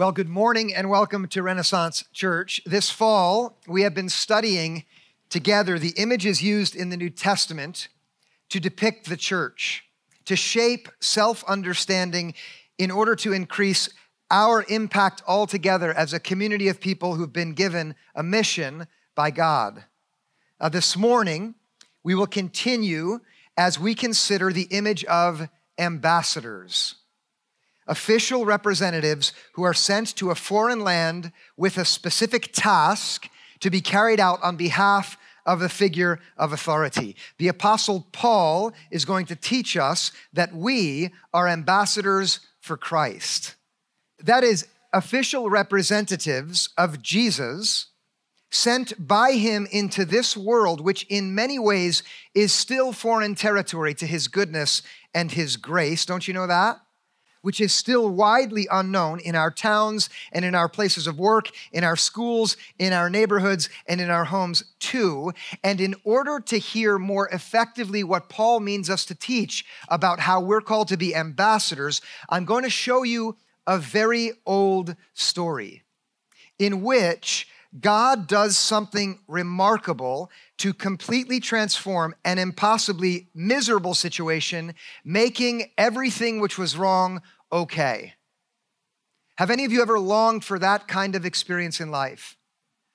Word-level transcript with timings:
Well, 0.00 0.12
good 0.12 0.30
morning 0.30 0.74
and 0.74 0.88
welcome 0.88 1.28
to 1.28 1.42
Renaissance 1.42 2.04
Church. 2.14 2.62
This 2.64 2.88
fall, 2.88 3.58
we 3.66 3.82
have 3.82 3.92
been 3.92 4.08
studying 4.08 4.84
together 5.28 5.78
the 5.78 5.92
images 5.98 6.42
used 6.42 6.74
in 6.74 6.88
the 6.88 6.96
New 6.96 7.10
Testament 7.10 7.88
to 8.48 8.58
depict 8.58 9.10
the 9.10 9.18
church, 9.18 9.84
to 10.24 10.36
shape 10.36 10.88
self 11.00 11.44
understanding 11.44 12.32
in 12.78 12.90
order 12.90 13.14
to 13.16 13.34
increase 13.34 13.90
our 14.30 14.64
impact 14.70 15.22
altogether 15.26 15.92
as 15.92 16.14
a 16.14 16.18
community 16.18 16.68
of 16.68 16.80
people 16.80 17.16
who've 17.16 17.30
been 17.30 17.52
given 17.52 17.94
a 18.14 18.22
mission 18.22 18.86
by 19.14 19.30
God. 19.30 19.84
Uh, 20.58 20.70
this 20.70 20.96
morning, 20.96 21.56
we 22.02 22.14
will 22.14 22.26
continue 22.26 23.20
as 23.54 23.78
we 23.78 23.94
consider 23.94 24.50
the 24.50 24.66
image 24.70 25.04
of 25.04 25.50
ambassadors 25.76 26.94
official 27.90 28.46
representatives 28.46 29.32
who 29.54 29.64
are 29.64 29.74
sent 29.74 30.14
to 30.16 30.30
a 30.30 30.34
foreign 30.34 30.80
land 30.80 31.32
with 31.56 31.76
a 31.76 31.84
specific 31.84 32.50
task 32.52 33.28
to 33.58 33.68
be 33.68 33.80
carried 33.80 34.20
out 34.20 34.40
on 34.42 34.56
behalf 34.56 35.18
of 35.44 35.60
a 35.60 35.68
figure 35.68 36.20
of 36.36 36.52
authority. 36.52 37.16
The 37.38 37.48
Apostle 37.48 38.06
Paul 38.12 38.72
is 38.92 39.04
going 39.04 39.26
to 39.26 39.36
teach 39.36 39.76
us 39.76 40.12
that 40.32 40.54
we 40.54 41.10
are 41.34 41.48
ambassadors 41.48 42.40
for 42.60 42.76
Christ. 42.76 43.56
That 44.20 44.44
is, 44.44 44.68
official 44.92 45.50
representatives 45.50 46.68
of 46.78 47.02
Jesus 47.02 47.86
sent 48.52 49.06
by 49.06 49.32
him 49.32 49.66
into 49.70 50.04
this 50.04 50.36
world, 50.36 50.80
which 50.80 51.04
in 51.04 51.34
many 51.34 51.58
ways 51.58 52.02
is 52.34 52.52
still 52.52 52.92
foreign 52.92 53.34
territory 53.34 53.94
to 53.94 54.06
his 54.06 54.28
goodness 54.28 54.82
and 55.12 55.32
his 55.32 55.56
grace. 55.56 56.06
Don't 56.06 56.28
you 56.28 56.34
know 56.34 56.46
that? 56.46 56.80
Which 57.42 57.60
is 57.60 57.72
still 57.72 58.08
widely 58.08 58.66
unknown 58.70 59.20
in 59.20 59.34
our 59.34 59.50
towns 59.50 60.10
and 60.32 60.44
in 60.44 60.54
our 60.54 60.68
places 60.68 61.06
of 61.06 61.18
work, 61.18 61.50
in 61.72 61.84
our 61.84 61.96
schools, 61.96 62.56
in 62.78 62.92
our 62.92 63.08
neighborhoods, 63.10 63.68
and 63.86 64.00
in 64.00 64.10
our 64.10 64.24
homes 64.24 64.64
too. 64.78 65.32
And 65.64 65.80
in 65.80 65.94
order 66.04 66.40
to 66.40 66.58
hear 66.58 66.98
more 66.98 67.28
effectively 67.28 68.04
what 68.04 68.28
Paul 68.28 68.60
means 68.60 68.90
us 68.90 69.04
to 69.06 69.14
teach 69.14 69.64
about 69.88 70.20
how 70.20 70.40
we're 70.40 70.60
called 70.60 70.88
to 70.88 70.96
be 70.96 71.14
ambassadors, 71.14 72.00
I'm 72.28 72.44
going 72.44 72.64
to 72.64 72.70
show 72.70 73.02
you 73.02 73.36
a 73.66 73.78
very 73.78 74.32
old 74.46 74.96
story 75.14 75.82
in 76.58 76.82
which 76.82 77.48
God 77.78 78.26
does 78.26 78.58
something 78.58 79.20
remarkable 79.28 80.30
to 80.58 80.74
completely 80.74 81.38
transform 81.38 82.16
an 82.24 82.38
impossibly 82.38 83.28
miserable 83.32 83.94
situation, 83.94 84.74
making 85.04 85.70
everything 85.78 86.40
which 86.40 86.58
was 86.58 86.76
wrong 86.76 87.22
okay. 87.52 88.14
Have 89.36 89.50
any 89.50 89.64
of 89.64 89.72
you 89.72 89.82
ever 89.82 90.00
longed 90.00 90.44
for 90.44 90.58
that 90.58 90.88
kind 90.88 91.14
of 91.14 91.24
experience 91.24 91.80
in 91.80 91.90
life? 91.90 92.36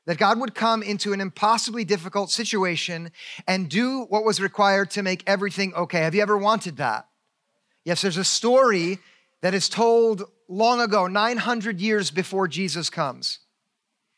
That 0.08 0.18
God 0.18 0.40
would 0.40 0.54
come 0.54 0.84
into 0.84 1.14
an 1.14 1.22
impossibly 1.22 1.86
difficult 1.86 2.30
situation 2.30 3.12
and 3.48 3.70
do 3.70 4.02
what 4.04 4.26
was 4.26 4.42
required 4.42 4.92
to 4.92 5.02
make 5.02 5.24
everything 5.26 5.74
okay. 5.74 6.02
Have 6.02 6.14
you 6.14 6.22
ever 6.22 6.38
wanted 6.38 6.78
that? 6.78 7.08
Yes, 7.86 8.02
there's 8.02 8.18
a 8.18 8.24
story 8.24 9.00
that 9.42 9.54
is 9.54 9.70
told 9.70 10.24
long 10.48 10.82
ago, 10.82 11.08
900 11.08 11.80
years 11.80 12.12
before 12.12 12.48
Jesus 12.48 12.90
comes 12.90 13.40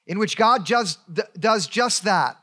in 0.07 0.19
which 0.19 0.37
God 0.37 0.65
just, 0.65 0.99
does 1.39 1.67
just 1.67 2.03
that. 2.05 2.37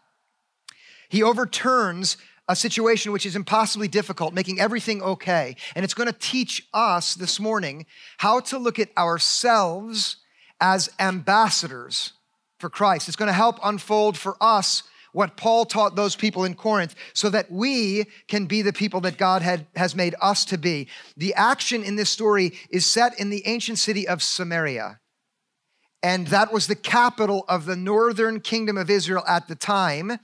He 1.09 1.23
overturns 1.23 2.17
a 2.49 2.55
situation 2.55 3.13
which 3.13 3.27
is 3.27 3.37
impossibly 3.37 3.89
difficult, 3.89 4.35
making 4.35 4.61
everything 4.61 5.03
okay. 5.03 5.57
And 5.75 5.85
it's 5.85 5.95
going 5.95 6.13
to 6.13 6.19
teach 6.19 6.69
us 6.75 7.15
this 7.15 7.41
morning 7.41 7.87
how 8.19 8.41
to 8.41 8.59
look 8.59 8.79
at 8.79 8.97
ourselves 8.97 10.19
as 10.61 10.91
ambassadors 10.99 12.13
for 12.59 12.69
Christ. 12.69 13.09
It's 13.09 13.17
going 13.17 13.29
to 13.29 13.33
help 13.33 13.59
unfold 13.65 14.19
for 14.19 14.37
us 14.41 14.83
what 15.13 15.37
Paul 15.37 15.65
taught 15.65 15.95
those 15.95 16.17
people 16.17 16.45
in 16.45 16.55
Corinth 16.55 16.95
so 17.15 17.31
that 17.31 17.51
we 17.51 18.07
can 18.27 18.47
be 18.47 18.63
the 18.63 18.73
people 18.73 19.01
that 19.03 19.17
God 19.17 19.43
had, 19.43 19.67
has 19.77 19.95
made 19.95 20.15
us 20.21 20.45
to 20.47 20.59
be. 20.59 20.89
The 21.17 21.33
action 21.35 21.85
in 21.85 21.97
this 21.97 22.11
story 22.11 22.53
is 22.69 22.85
set 22.85 23.19
in 23.19 23.31
the 23.31 23.47
ancient 23.47 23.79
city 23.79 24.09
of 24.09 24.23
Samaria 24.23 24.99
and 26.05 26.27
that 26.27 26.53
was 26.53 26.67
the 26.67 26.77
capital 26.77 27.47
of 27.49 27.65
the 27.65 27.77
northern 27.77 28.39
kingdom 28.39 28.77
of 28.77 28.91
Israel 28.91 29.25
at 29.27 29.49
the 29.49 29.55
time. 29.55 30.19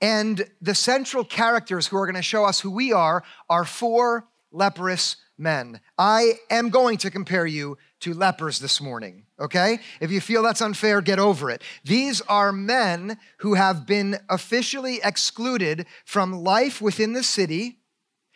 And 0.00 0.50
the 0.60 0.74
central 0.74 1.22
characters 1.22 1.86
who 1.86 1.96
are 1.96 2.06
going 2.06 2.16
to 2.16 2.22
show 2.22 2.44
us 2.44 2.58
who 2.58 2.72
we 2.72 2.92
are 2.92 3.22
are 3.48 3.64
four 3.64 4.26
leprous 4.50 5.14
men. 5.38 5.80
I 5.96 6.32
am 6.50 6.70
going 6.70 6.98
to 6.98 7.10
compare 7.10 7.46
you 7.46 7.78
to 8.00 8.14
lepers 8.14 8.58
this 8.58 8.80
morning, 8.80 9.26
okay? 9.38 9.78
If 10.00 10.10
you 10.10 10.20
feel 10.20 10.42
that's 10.42 10.60
unfair, 10.60 11.00
get 11.00 11.20
over 11.20 11.50
it. 11.50 11.62
These 11.84 12.20
are 12.22 12.50
men 12.50 13.16
who 13.38 13.54
have 13.54 13.86
been 13.86 14.18
officially 14.28 14.98
excluded 15.04 15.86
from 16.04 16.32
life 16.32 16.82
within 16.82 17.12
the 17.12 17.22
city 17.22 17.78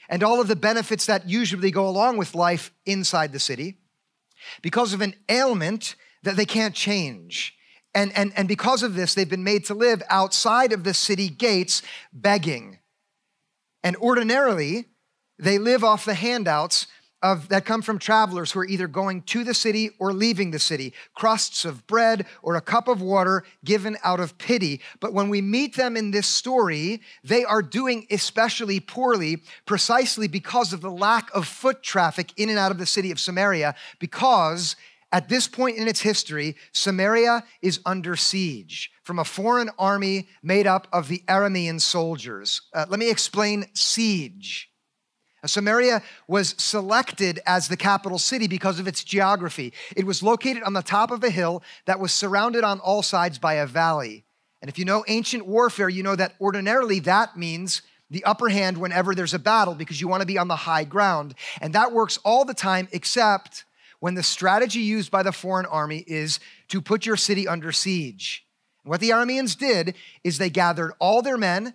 and 0.08 0.22
all 0.22 0.40
of 0.40 0.46
the 0.46 0.54
benefits 0.54 1.06
that 1.06 1.28
usually 1.28 1.72
go 1.72 1.88
along 1.88 2.16
with 2.16 2.36
life 2.36 2.70
inside 2.84 3.32
the 3.32 3.40
city 3.40 3.78
because 4.62 4.92
of 4.92 5.00
an 5.00 5.16
ailment 5.28 5.96
that 6.26 6.36
they 6.36 6.44
can't 6.44 6.74
change. 6.74 7.54
And, 7.94 8.12
and, 8.14 8.32
and 8.36 8.46
because 8.46 8.82
of 8.82 8.94
this, 8.94 9.14
they've 9.14 9.28
been 9.28 9.42
made 9.42 9.64
to 9.66 9.74
live 9.74 10.02
outside 10.10 10.72
of 10.72 10.84
the 10.84 10.92
city 10.92 11.28
gates 11.28 11.80
begging. 12.12 12.78
And 13.82 13.96
ordinarily, 13.96 14.86
they 15.38 15.58
live 15.58 15.82
off 15.82 16.04
the 16.04 16.14
handouts 16.14 16.88
of, 17.22 17.48
that 17.48 17.64
come 17.64 17.80
from 17.80 17.98
travelers 17.98 18.52
who 18.52 18.60
are 18.60 18.66
either 18.66 18.86
going 18.86 19.22
to 19.22 19.42
the 19.44 19.54
city 19.54 19.90
or 19.98 20.12
leaving 20.12 20.50
the 20.50 20.58
city 20.58 20.92
crusts 21.14 21.64
of 21.64 21.86
bread 21.86 22.26
or 22.42 22.56
a 22.56 22.60
cup 22.60 22.88
of 22.88 23.00
water 23.00 23.42
given 23.64 23.96
out 24.04 24.20
of 24.20 24.36
pity. 24.36 24.82
But 25.00 25.14
when 25.14 25.30
we 25.30 25.40
meet 25.40 25.76
them 25.76 25.96
in 25.96 26.10
this 26.10 26.26
story, 26.26 27.00
they 27.24 27.44
are 27.44 27.62
doing 27.62 28.06
especially 28.10 28.80
poorly 28.80 29.42
precisely 29.64 30.28
because 30.28 30.74
of 30.74 30.82
the 30.82 30.90
lack 30.90 31.34
of 31.34 31.48
foot 31.48 31.82
traffic 31.82 32.32
in 32.36 32.50
and 32.50 32.58
out 32.58 32.70
of 32.70 32.78
the 32.78 32.86
city 32.86 33.10
of 33.10 33.18
Samaria, 33.18 33.74
because 33.98 34.76
at 35.16 35.30
this 35.30 35.48
point 35.48 35.78
in 35.78 35.88
its 35.88 36.00
history, 36.00 36.56
Samaria 36.72 37.42
is 37.62 37.80
under 37.86 38.16
siege 38.16 38.90
from 39.02 39.18
a 39.18 39.24
foreign 39.24 39.70
army 39.78 40.28
made 40.42 40.66
up 40.66 40.86
of 40.92 41.08
the 41.08 41.22
Aramean 41.26 41.80
soldiers. 41.80 42.60
Uh, 42.74 42.84
let 42.90 43.00
me 43.00 43.08
explain 43.08 43.64
siege. 43.72 44.70
Samaria 45.46 46.02
was 46.28 46.54
selected 46.58 47.40
as 47.46 47.66
the 47.66 47.78
capital 47.78 48.18
city 48.18 48.46
because 48.46 48.78
of 48.78 48.86
its 48.86 49.02
geography. 49.02 49.72
It 49.96 50.04
was 50.04 50.22
located 50.22 50.62
on 50.64 50.74
the 50.74 50.82
top 50.82 51.10
of 51.10 51.24
a 51.24 51.30
hill 51.30 51.62
that 51.86 51.98
was 51.98 52.12
surrounded 52.12 52.62
on 52.62 52.78
all 52.80 53.00
sides 53.00 53.38
by 53.38 53.54
a 53.54 53.66
valley. 53.66 54.26
And 54.60 54.68
if 54.68 54.78
you 54.78 54.84
know 54.84 55.02
ancient 55.08 55.46
warfare, 55.46 55.88
you 55.88 56.02
know 56.02 56.16
that 56.16 56.34
ordinarily 56.42 57.00
that 57.00 57.38
means 57.38 57.80
the 58.10 58.24
upper 58.24 58.50
hand 58.50 58.76
whenever 58.76 59.14
there's 59.14 59.32
a 59.32 59.38
battle 59.38 59.74
because 59.74 59.98
you 59.98 60.08
want 60.08 60.20
to 60.20 60.26
be 60.26 60.36
on 60.36 60.48
the 60.48 60.56
high 60.56 60.84
ground. 60.84 61.34
And 61.62 61.72
that 61.72 61.92
works 61.92 62.18
all 62.22 62.44
the 62.44 62.52
time 62.52 62.86
except 62.92 63.64
when 64.00 64.14
the 64.14 64.22
strategy 64.22 64.80
used 64.80 65.10
by 65.10 65.22
the 65.22 65.32
foreign 65.32 65.66
army 65.66 66.04
is 66.06 66.40
to 66.68 66.80
put 66.80 67.06
your 67.06 67.16
city 67.16 67.48
under 67.48 67.72
siege. 67.72 68.46
What 68.84 69.00
the 69.00 69.10
Arameans 69.10 69.58
did 69.58 69.94
is 70.22 70.38
they 70.38 70.50
gathered 70.50 70.92
all 70.98 71.22
their 71.22 71.38
men 71.38 71.74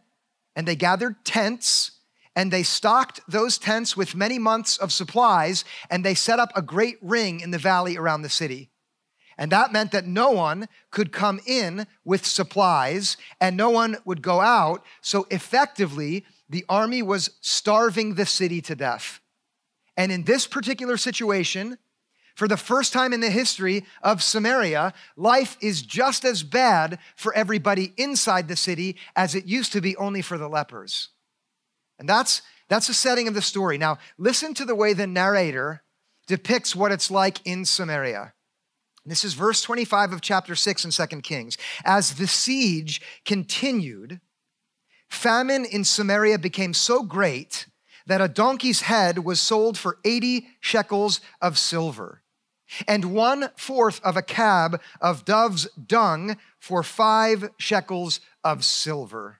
and 0.55 0.67
they 0.67 0.75
gathered 0.75 1.25
tents 1.25 1.91
and 2.35 2.51
they 2.51 2.63
stocked 2.63 3.19
those 3.27 3.57
tents 3.57 3.97
with 3.97 4.15
many 4.15 4.39
months 4.39 4.77
of 4.77 4.93
supplies 4.93 5.65
and 5.89 6.05
they 6.05 6.15
set 6.15 6.39
up 6.39 6.51
a 6.55 6.61
great 6.61 6.97
ring 7.01 7.41
in 7.41 7.51
the 7.51 7.57
valley 7.57 7.97
around 7.97 8.21
the 8.21 8.29
city. 8.29 8.69
And 9.37 9.51
that 9.51 9.73
meant 9.73 9.91
that 9.91 10.05
no 10.05 10.29
one 10.31 10.67
could 10.91 11.11
come 11.11 11.39
in 11.45 11.87
with 12.05 12.25
supplies 12.25 13.17
and 13.39 13.57
no 13.57 13.69
one 13.69 13.97
would 14.05 14.21
go 14.21 14.39
out. 14.39 14.85
So 15.01 15.25
effectively, 15.31 16.25
the 16.49 16.65
army 16.69 17.01
was 17.01 17.31
starving 17.41 18.15
the 18.15 18.25
city 18.25 18.61
to 18.61 18.75
death. 18.75 19.19
And 19.97 20.11
in 20.11 20.23
this 20.23 20.47
particular 20.47 20.95
situation, 20.95 21.77
for 22.41 22.47
the 22.47 22.57
first 22.57 22.91
time 22.91 23.13
in 23.13 23.19
the 23.19 23.29
history 23.29 23.85
of 24.01 24.23
Samaria, 24.23 24.95
life 25.15 25.57
is 25.61 25.83
just 25.83 26.25
as 26.25 26.41
bad 26.41 26.97
for 27.15 27.31
everybody 27.35 27.93
inside 27.97 28.47
the 28.47 28.55
city 28.55 28.97
as 29.15 29.35
it 29.35 29.45
used 29.45 29.71
to 29.73 29.79
be 29.79 29.95
only 29.97 30.23
for 30.23 30.39
the 30.39 30.47
lepers. 30.47 31.09
And 31.99 32.09
that's, 32.09 32.41
that's 32.67 32.87
the 32.87 32.95
setting 32.95 33.27
of 33.27 33.35
the 33.35 33.43
story. 33.43 33.77
Now, 33.77 33.99
listen 34.17 34.55
to 34.55 34.65
the 34.65 34.73
way 34.73 34.93
the 34.93 35.05
narrator 35.05 35.83
depicts 36.25 36.75
what 36.75 36.91
it's 36.91 37.11
like 37.11 37.45
in 37.45 37.63
Samaria. 37.63 38.33
This 39.05 39.23
is 39.23 39.35
verse 39.35 39.61
25 39.61 40.11
of 40.11 40.21
chapter 40.21 40.55
6 40.55 40.85
in 40.85 40.89
2 40.89 41.21
Kings. 41.21 41.59
As 41.85 42.15
the 42.15 42.25
siege 42.25 43.03
continued, 43.23 44.19
famine 45.07 45.63
in 45.63 45.83
Samaria 45.83 46.39
became 46.39 46.73
so 46.73 47.03
great 47.03 47.67
that 48.07 48.19
a 48.19 48.27
donkey's 48.27 48.81
head 48.81 49.19
was 49.19 49.39
sold 49.39 49.77
for 49.77 49.99
80 50.03 50.47
shekels 50.59 51.21
of 51.39 51.59
silver 51.59 52.23
and 52.87 53.13
one 53.13 53.49
fourth 53.55 54.01
of 54.03 54.17
a 54.17 54.21
cab 54.21 54.81
of 54.99 55.25
dove's 55.25 55.67
dung 55.75 56.37
for 56.59 56.83
five 56.83 57.49
shekels 57.57 58.19
of 58.43 58.63
silver. 58.63 59.39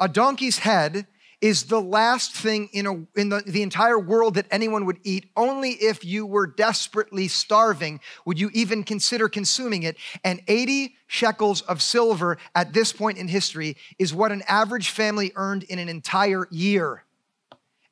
A 0.00 0.08
donkey's 0.08 0.58
head 0.58 1.06
is 1.40 1.64
the 1.64 1.80
last 1.80 2.32
thing 2.32 2.70
in, 2.72 2.86
a, 2.86 3.20
in 3.20 3.28
the, 3.28 3.42
the 3.46 3.62
entire 3.62 3.98
world 3.98 4.34
that 4.34 4.46
anyone 4.50 4.86
would 4.86 4.98
eat. 5.02 5.28
Only 5.36 5.72
if 5.72 6.02
you 6.02 6.24
were 6.24 6.46
desperately 6.46 7.28
starving 7.28 8.00
would 8.24 8.40
you 8.40 8.50
even 8.54 8.82
consider 8.82 9.28
consuming 9.28 9.82
it. 9.82 9.98
And 10.24 10.40
80 10.48 10.96
shekels 11.06 11.60
of 11.60 11.82
silver 11.82 12.38
at 12.54 12.72
this 12.72 12.94
point 12.94 13.18
in 13.18 13.28
history 13.28 13.76
is 13.98 14.14
what 14.14 14.32
an 14.32 14.42
average 14.48 14.88
family 14.88 15.32
earned 15.36 15.64
in 15.64 15.78
an 15.78 15.90
entire 15.90 16.48
year. 16.50 17.04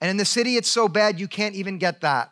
And 0.01 0.11
in 0.11 0.17
the 0.17 0.25
city, 0.25 0.57
it's 0.57 0.71
so 0.71 0.89
bad 0.89 1.21
you 1.21 1.29
can't 1.29 1.55
even 1.55 1.77
get 1.77 2.01
that. 2.01 2.32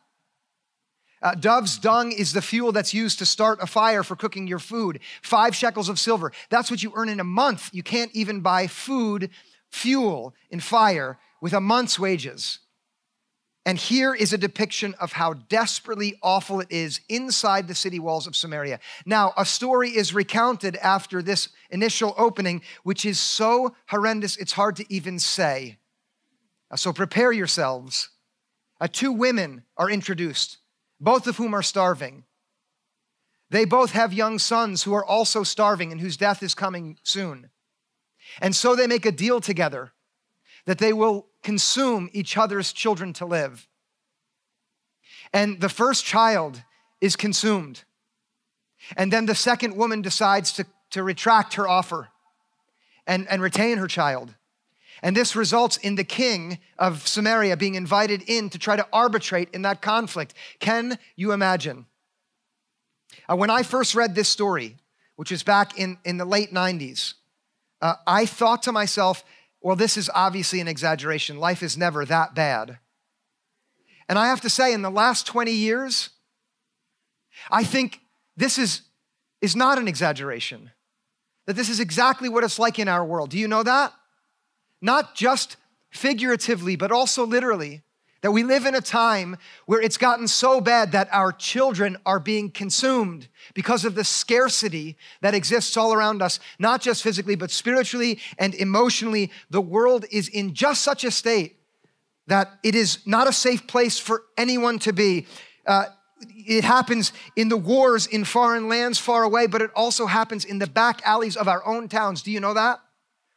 Uh, 1.22 1.34
dove's 1.34 1.78
dung 1.78 2.12
is 2.12 2.32
the 2.32 2.40
fuel 2.40 2.72
that's 2.72 2.94
used 2.94 3.18
to 3.18 3.26
start 3.26 3.58
a 3.60 3.66
fire 3.66 4.02
for 4.02 4.16
cooking 4.16 4.46
your 4.46 4.58
food. 4.58 5.00
Five 5.22 5.54
shekels 5.54 5.88
of 5.88 5.98
silver. 5.98 6.32
That's 6.48 6.70
what 6.70 6.82
you 6.82 6.92
earn 6.94 7.10
in 7.10 7.20
a 7.20 7.24
month. 7.24 7.70
You 7.72 7.82
can't 7.82 8.10
even 8.14 8.40
buy 8.40 8.66
food, 8.66 9.30
fuel, 9.68 10.34
and 10.50 10.62
fire 10.62 11.18
with 11.40 11.52
a 11.52 11.60
month's 11.60 11.98
wages. 11.98 12.60
And 13.66 13.76
here 13.76 14.14
is 14.14 14.32
a 14.32 14.38
depiction 14.38 14.94
of 14.98 15.12
how 15.12 15.34
desperately 15.34 16.18
awful 16.22 16.60
it 16.60 16.68
is 16.70 17.02
inside 17.10 17.68
the 17.68 17.74
city 17.74 17.98
walls 17.98 18.26
of 18.26 18.34
Samaria. 18.34 18.80
Now, 19.04 19.34
a 19.36 19.44
story 19.44 19.90
is 19.90 20.14
recounted 20.14 20.76
after 20.76 21.20
this 21.20 21.50
initial 21.68 22.14
opening, 22.16 22.62
which 22.82 23.04
is 23.04 23.20
so 23.20 23.74
horrendous, 23.88 24.38
it's 24.38 24.52
hard 24.52 24.76
to 24.76 24.86
even 24.88 25.18
say. 25.18 25.76
So 26.74 26.92
prepare 26.94 27.32
yourselves. 27.32 28.08
Uh, 28.80 28.88
two 28.90 29.12
women 29.12 29.64
are 29.76 29.90
introduced 29.90 30.56
both 31.00 31.26
of 31.26 31.36
whom 31.36 31.54
are 31.54 31.62
starving. 31.62 32.24
They 33.50 33.64
both 33.64 33.92
have 33.92 34.12
young 34.12 34.38
sons 34.38 34.84
who 34.84 34.94
are 34.94 35.04
also 35.04 35.42
starving 35.42 35.90
and 35.90 36.00
whose 36.00 36.16
death 36.16 36.42
is 36.42 36.54
coming 36.54 36.98
soon. 37.02 37.50
And 38.40 38.54
so 38.54 38.76
they 38.76 38.86
make 38.86 39.06
a 39.06 39.12
deal 39.12 39.40
together 39.40 39.92
that 40.66 40.78
they 40.78 40.92
will 40.92 41.26
consume 41.42 42.10
each 42.12 42.36
other's 42.36 42.72
children 42.72 43.12
to 43.14 43.26
live. 43.26 43.66
And 45.32 45.60
the 45.60 45.68
first 45.68 46.04
child 46.04 46.62
is 47.00 47.16
consumed. 47.16 47.84
And 48.96 49.12
then 49.12 49.26
the 49.26 49.34
second 49.34 49.76
woman 49.76 50.02
decides 50.02 50.52
to, 50.54 50.66
to 50.90 51.02
retract 51.02 51.54
her 51.54 51.66
offer 51.66 52.08
and, 53.06 53.28
and 53.28 53.42
retain 53.42 53.78
her 53.78 53.88
child. 53.88 54.34
And 55.02 55.16
this 55.16 55.34
results 55.34 55.76
in 55.78 55.94
the 55.94 56.04
king 56.04 56.58
of 56.78 57.06
Samaria 57.06 57.56
being 57.56 57.74
invited 57.74 58.22
in 58.26 58.50
to 58.50 58.58
try 58.58 58.76
to 58.76 58.86
arbitrate 58.92 59.48
in 59.52 59.62
that 59.62 59.80
conflict. 59.80 60.34
Can 60.58 60.98
you 61.16 61.32
imagine? 61.32 61.86
Uh, 63.28 63.36
when 63.36 63.50
I 63.50 63.62
first 63.62 63.94
read 63.94 64.14
this 64.14 64.28
story, 64.28 64.76
which 65.16 65.30
was 65.30 65.42
back 65.42 65.78
in, 65.78 65.98
in 66.04 66.18
the 66.18 66.24
late 66.24 66.52
90s, 66.52 67.14
uh, 67.80 67.94
I 68.06 68.26
thought 68.26 68.62
to 68.64 68.72
myself, 68.72 69.24
well, 69.62 69.76
this 69.76 69.96
is 69.96 70.10
obviously 70.14 70.60
an 70.60 70.68
exaggeration. 70.68 71.38
Life 71.38 71.62
is 71.62 71.76
never 71.76 72.04
that 72.04 72.34
bad. 72.34 72.78
And 74.08 74.18
I 74.18 74.26
have 74.26 74.40
to 74.42 74.50
say, 74.50 74.72
in 74.72 74.82
the 74.82 74.90
last 74.90 75.26
20 75.26 75.52
years, 75.52 76.10
I 77.50 77.64
think 77.64 78.00
this 78.36 78.58
is, 78.58 78.82
is 79.40 79.54
not 79.54 79.78
an 79.78 79.86
exaggeration. 79.86 80.70
That 81.46 81.56
this 81.56 81.68
is 81.68 81.80
exactly 81.80 82.28
what 82.28 82.44
it's 82.44 82.58
like 82.58 82.78
in 82.78 82.88
our 82.88 83.04
world. 83.04 83.30
Do 83.30 83.38
you 83.38 83.48
know 83.48 83.62
that? 83.62 83.92
Not 84.80 85.14
just 85.14 85.56
figuratively, 85.90 86.76
but 86.76 86.92
also 86.92 87.26
literally. 87.26 87.82
That 88.22 88.32
we 88.32 88.42
live 88.42 88.66
in 88.66 88.74
a 88.74 88.82
time 88.82 89.38
where 89.64 89.80
it's 89.80 89.96
gotten 89.96 90.28
so 90.28 90.60
bad 90.60 90.92
that 90.92 91.08
our 91.10 91.32
children 91.32 91.96
are 92.04 92.20
being 92.20 92.50
consumed 92.50 93.28
because 93.54 93.86
of 93.86 93.94
the 93.94 94.04
scarcity 94.04 94.98
that 95.22 95.34
exists 95.34 95.74
all 95.74 95.94
around 95.94 96.20
us, 96.20 96.38
not 96.58 96.82
just 96.82 97.02
physically, 97.02 97.34
but 97.34 97.50
spiritually 97.50 98.18
and 98.38 98.54
emotionally. 98.54 99.30
The 99.48 99.62
world 99.62 100.04
is 100.10 100.28
in 100.28 100.52
just 100.52 100.82
such 100.82 101.02
a 101.02 101.10
state 101.10 101.56
that 102.26 102.58
it 102.62 102.74
is 102.74 102.98
not 103.06 103.26
a 103.26 103.32
safe 103.32 103.66
place 103.66 103.98
for 103.98 104.24
anyone 104.36 104.78
to 104.80 104.92
be. 104.92 105.26
Uh, 105.66 105.86
it 106.20 106.62
happens 106.62 107.14
in 107.36 107.48
the 107.48 107.56
wars 107.56 108.06
in 108.06 108.24
foreign 108.24 108.68
lands 108.68 108.98
far 108.98 109.22
away, 109.22 109.46
but 109.46 109.62
it 109.62 109.70
also 109.74 110.04
happens 110.04 110.44
in 110.44 110.58
the 110.58 110.66
back 110.66 111.00
alleys 111.06 111.36
of 111.36 111.48
our 111.48 111.66
own 111.66 111.88
towns. 111.88 112.20
Do 112.20 112.30
you 112.30 112.40
know 112.40 112.52
that? 112.52 112.80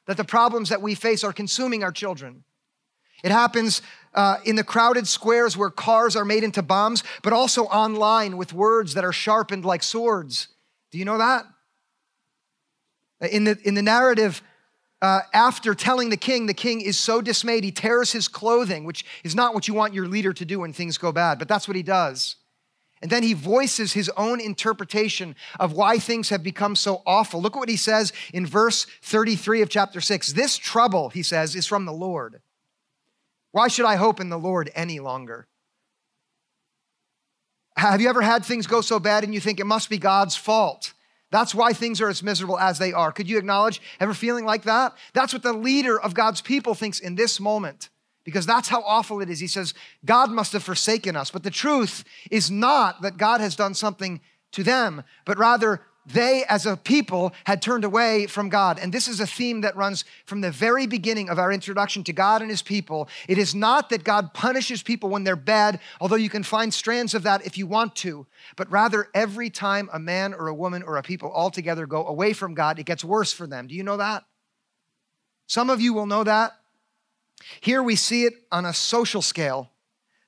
That 0.08 0.18
the 0.18 0.24
problems 0.24 0.70
that 0.70 0.82
we 0.82 0.96
face 0.96 1.24
are 1.24 1.34
consuming 1.34 1.84
our 1.84 1.92
children. 1.92 2.44
It 3.24 3.32
happens 3.32 3.82
uh, 4.14 4.38
in 4.46 4.58
the 4.58 4.64
crowded 4.64 5.08
squares 5.08 5.56
where 5.56 5.70
cars 5.70 6.16
are 6.16 6.26
made 6.26 6.44
into 6.44 6.62
bombs, 6.62 7.04
but 7.22 7.32
also 7.32 7.64
online 7.66 8.38
with 8.38 8.54
words 8.54 8.94
that 8.96 9.06
are 9.06 9.14
sharpened 9.14 9.64
like 9.64 9.82
swords. 9.82 10.50
Do 10.92 10.98
you 10.98 11.06
know 11.06 11.18
that? 11.18 11.46
In 13.32 13.46
the, 13.46 13.58
in 13.64 13.76
the 13.76 13.82
narrative, 13.82 14.42
uh, 15.02 15.22
after 15.34 15.74
telling 15.74 16.10
the 16.10 16.18
king, 16.18 16.48
the 16.48 16.54
king 16.54 16.82
is 16.82 16.98
so 16.98 17.22
dismayed, 17.22 17.64
he 17.64 17.72
tears 17.72 18.12
his 18.12 18.28
clothing, 18.28 18.84
which 18.84 19.06
is 19.24 19.36
not 19.36 19.54
what 19.54 19.68
you 19.68 19.74
want 19.74 19.94
your 19.94 20.08
leader 20.08 20.34
to 20.34 20.46
do 20.46 20.60
when 20.60 20.74
things 20.74 20.98
go 20.98 21.12
bad, 21.12 21.40
but 21.40 21.48
that's 21.48 21.68
what 21.68 21.78
he 21.78 21.84
does. 21.84 22.36
And 23.04 23.12
then 23.12 23.22
he 23.22 23.34
voices 23.34 23.92
his 23.92 24.10
own 24.16 24.40
interpretation 24.40 25.36
of 25.60 25.74
why 25.74 26.00
things 26.00 26.30
have 26.30 26.42
become 26.42 26.74
so 26.74 27.02
awful. 27.06 27.42
Look 27.42 27.58
at 27.58 27.60
what 27.60 27.68
he 27.68 27.76
says 27.76 28.14
in 28.34 28.46
verse 28.46 28.88
33 29.02 29.62
of 29.62 29.68
chapter 29.68 30.00
6. 30.00 30.32
This 30.32 30.56
trouble, 30.58 31.10
he 31.10 31.22
says, 31.22 31.54
is 31.54 31.68
from 31.68 31.84
the 31.84 31.92
Lord. 31.92 32.42
Why 33.52 33.68
should 33.68 33.86
I 33.86 33.98
hope 33.98 34.22
in 34.22 34.30
the 34.30 34.40
Lord 34.40 34.72
any 34.74 35.02
longer? 35.02 35.48
Have 37.76 38.00
you 38.00 38.08
ever 38.08 38.22
had 38.22 38.46
things 38.46 38.68
go 38.68 38.80
so 38.80 39.02
bad 39.02 39.26
and 39.26 39.34
you 39.34 39.42
think 39.42 39.60
it 39.60 39.66
must 39.66 39.90
be 39.90 39.98
God's 39.98 40.38
fault? 40.38 40.94
That's 41.30 41.54
why 41.54 41.74
things 41.74 42.00
are 42.00 42.08
as 42.08 42.24
miserable 42.24 42.58
as 42.58 42.80
they 42.80 42.94
are. 42.94 43.12
Could 43.12 43.30
you 43.30 43.38
acknowledge 43.38 43.82
ever 44.00 44.14
feeling 44.14 44.46
like 44.46 44.64
that? 44.64 44.94
That's 45.12 45.34
what 45.34 45.44
the 45.44 45.52
leader 45.52 46.00
of 46.00 46.14
God's 46.14 46.40
people 46.40 46.74
thinks 46.74 47.02
in 47.02 47.16
this 47.16 47.42
moment 47.42 47.90
because 48.24 48.46
that's 48.46 48.70
how 48.70 48.82
awful 48.84 49.22
it 49.22 49.30
is. 49.30 49.40
He 49.40 49.48
says, 49.48 49.74
God 50.06 50.32
must 50.32 50.54
have 50.54 50.64
forsaken 50.64 51.16
us. 51.16 51.32
But 51.32 51.44
the 51.44 51.52
truth 51.52 52.04
is 52.32 52.50
not 52.50 53.02
that 53.02 53.18
God 53.18 53.42
has 53.42 53.56
done 53.56 53.74
something 53.74 54.22
to 54.54 54.64
them, 54.64 55.04
but 55.26 55.38
rather 55.38 55.82
they 56.06 56.44
as 56.50 56.66
a 56.66 56.76
people 56.76 57.34
had 57.46 57.62
turned 57.62 57.86
away 57.86 58.28
from 58.28 58.50
God. 58.50 58.78
And 58.80 58.94
this 58.94 59.08
is 59.08 59.20
a 59.20 59.28
theme 59.28 59.62
that 59.62 59.76
runs 59.76 60.04
from 60.26 60.42
the 60.42 60.52
very 60.52 60.86
beginning 60.86 61.30
of 61.30 61.40
our 61.40 61.52
introduction 61.52 62.04
to 62.06 62.14
God 62.14 62.42
and 62.42 62.52
his 62.52 62.62
people. 62.62 63.08
It 63.28 63.38
is 63.38 63.56
not 63.56 63.90
that 63.90 64.04
God 64.04 64.34
punishes 64.34 64.84
people 64.84 65.10
when 65.10 65.24
they're 65.24 65.36
bad, 65.36 65.80
although 66.02 66.18
you 66.18 66.30
can 66.30 66.44
find 66.44 66.74
strands 66.74 67.14
of 67.14 67.24
that 67.24 67.46
if 67.46 67.58
you 67.58 67.68
want 67.68 67.96
to, 67.98 68.28
but 68.56 68.70
rather 68.72 69.08
every 69.14 69.50
time 69.50 69.90
a 69.94 70.00
man 70.00 70.34
or 70.34 70.48
a 70.48 70.54
woman 70.54 70.84
or 70.84 70.98
a 70.98 71.04
people 71.04 71.32
altogether 71.32 71.86
go 71.86 72.06
away 72.06 72.34
from 72.34 72.54
God, 72.54 72.80
it 72.80 72.86
gets 72.86 73.04
worse 73.04 73.32
for 73.32 73.48
them. 73.48 73.68
Do 73.68 73.76
you 73.76 73.84
know 73.84 73.98
that? 73.98 74.26
Some 75.48 75.70
of 75.70 75.82
you 75.82 75.94
will 75.94 76.06
know 76.06 76.24
that. 76.24 76.54
Here 77.62 77.82
we 77.84 77.96
see 77.96 78.26
it 78.26 78.34
on 78.52 78.66
a 78.66 78.74
social 78.74 79.22
scale, 79.22 79.72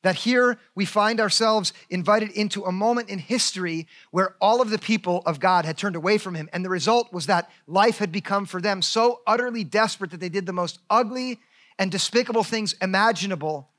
that 0.04 0.18
here 0.18 0.60
we 0.76 0.86
find 0.86 1.20
ourselves 1.20 1.74
invited 1.90 2.30
into 2.32 2.64
a 2.64 2.72
moment 2.72 3.10
in 3.10 3.18
history 3.18 3.88
where 4.12 4.36
all 4.40 4.62
of 4.62 4.70
the 4.70 4.78
people 4.78 5.24
of 5.26 5.40
God 5.40 5.66
had 5.66 5.78
turned 5.78 5.96
away 5.96 6.20
from 6.20 6.36
him. 6.36 6.48
And 6.54 6.64
the 6.64 6.70
result 6.70 7.12
was 7.12 7.26
that 7.26 7.50
life 7.66 7.98
had 7.98 8.12
become 8.12 8.46
for 8.46 8.62
them 8.62 8.84
so 8.84 9.22
utterly 9.26 9.64
desperate 9.64 10.12
that 10.12 10.20
they 10.20 10.30
did 10.30 10.46
the 10.46 10.54
most 10.54 10.80
ugly 10.92 11.40
and 11.80 11.92
despicable 11.92 12.44
things 12.44 12.74
imaginable. 12.82 13.70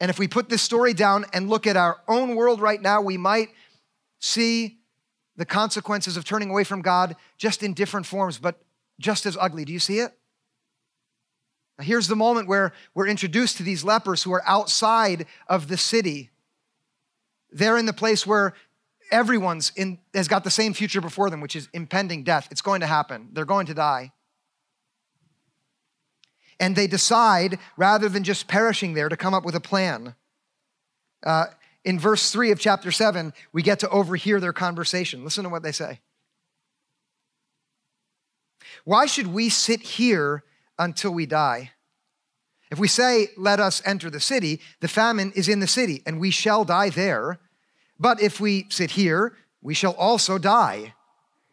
And 0.00 0.08
if 0.08 0.18
we 0.18 0.26
put 0.26 0.48
this 0.48 0.62
story 0.62 0.94
down 0.94 1.26
and 1.34 1.50
look 1.50 1.66
at 1.66 1.76
our 1.76 2.00
own 2.08 2.34
world 2.34 2.60
right 2.60 2.80
now, 2.80 3.02
we 3.02 3.18
might 3.18 3.50
see 4.20 4.78
the 5.36 5.44
consequences 5.44 6.16
of 6.16 6.24
turning 6.24 6.48
away 6.50 6.64
from 6.64 6.80
God 6.80 7.14
just 7.36 7.62
in 7.62 7.74
different 7.74 8.06
forms, 8.06 8.38
but 8.38 8.62
just 8.98 9.26
as 9.26 9.36
ugly. 9.38 9.66
Do 9.66 9.72
you 9.72 9.78
see 9.78 9.98
it? 9.98 10.12
Here's 11.80 12.08
the 12.08 12.16
moment 12.16 12.48
where 12.48 12.72
we're 12.94 13.08
introduced 13.08 13.56
to 13.58 13.62
these 13.62 13.84
lepers 13.84 14.22
who 14.22 14.32
are 14.32 14.42
outside 14.46 15.26
of 15.48 15.68
the 15.68 15.76
city. 15.76 16.30
They're 17.50 17.76
in 17.76 17.86
the 17.86 17.92
place 17.92 18.26
where 18.26 18.54
everyone's 19.10 19.72
in, 19.76 19.98
has 20.14 20.28
got 20.28 20.44
the 20.44 20.50
same 20.50 20.72
future 20.72 21.00
before 21.00 21.30
them, 21.30 21.40
which 21.40 21.56
is 21.56 21.68
impending 21.72 22.24
death. 22.24 22.48
It's 22.50 22.62
going 22.62 22.80
to 22.80 22.86
happen. 22.86 23.28
They're 23.32 23.44
going 23.44 23.66
to 23.66 23.74
die. 23.74 24.12
And 26.58 26.76
they 26.76 26.86
decide, 26.86 27.58
rather 27.76 28.08
than 28.08 28.22
just 28.22 28.46
perishing 28.46 28.94
there, 28.94 29.08
to 29.08 29.16
come 29.16 29.34
up 29.34 29.44
with 29.44 29.54
a 29.54 29.60
plan. 29.60 30.14
Uh, 31.24 31.46
in 31.84 31.98
verse 31.98 32.30
3 32.30 32.50
of 32.50 32.60
chapter 32.60 32.92
7, 32.92 33.32
we 33.52 33.62
get 33.62 33.80
to 33.80 33.88
overhear 33.88 34.40
their 34.40 34.52
conversation. 34.52 35.24
Listen 35.24 35.44
to 35.44 35.50
what 35.50 35.62
they 35.62 35.72
say. 35.72 36.00
Why 38.84 39.06
should 39.06 39.28
we 39.28 39.48
sit 39.48 39.80
here 39.80 40.44
until 40.80 41.12
we 41.12 41.26
die. 41.26 41.70
If 42.72 42.80
we 42.80 42.88
say, 42.88 43.28
Let 43.36 43.60
us 43.60 43.80
enter 43.84 44.10
the 44.10 44.18
city, 44.18 44.60
the 44.80 44.88
famine 44.88 45.32
is 45.36 45.48
in 45.48 45.60
the 45.60 45.68
city, 45.68 46.02
and 46.04 46.18
we 46.18 46.32
shall 46.32 46.64
die 46.64 46.90
there. 46.90 47.38
But 47.98 48.20
if 48.20 48.40
we 48.40 48.66
sit 48.70 48.92
here, 48.92 49.36
we 49.62 49.74
shall 49.74 49.92
also 49.92 50.38
die. 50.38 50.94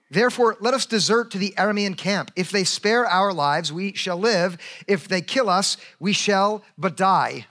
Therefore, 0.09 0.55
let 0.61 0.73
us 0.73 0.85
desert 0.85 1.31
to 1.31 1.37
the 1.37 1.53
Aramean 1.57 1.97
camp. 1.97 2.31
If 2.37 2.49
they 2.49 2.63
spare 2.63 3.05
our 3.05 3.33
lives, 3.33 3.73
we 3.73 3.93
shall 3.93 4.17
live. 4.17 4.57
If 4.87 5.09
they 5.09 5.21
kill 5.21 5.49
us, 5.49 5.75
we 5.99 6.13
shall 6.13 6.63
but 6.77 6.95
die. 6.95 7.47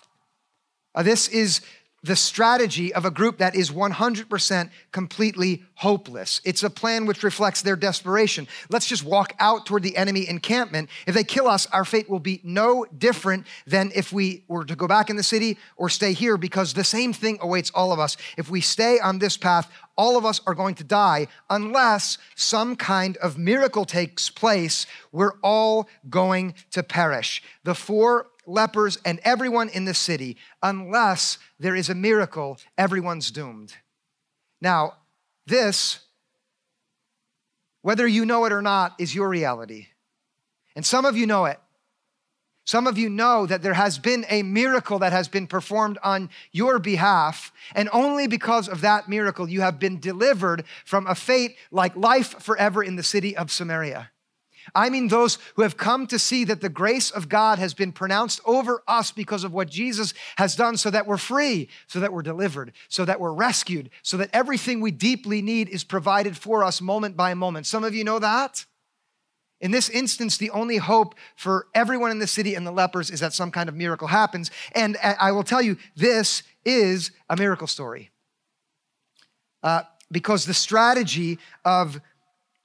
Uh, 0.94 1.02
this 1.02 1.28
is 1.28 1.60
the 2.06 2.16
strategy 2.16 2.94
of 2.94 3.04
a 3.04 3.10
group 3.10 3.38
that 3.38 3.54
is 3.56 3.70
100% 3.70 4.70
completely 4.92 5.64
hopeless. 5.74 6.40
It's 6.44 6.62
a 6.62 6.70
plan 6.70 7.04
which 7.04 7.22
reflects 7.22 7.62
their 7.62 7.76
desperation. 7.76 8.46
Let's 8.70 8.86
just 8.86 9.04
walk 9.04 9.34
out 9.40 9.66
toward 9.66 9.82
the 9.82 9.96
enemy 9.96 10.28
encampment. 10.28 10.88
If 11.06 11.14
they 11.14 11.24
kill 11.24 11.48
us, 11.48 11.66
our 11.72 11.84
fate 11.84 12.08
will 12.08 12.20
be 12.20 12.40
no 12.44 12.86
different 12.96 13.46
than 13.66 13.90
if 13.94 14.12
we 14.12 14.44
were 14.46 14.64
to 14.64 14.76
go 14.76 14.86
back 14.86 15.10
in 15.10 15.16
the 15.16 15.22
city 15.22 15.58
or 15.76 15.88
stay 15.88 16.12
here 16.12 16.36
because 16.36 16.74
the 16.74 16.84
same 16.84 17.12
thing 17.12 17.38
awaits 17.40 17.70
all 17.74 17.92
of 17.92 17.98
us. 17.98 18.16
If 18.36 18.48
we 18.50 18.60
stay 18.60 19.00
on 19.00 19.18
this 19.18 19.36
path, 19.36 19.70
all 19.98 20.16
of 20.16 20.24
us 20.24 20.40
are 20.46 20.54
going 20.54 20.76
to 20.76 20.84
die 20.84 21.26
unless 21.50 22.18
some 22.36 22.76
kind 22.76 23.16
of 23.16 23.36
miracle 23.36 23.84
takes 23.84 24.30
place. 24.30 24.86
We're 25.10 25.38
all 25.42 25.88
going 26.08 26.54
to 26.70 26.82
perish. 26.82 27.42
The 27.64 27.74
four 27.74 28.28
lepers, 28.46 28.98
and 29.04 29.20
everyone 29.24 29.68
in 29.68 29.84
the 29.84 29.94
city. 29.94 30.36
Unless 30.62 31.38
there 31.58 31.74
is 31.74 31.88
a 31.88 31.94
miracle, 31.94 32.58
everyone's 32.78 33.30
doomed. 33.30 33.74
Now, 34.60 34.94
this, 35.46 36.00
whether 37.82 38.06
you 38.06 38.24
know 38.24 38.44
it 38.46 38.52
or 38.52 38.62
not, 38.62 38.94
is 38.98 39.14
your 39.14 39.28
reality. 39.28 39.88
And 40.74 40.84
some 40.84 41.04
of 41.04 41.16
you 41.16 41.26
know 41.26 41.44
it. 41.46 41.58
Some 42.64 42.88
of 42.88 42.98
you 42.98 43.08
know 43.08 43.46
that 43.46 43.62
there 43.62 43.74
has 43.74 43.96
been 43.96 44.26
a 44.28 44.42
miracle 44.42 44.98
that 44.98 45.12
has 45.12 45.28
been 45.28 45.46
performed 45.46 45.98
on 46.02 46.30
your 46.50 46.80
behalf, 46.80 47.52
and 47.76 47.88
only 47.92 48.26
because 48.26 48.68
of 48.68 48.80
that 48.80 49.08
miracle, 49.08 49.48
you 49.48 49.60
have 49.60 49.78
been 49.78 50.00
delivered 50.00 50.64
from 50.84 51.06
a 51.06 51.14
fate 51.14 51.56
like 51.70 51.94
life 51.94 52.42
forever 52.42 52.82
in 52.82 52.96
the 52.96 53.04
city 53.04 53.36
of 53.36 53.52
Samaria. 53.52 54.10
I 54.74 54.90
mean 54.90 55.08
those 55.08 55.38
who 55.54 55.62
have 55.62 55.76
come 55.76 56.06
to 56.08 56.18
see 56.18 56.44
that 56.44 56.60
the 56.60 56.68
grace 56.68 57.10
of 57.10 57.28
God 57.28 57.58
has 57.58 57.74
been 57.74 57.92
pronounced 57.92 58.40
over 58.44 58.82
us 58.86 59.12
because 59.12 59.44
of 59.44 59.52
what 59.52 59.68
Jesus 59.68 60.14
has 60.36 60.56
done 60.56 60.76
so 60.76 60.90
that 60.90 61.06
we're 61.06 61.16
free, 61.16 61.68
so 61.86 62.00
that 62.00 62.12
we're 62.12 62.22
delivered, 62.22 62.72
so 62.88 63.04
that 63.04 63.20
we're 63.20 63.32
rescued, 63.32 63.90
so 64.02 64.16
that 64.16 64.30
everything 64.32 64.80
we 64.80 64.90
deeply 64.90 65.42
need 65.42 65.68
is 65.68 65.84
provided 65.84 66.36
for 66.36 66.64
us 66.64 66.80
moment 66.80 67.16
by 67.16 67.34
moment. 67.34 67.66
Some 67.66 67.84
of 67.84 67.94
you 67.94 68.04
know 68.04 68.18
that. 68.18 68.64
In 69.60 69.70
this 69.70 69.88
instance, 69.88 70.36
the 70.36 70.50
only 70.50 70.76
hope 70.76 71.14
for 71.34 71.68
everyone 71.74 72.10
in 72.10 72.18
the 72.18 72.26
city 72.26 72.54
and 72.54 72.66
the 72.66 72.70
lepers 72.72 73.10
is 73.10 73.20
that 73.20 73.32
some 73.32 73.50
kind 73.50 73.68
of 73.68 73.74
miracle 73.74 74.08
happens. 74.08 74.50
And 74.72 74.98
I 75.02 75.32
will 75.32 75.44
tell 75.44 75.62
you, 75.62 75.78
this 75.96 76.42
is 76.64 77.10
a 77.30 77.36
miracle 77.36 77.66
story. 77.66 78.10
Uh, 79.62 79.82
because 80.10 80.44
the 80.44 80.54
strategy 80.54 81.38
of 81.64 82.00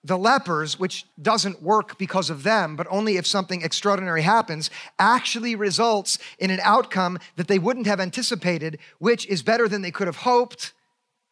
the 0.04 0.18
lepers, 0.18 0.80
which 0.80 1.06
doesn't 1.22 1.62
work 1.62 1.98
because 1.98 2.30
of 2.30 2.44
them, 2.44 2.76
but 2.76 2.88
only 2.90 3.18
if 3.18 3.28
something 3.28 3.62
extraordinary 3.62 4.24
happens, 4.24 4.70
actually 4.98 5.56
results 5.56 6.18
in 6.40 6.50
an 6.50 6.60
outcome 6.64 7.20
that 7.36 7.48
they 7.48 7.60
wouldn't 7.60 7.86
have 7.86 8.00
anticipated, 8.00 8.80
which 8.98 9.28
is 9.28 9.44
better 9.44 9.68
than 9.68 9.82
they 9.82 9.92
could 9.92 10.08
have 10.08 10.18
hoped 10.18 10.74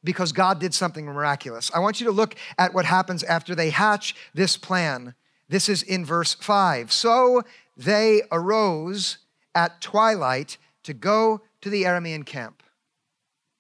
because 0.04 0.32
God 0.32 0.60
did 0.60 0.74
something 0.74 1.06
miraculous. 1.06 1.72
I 1.74 1.80
want 1.80 2.00
you 2.00 2.06
to 2.06 2.12
look 2.12 2.36
at 2.58 2.74
what 2.74 2.86
happens 2.86 3.24
after 3.24 3.56
they 3.56 3.72
hatch 3.72 4.16
this 4.34 4.56
plan. 4.56 5.16
This 5.50 5.68
is 5.68 5.82
in 5.82 6.06
verse 6.06 6.36
5. 6.36 6.92
So 6.92 7.42
they 7.76 8.22
arose 8.32 9.18
at 9.56 9.82
twilight 9.82 10.58
to 10.84 10.94
go 10.94 11.42
to 11.62 11.70
the 11.70 11.84
Aramean 11.84 12.26
camp. 12.26 12.62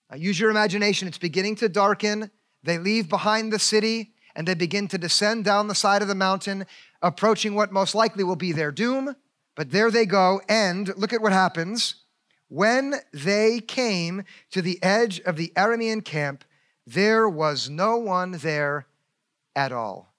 Now 0.10 0.18
use 0.18 0.40
your 0.40 0.52
imagination. 0.52 1.08
It's 1.08 1.18
beginning 1.18 1.56
to 1.58 1.68
darken. 1.68 2.32
They 2.64 2.78
leave 2.78 3.10
behind 3.10 3.52
the 3.52 3.60
city 3.60 4.14
and 4.36 4.48
they 4.48 4.54
begin 4.54 4.88
to 4.90 4.98
descend 4.98 5.46
down 5.46 5.68
the 5.68 5.76
side 5.76 6.02
of 6.02 6.08
the 6.08 6.16
mountain, 6.16 6.66
approaching 7.02 7.56
what 7.56 7.72
most 7.72 7.96
likely 7.96 8.24
will 8.24 8.36
be 8.36 8.52
their 8.52 8.72
doom. 8.72 9.16
But 9.56 9.72
there 9.72 9.92
they 9.92 10.06
go, 10.06 10.42
and 10.48 10.96
look 10.98 11.14
at 11.14 11.22
what 11.22 11.34
happens. 11.34 11.96
When 12.48 12.96
they 13.14 13.60
came 13.60 14.24
to 14.52 14.62
the 14.62 14.82
edge 14.82 15.20
of 15.22 15.36
the 15.36 15.52
Aramean 15.56 16.04
camp, 16.04 16.44
there 16.88 17.30
was 17.30 17.70
no 17.70 17.98
one 17.98 18.32
there 18.32 18.88
at 19.56 19.72
all. 19.72 20.14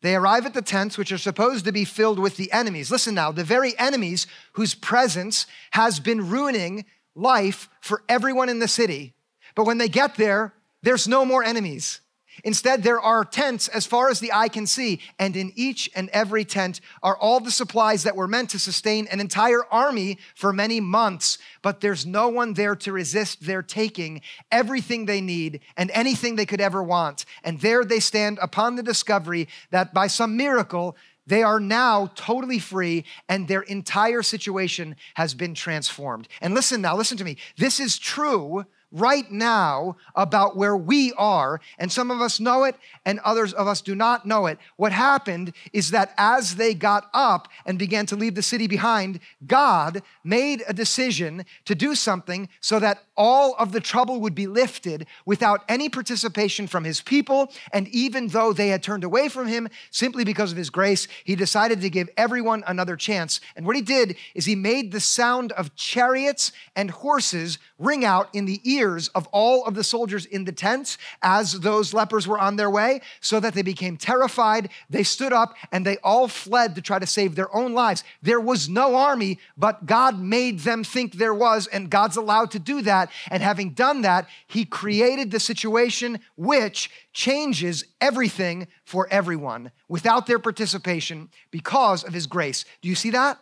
They 0.00 0.14
arrive 0.14 0.46
at 0.46 0.54
the 0.54 0.62
tents, 0.62 0.96
which 0.96 1.10
are 1.10 1.18
supposed 1.18 1.64
to 1.64 1.72
be 1.72 1.84
filled 1.84 2.20
with 2.20 2.36
the 2.36 2.52
enemies. 2.52 2.90
Listen 2.90 3.14
now, 3.14 3.32
the 3.32 3.42
very 3.42 3.76
enemies 3.78 4.28
whose 4.52 4.74
presence 4.74 5.46
has 5.72 5.98
been 5.98 6.30
ruining 6.30 6.84
life 7.16 7.68
for 7.80 8.04
everyone 8.08 8.48
in 8.48 8.60
the 8.60 8.68
city. 8.68 9.14
But 9.56 9.64
when 9.64 9.78
they 9.78 9.88
get 9.88 10.14
there, 10.14 10.54
there's 10.82 11.08
no 11.08 11.24
more 11.24 11.42
enemies. 11.42 12.00
Instead, 12.44 12.82
there 12.82 13.00
are 13.00 13.24
tents 13.24 13.68
as 13.68 13.86
far 13.86 14.08
as 14.08 14.20
the 14.20 14.32
eye 14.32 14.48
can 14.48 14.66
see, 14.66 15.00
and 15.18 15.36
in 15.36 15.52
each 15.56 15.90
and 15.94 16.08
every 16.10 16.44
tent 16.44 16.80
are 17.02 17.16
all 17.16 17.40
the 17.40 17.50
supplies 17.50 18.02
that 18.02 18.16
were 18.16 18.28
meant 18.28 18.50
to 18.50 18.58
sustain 18.58 19.06
an 19.08 19.20
entire 19.20 19.64
army 19.70 20.18
for 20.34 20.52
many 20.52 20.80
months. 20.80 21.38
But 21.62 21.80
there's 21.80 22.06
no 22.06 22.28
one 22.28 22.54
there 22.54 22.76
to 22.76 22.92
resist 22.92 23.42
their 23.42 23.62
taking 23.62 24.20
everything 24.50 25.06
they 25.06 25.20
need 25.20 25.60
and 25.76 25.90
anything 25.92 26.36
they 26.36 26.46
could 26.46 26.60
ever 26.60 26.82
want. 26.82 27.24
And 27.44 27.60
there 27.60 27.84
they 27.84 28.00
stand 28.00 28.38
upon 28.40 28.76
the 28.76 28.82
discovery 28.82 29.48
that 29.70 29.92
by 29.92 30.06
some 30.06 30.36
miracle, 30.36 30.96
they 31.26 31.42
are 31.42 31.60
now 31.60 32.10
totally 32.14 32.58
free 32.58 33.04
and 33.28 33.46
their 33.46 33.60
entire 33.62 34.22
situation 34.22 34.96
has 35.14 35.34
been 35.34 35.54
transformed. 35.54 36.26
And 36.40 36.54
listen 36.54 36.80
now, 36.80 36.96
listen 36.96 37.18
to 37.18 37.24
me. 37.24 37.36
This 37.58 37.80
is 37.80 37.98
true 37.98 38.64
right 38.90 39.30
now 39.30 39.96
about 40.14 40.56
where 40.56 40.76
we 40.76 41.12
are, 41.14 41.60
and 41.78 41.92
some 41.92 42.10
of 42.10 42.20
us 42.20 42.40
know 42.40 42.64
it, 42.64 42.76
and 43.04 43.18
others 43.20 43.52
of 43.52 43.66
us 43.66 43.80
do 43.80 43.94
not 43.94 44.26
know 44.26 44.46
it. 44.46 44.58
What 44.76 44.92
happened 44.92 45.52
is 45.72 45.90
that 45.90 46.14
as 46.16 46.56
they 46.56 46.74
got 46.74 47.08
up 47.12 47.48
and 47.66 47.78
began 47.78 48.06
to 48.06 48.16
leave 48.16 48.34
the 48.34 48.42
city 48.42 48.66
behind, 48.66 49.20
God 49.46 50.02
made 50.24 50.62
a 50.66 50.72
decision 50.72 51.44
to 51.66 51.74
do 51.74 51.94
something 51.94 52.48
so 52.60 52.78
that 52.78 53.02
all 53.16 53.54
of 53.58 53.72
the 53.72 53.80
trouble 53.80 54.20
would 54.20 54.34
be 54.34 54.46
lifted 54.46 55.06
without 55.26 55.64
any 55.68 55.88
participation 55.88 56.66
from 56.66 56.84
his 56.84 57.00
people. 57.00 57.50
And 57.72 57.88
even 57.88 58.28
though 58.28 58.52
they 58.52 58.68
had 58.68 58.82
turned 58.82 59.04
away 59.04 59.28
from 59.28 59.46
him 59.46 59.68
simply 59.90 60.24
because 60.24 60.52
of 60.52 60.58
his 60.58 60.70
grace, 60.70 61.08
he 61.24 61.34
decided 61.34 61.80
to 61.80 61.90
give 61.90 62.08
everyone 62.16 62.64
another 62.66 62.96
chance. 62.96 63.40
And 63.56 63.66
what 63.66 63.76
he 63.76 63.82
did 63.82 64.16
is 64.34 64.44
he 64.44 64.54
made 64.54 64.92
the 64.92 65.00
sound 65.00 65.52
of 65.52 65.74
chariots 65.74 66.52
and 66.76 66.90
horses 66.90 67.58
ring 67.78 68.04
out 68.04 68.28
in 68.34 68.44
the 68.44 68.60
ears 68.64 69.08
of 69.08 69.26
all 69.28 69.64
of 69.64 69.74
the 69.74 69.84
soldiers 69.84 70.26
in 70.26 70.44
the 70.44 70.52
tents 70.52 70.98
as 71.22 71.60
those 71.60 71.94
lepers 71.94 72.26
were 72.26 72.38
on 72.38 72.56
their 72.56 72.70
way, 72.70 73.00
so 73.20 73.40
that 73.40 73.54
they 73.54 73.62
became 73.62 73.96
terrified. 73.96 74.68
They 74.90 75.02
stood 75.02 75.32
up 75.32 75.54
and 75.72 75.86
they 75.86 75.98
all 75.98 76.28
fled 76.28 76.74
to 76.74 76.82
try 76.82 76.98
to 76.98 77.06
save 77.06 77.34
their 77.34 77.54
own 77.54 77.72
lives. 77.72 78.04
There 78.22 78.40
was 78.40 78.68
no 78.68 78.96
army, 78.96 79.38
but 79.56 79.86
God 79.86 80.20
made 80.20 80.60
them 80.60 80.84
think 80.84 81.14
there 81.14 81.34
was, 81.34 81.66
and 81.68 81.90
God's 81.90 82.16
allowed 82.16 82.50
to 82.52 82.58
do 82.58 82.82
that. 82.82 83.10
And 83.30 83.42
having 83.42 83.70
done 83.70 84.02
that, 84.02 84.28
He 84.46 84.64
created 84.64 85.30
the 85.30 85.40
situation 85.40 86.20
which 86.36 86.90
changes 87.12 87.84
everything 88.00 88.68
for 88.84 89.08
everyone 89.10 89.70
without 89.88 90.26
their 90.26 90.38
participation 90.38 91.28
because 91.50 92.04
of 92.04 92.12
His 92.12 92.26
grace. 92.26 92.64
Do 92.82 92.88
you 92.88 92.94
see 92.94 93.10
that? 93.10 93.38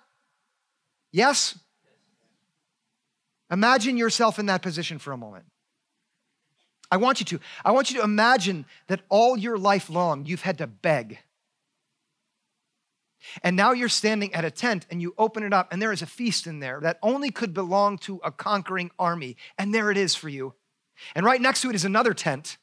Yes? 1.12 1.58
Imagine 3.50 3.96
yourself 3.96 4.38
in 4.38 4.46
that 4.46 4.62
position 4.62 4.98
for 4.98 5.12
a 5.12 5.16
moment. 5.16 5.44
I 6.90 6.96
want 6.98 7.20
you 7.20 7.26
to. 7.26 7.40
I 7.64 7.72
want 7.72 7.90
you 7.90 7.98
to 7.98 8.04
imagine 8.04 8.64
that 8.86 9.02
all 9.08 9.36
your 9.36 9.58
life 9.58 9.90
long 9.90 10.24
you've 10.26 10.42
had 10.42 10.58
to 10.58 10.66
beg. 10.66 11.18
And 13.42 13.56
now 13.56 13.72
you're 13.72 13.88
standing 13.88 14.32
at 14.34 14.44
a 14.44 14.50
tent 14.50 14.86
and 14.90 15.02
you 15.02 15.14
open 15.18 15.42
it 15.42 15.52
up, 15.52 15.72
and 15.72 15.82
there 15.82 15.92
is 15.92 16.02
a 16.02 16.06
feast 16.06 16.46
in 16.46 16.60
there 16.60 16.80
that 16.80 16.98
only 17.02 17.30
could 17.30 17.54
belong 17.54 17.98
to 17.98 18.20
a 18.22 18.30
conquering 18.30 18.90
army. 18.98 19.36
And 19.58 19.74
there 19.74 19.90
it 19.90 19.96
is 19.96 20.14
for 20.14 20.28
you. 20.28 20.54
And 21.14 21.26
right 21.26 21.40
next 21.40 21.62
to 21.62 21.70
it 21.70 21.74
is 21.74 21.84
another 21.84 22.14
tent. 22.14 22.56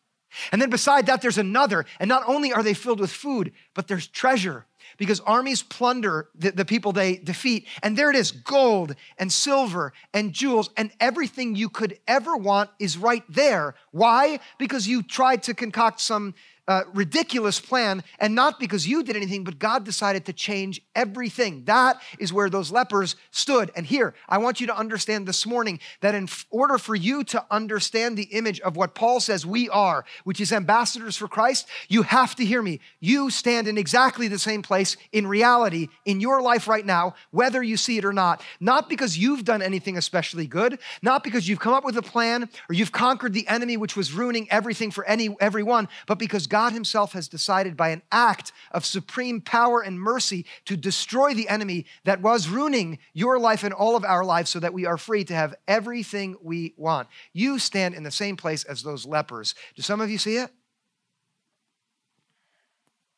And 0.52 0.62
then 0.62 0.70
beside 0.70 1.06
that, 1.06 1.22
there's 1.22 1.38
another. 1.38 1.86
And 2.00 2.10
not 2.10 2.24
only 2.28 2.52
are 2.54 2.64
they 2.64 2.74
filled 2.74 3.00
with 3.00 3.12
food, 3.12 3.52
but 3.74 3.88
there's 3.88 4.08
treasure 4.08 4.66
because 4.98 5.20
armies 5.22 5.64
plunder 5.64 6.30
the, 6.36 6.52
the, 6.52 6.66
people 6.66 6.92
they 6.92 7.18
defeat. 7.18 7.68
And 7.82 7.98
there 7.98 8.10
it 8.10 8.16
is 8.16 8.32
gold 8.32 8.96
and 9.18 9.32
silver 9.32 9.94
and 10.14 10.34
jewels 10.34 10.70
and 10.78 10.92
everything 11.00 11.56
you 11.56 11.70
could 11.70 12.00
ever 12.08 12.36
want 12.36 12.70
is 12.80 12.98
right 12.98 13.24
there. 13.30 13.76
Why? 13.92 14.40
Because 14.58 14.88
you 14.88 15.04
tried 15.04 15.44
to 15.44 15.54
concoct 15.54 16.00
some 16.02 16.34
uh, 16.68 16.84
ridiculous 16.94 17.60
plan, 17.60 18.04
and 18.20 18.34
not 18.36 18.60
because 18.60 18.88
you 18.88 19.04
did 19.04 19.16
anything, 19.16 19.44
but 19.44 19.60
God 19.60 19.84
decided 19.84 20.26
to 20.26 20.34
change 20.34 20.82
everything. 20.96 21.66
That 21.66 22.02
is 22.20 22.32
where 22.32 22.50
those 22.50 22.72
lepers 22.72 23.16
stood. 23.32 23.72
And 23.76 23.86
here, 23.86 24.14
I 24.30 24.38
want 24.38 24.62
you 24.62 24.68
to 24.68 24.78
understand 24.78 25.28
this 25.28 25.46
morning 25.46 25.80
that 26.02 26.16
in 26.16 26.30
order 26.50 26.78
for 26.78 26.96
you 26.96 27.24
to 27.26 27.44
understand 27.52 28.18
the 28.18 28.24
image 28.24 28.62
of 28.62 28.78
what 28.78 28.96
Paul 28.96 29.20
says 29.20 29.46
we 29.46 29.68
are, 29.70 30.06
which 30.24 30.40
is 30.40 30.54
ambassadors 30.54 31.18
for 31.18 31.28
Christ, 31.28 31.68
you 31.90 32.04
have 32.04 32.36
to 32.36 32.46
hear 32.46 32.62
me. 32.62 32.80
You 33.00 33.30
stand 33.30 33.68
in 33.68 33.78
exactly 33.78 34.30
the 34.30 34.40
same 34.40 34.62
place 34.62 34.96
in 35.12 35.28
reality 35.28 35.90
in 36.06 36.22
your 36.22 36.42
life 36.42 36.68
right 36.68 36.86
now, 36.86 37.16
whether 37.32 37.62
you 37.62 37.76
see 37.76 37.98
it 37.98 38.06
or 38.06 38.14
not. 38.14 38.42
Not 38.60 38.88
because 38.88 39.18
you've 39.18 39.44
done 39.44 39.62
anything 39.62 39.98
especially 39.98 40.48
good, 40.48 40.80
not 41.02 41.24
because 41.24 41.48
you've 41.48 41.60
come 41.60 41.74
up 41.74 41.84
with 41.84 41.98
a 41.98 42.02
plan 42.02 42.50
or 42.70 42.74
you've 42.74 42.92
conquered 42.92 43.34
the 43.34 43.48
enemy 43.48 43.76
which 43.76 43.98
was 43.98 44.14
ruining 44.14 44.50
everything 44.50 44.92
for 44.92 45.04
any 45.06 45.36
everyone, 45.42 45.90
but 46.08 46.20
because 46.20 46.48
God 46.54 46.74
Himself 46.74 47.14
has 47.14 47.28
decided 47.28 47.76
by 47.76 47.90
an 47.90 48.04
act 48.12 48.52
of 48.70 48.86
supreme 48.86 49.42
power 49.42 49.82
and 49.82 50.00
mercy 50.00 50.46
to 50.66 50.78
destroy 50.78 51.34
the 51.34 51.50
enemy 51.50 51.88
that 52.04 52.22
was 52.22 52.48
ruining 52.48 53.00
your 53.12 53.40
life 53.40 53.64
and 53.64 53.74
all 53.74 53.96
of 53.96 54.06
our 54.06 54.24
lives 54.24 54.52
so 54.52 54.60
that 54.60 54.72
we 54.72 54.86
are 54.86 55.00
free 55.00 55.24
to 55.24 55.34
have 55.34 55.56
everything 55.68 56.38
we 56.44 56.76
want. 56.78 57.08
You 57.34 57.58
stand 57.58 57.96
in 57.96 58.04
the 58.04 58.12
same 58.12 58.38
place 58.38 58.66
as 58.66 58.84
those 58.84 59.04
lepers. 59.04 59.56
Do 59.76 59.82
some 59.82 60.00
of 60.00 60.12
you 60.12 60.20
see 60.20 60.38
it? 60.38 60.52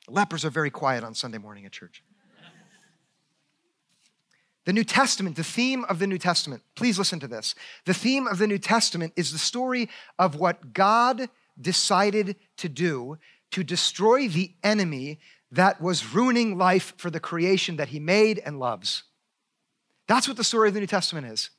Lepers 0.08 0.46
are 0.46 0.50
very 0.50 0.70
quiet 0.70 1.04
on 1.04 1.14
Sunday 1.14 1.38
morning 1.38 1.66
at 1.66 1.74
church. 1.74 2.04
The 4.64 4.72
New 4.72 4.86
Testament, 4.86 5.36
the 5.36 5.44
theme 5.44 5.84
of 5.90 6.00
the 6.00 6.08
New 6.08 6.20
Testament, 6.20 6.64
please 6.76 6.98
listen 6.98 7.20
to 7.20 7.28
this. 7.28 7.54
The 7.84 7.94
theme 7.94 8.28
of 8.28 8.38
the 8.38 8.48
New 8.48 8.60
Testament 8.60 9.12
is 9.18 9.34
the 9.34 9.38
story 9.38 9.90
of 10.18 10.36
what 10.36 10.72
God 10.72 11.28
decided 11.60 12.36
to 12.58 12.70
do 12.70 13.18
to 13.52 13.64
destroy 13.64 14.28
the 14.28 14.54
enemy 14.64 15.20
that 15.52 15.82
was 15.82 16.14
ruining 16.14 16.58
life 16.58 16.94
for 16.98 17.10
the 17.10 17.20
creation 17.20 17.78
that 17.78 17.90
he 17.90 18.00
made 18.00 18.40
and 18.40 18.60
loves. 18.60 19.04
That's 20.08 20.28
what 20.28 20.38
the 20.38 20.44
story 20.44 20.68
of 20.68 20.74
the 20.74 20.80
New 20.80 20.88
Testament 20.88 21.28
is. 21.28 21.50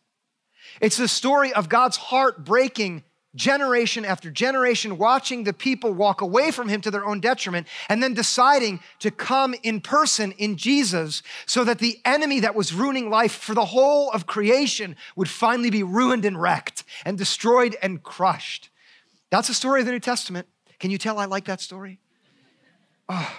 It's 0.80 0.96
the 0.96 1.08
story 1.08 1.52
of 1.52 1.68
God's 1.68 1.96
heart 1.96 2.44
breaking 2.44 3.04
generation 3.34 4.04
after 4.04 4.30
generation, 4.30 4.98
watching 4.98 5.44
the 5.44 5.52
people 5.52 5.92
walk 5.92 6.22
away 6.22 6.50
from 6.50 6.68
him 6.68 6.80
to 6.80 6.90
their 6.90 7.04
own 7.04 7.20
detriment, 7.20 7.66
and 7.88 8.02
then 8.02 8.14
deciding 8.14 8.80
to 8.98 9.10
come 9.10 9.54
in 9.62 9.80
person 9.80 10.32
in 10.32 10.56
Jesus 10.56 11.22
so 11.44 11.62
that 11.64 11.78
the 11.78 12.00
enemy 12.04 12.40
that 12.40 12.54
was 12.54 12.72
ruining 12.72 13.10
life 13.10 13.32
for 13.32 13.54
the 13.54 13.66
whole 13.66 14.10
of 14.10 14.26
creation 14.26 14.96
would 15.14 15.28
finally 15.28 15.70
be 15.70 15.82
ruined 15.82 16.24
and 16.24 16.40
wrecked 16.40 16.82
and 17.04 17.18
destroyed 17.18 17.76
and 17.82 18.02
crushed. 18.02 18.70
That's 19.30 19.48
the 19.48 19.54
story 19.54 19.80
of 19.80 19.86
the 19.86 19.92
New 19.92 20.00
Testament. 20.00 20.46
Can 20.78 20.90
you 20.90 20.98
tell 20.98 21.18
I 21.18 21.24
like 21.24 21.46
that 21.46 21.60
story? 21.60 22.00
Oh. 23.08 23.36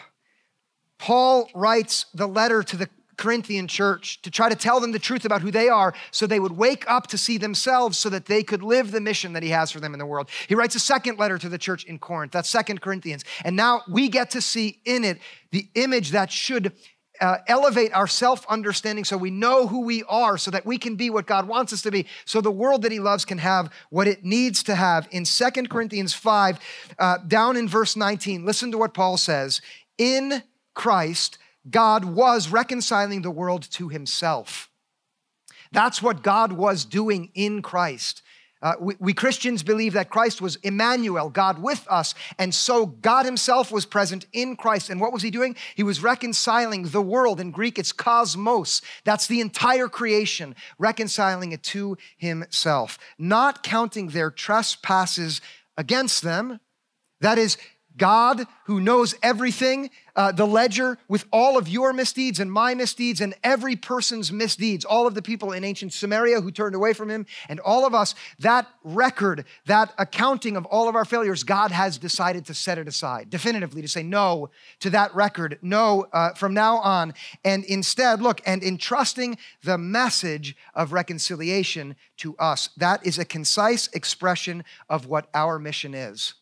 Paul 0.97 1.49
writes 1.53 2.05
the 2.13 2.27
letter 2.27 2.63
to 2.63 2.77
the 2.77 2.89
Corinthian 3.17 3.67
church 3.67 4.21
to 4.21 4.31
try 4.31 4.47
to 4.47 4.55
tell 4.55 4.79
them 4.79 4.91
the 4.91 4.99
truth 4.99 5.25
about 5.25 5.41
who 5.41 5.49
they 5.49 5.69
are 5.69 5.93
so 6.11 6.27
they 6.27 6.39
would 6.39 6.51
wake 6.51 6.89
up 6.89 7.07
to 7.07 7.17
see 7.17 7.37
themselves 7.37 7.97
so 7.97 8.09
that 8.09 8.27
they 8.27 8.43
could 8.43 8.61
live 8.61 8.91
the 8.91 9.01
mission 9.01 9.33
that 9.33 9.41
he 9.41 9.49
has 9.49 9.71
for 9.71 9.79
them 9.79 9.93
in 9.93 9.99
the 9.99 10.05
world. 10.05 10.29
He 10.47 10.55
writes 10.55 10.75
a 10.75 10.79
second 10.79 11.17
letter 11.17 11.37
to 11.39 11.49
the 11.49 11.57
church 11.57 11.83
in 11.85 11.97
Corinth, 11.97 12.31
that's 12.31 12.49
Second 12.49 12.81
Corinthians. 12.81 13.25
And 13.43 13.55
now 13.55 13.81
we 13.89 14.07
get 14.07 14.29
to 14.31 14.41
see 14.41 14.79
in 14.85 15.03
it 15.03 15.19
the 15.51 15.67
image 15.73 16.11
that 16.11 16.31
should 16.31 16.73
uh, 17.19 17.37
elevate 17.47 17.93
our 17.93 18.07
self 18.07 18.45
understanding 18.47 19.03
so 19.03 19.17
we 19.17 19.31
know 19.31 19.67
who 19.67 19.81
we 19.81 20.03
are, 20.03 20.37
so 20.37 20.51
that 20.51 20.65
we 20.65 20.77
can 20.77 20.95
be 20.95 21.09
what 21.09 21.25
God 21.25 21.47
wants 21.47 21.73
us 21.73 21.81
to 21.83 21.91
be, 21.91 22.05
so 22.25 22.41
the 22.41 22.51
world 22.51 22.81
that 22.83 22.91
He 22.91 22.99
loves 22.99 23.25
can 23.25 23.37
have 23.37 23.71
what 23.89 24.07
it 24.07 24.23
needs 24.23 24.63
to 24.63 24.75
have. 24.75 25.07
In 25.11 25.25
Second 25.25 25.69
Corinthians 25.69 26.13
5, 26.13 26.59
uh, 26.99 27.17
down 27.27 27.57
in 27.57 27.67
verse 27.67 27.95
19, 27.95 28.45
listen 28.45 28.71
to 28.71 28.77
what 28.77 28.93
Paul 28.93 29.17
says 29.17 29.61
In 29.97 30.43
Christ, 30.73 31.37
God 31.69 32.05
was 32.05 32.49
reconciling 32.49 33.21
the 33.21 33.31
world 33.31 33.69
to 33.71 33.89
himself. 33.89 34.69
That's 35.71 36.01
what 36.01 36.23
God 36.23 36.53
was 36.53 36.85
doing 36.85 37.31
in 37.33 37.61
Christ. 37.61 38.21
Uh, 38.61 38.73
we, 38.79 38.95
we, 38.99 39.13
Christians 39.13 39.61
believe 39.61 39.93
that 39.93 40.09
Christ 40.09 40.41
was 40.41 40.55
Emmanuel, 40.57 41.29
God 41.29 41.59
with 41.61 41.85
us. 41.89 42.15
And 42.39 42.53
so 42.53 42.87
God 42.87 43.25
himself 43.25 43.71
was 43.71 43.85
present 43.85 44.25
in 44.33 44.55
Christ. 44.55 44.89
And 44.89 44.99
what 44.99 45.13
was 45.13 45.21
he 45.21 45.29
doing? 45.29 45.55
He 45.75 45.83
was 45.83 46.01
reconciling 46.01 46.83
the 46.83 47.01
world. 47.01 47.39
In 47.39 47.51
Greek, 47.51 47.77
it's 47.77 47.91
cosmos. 47.91 48.81
That's 49.03 49.27
the 49.27 49.41
entire 49.41 49.87
creation, 49.87 50.55
reconciling 50.79 51.51
it 51.51 51.63
to 51.63 51.97
himself, 52.17 52.97
not 53.17 53.61
counting 53.61 54.07
their 54.07 54.31
trespasses 54.31 55.39
against 55.77 56.23
them. 56.23 56.59
That 57.21 57.37
is, 57.37 57.57
God, 57.97 58.45
who 58.65 58.79
knows 58.79 59.15
everything, 59.23 59.89
uh, 60.15 60.31
the 60.31 60.45
ledger 60.45 60.97
with 61.07 61.25
all 61.31 61.57
of 61.57 61.67
your 61.67 61.93
misdeeds 61.93 62.39
and 62.39 62.51
my 62.51 62.73
misdeeds 62.73 63.21
and 63.21 63.33
every 63.43 63.75
person's 63.75 64.31
misdeeds, 64.31 64.85
all 64.85 65.07
of 65.07 65.13
the 65.13 65.21
people 65.21 65.51
in 65.51 65.63
ancient 65.63 65.93
Samaria 65.93 66.41
who 66.41 66.51
turned 66.51 66.75
away 66.75 66.93
from 66.93 67.09
him, 67.09 67.25
and 67.49 67.59
all 67.59 67.85
of 67.85 67.93
us, 67.93 68.15
that 68.39 68.67
record, 68.83 69.45
that 69.65 69.93
accounting 69.97 70.57
of 70.57 70.65
all 70.65 70.89
of 70.89 70.95
our 70.95 71.05
failures, 71.05 71.43
God 71.43 71.71
has 71.71 71.97
decided 71.97 72.45
to 72.45 72.53
set 72.53 72.77
it 72.77 72.87
aside 72.87 73.29
definitively, 73.29 73.81
to 73.81 73.87
say 73.87 74.03
no 74.03 74.49
to 74.79 74.89
that 74.89 75.13
record, 75.15 75.59
no 75.61 76.07
uh, 76.13 76.33
from 76.33 76.53
now 76.53 76.77
on. 76.77 77.13
And 77.43 77.63
instead, 77.65 78.21
look, 78.21 78.41
and 78.45 78.63
entrusting 78.63 79.37
the 79.63 79.77
message 79.77 80.55
of 80.73 80.93
reconciliation 80.93 81.95
to 82.17 82.35
us. 82.37 82.69
That 82.77 83.05
is 83.05 83.19
a 83.19 83.25
concise 83.25 83.87
expression 83.93 84.63
of 84.89 85.05
what 85.05 85.29
our 85.33 85.59
mission 85.59 85.93
is. 85.93 86.33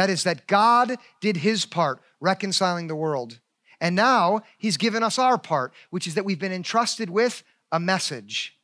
That 0.00 0.08
is, 0.08 0.24
that 0.24 0.46
God 0.46 0.96
did 1.20 1.36
his 1.36 1.66
part, 1.66 2.00
reconciling 2.20 2.86
the 2.86 2.96
world. 2.96 3.38
And 3.82 3.94
now 3.94 4.40
he's 4.56 4.78
given 4.78 5.02
us 5.02 5.18
our 5.18 5.36
part, 5.36 5.74
which 5.90 6.06
is 6.06 6.14
that 6.14 6.24
we've 6.24 6.38
been 6.38 6.54
entrusted 6.54 7.10
with 7.10 7.42
a 7.70 7.78
message. 7.78 8.56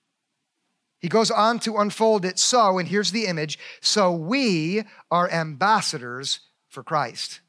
He 0.99 1.09
goes 1.09 1.31
on 1.31 1.59
to 1.59 1.77
unfold 1.77 2.25
it 2.25 2.39
so, 2.39 2.79
and 2.79 2.89
here's 2.89 3.11
the 3.11 3.27
image 3.27 3.59
so 3.83 4.11
we 4.13 4.85
are 5.11 5.31
ambassadors 5.31 6.41
for 6.71 6.83
Christ. 6.83 7.43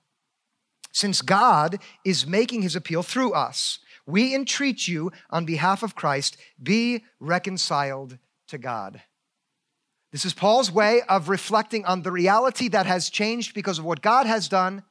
Since 0.92 1.22
God 1.22 1.80
is 2.04 2.28
making 2.28 2.64
his 2.64 2.76
appeal 2.76 3.04
through 3.04 3.32
us, 3.32 3.80
we 4.06 4.36
entreat 4.36 4.90
you 4.90 5.14
on 5.30 5.46
behalf 5.46 5.82
of 5.82 5.96
Christ, 5.96 6.36
be 6.62 7.06
reconciled 7.22 8.18
to 8.50 8.58
God. 8.58 9.02
This 10.18 10.26
is 10.26 10.34
Paul's 10.34 10.72
way 10.72 11.04
of 11.08 11.30
reflecting 11.30 11.86
on 11.86 12.02
the 12.02 12.12
reality 12.12 12.70
that 12.70 12.88
has 12.88 13.08
changed 13.08 13.54
because 13.54 13.78
of 13.78 13.86
what 13.86 14.02
God 14.02 14.26
has 14.26 14.48
done 14.48 14.82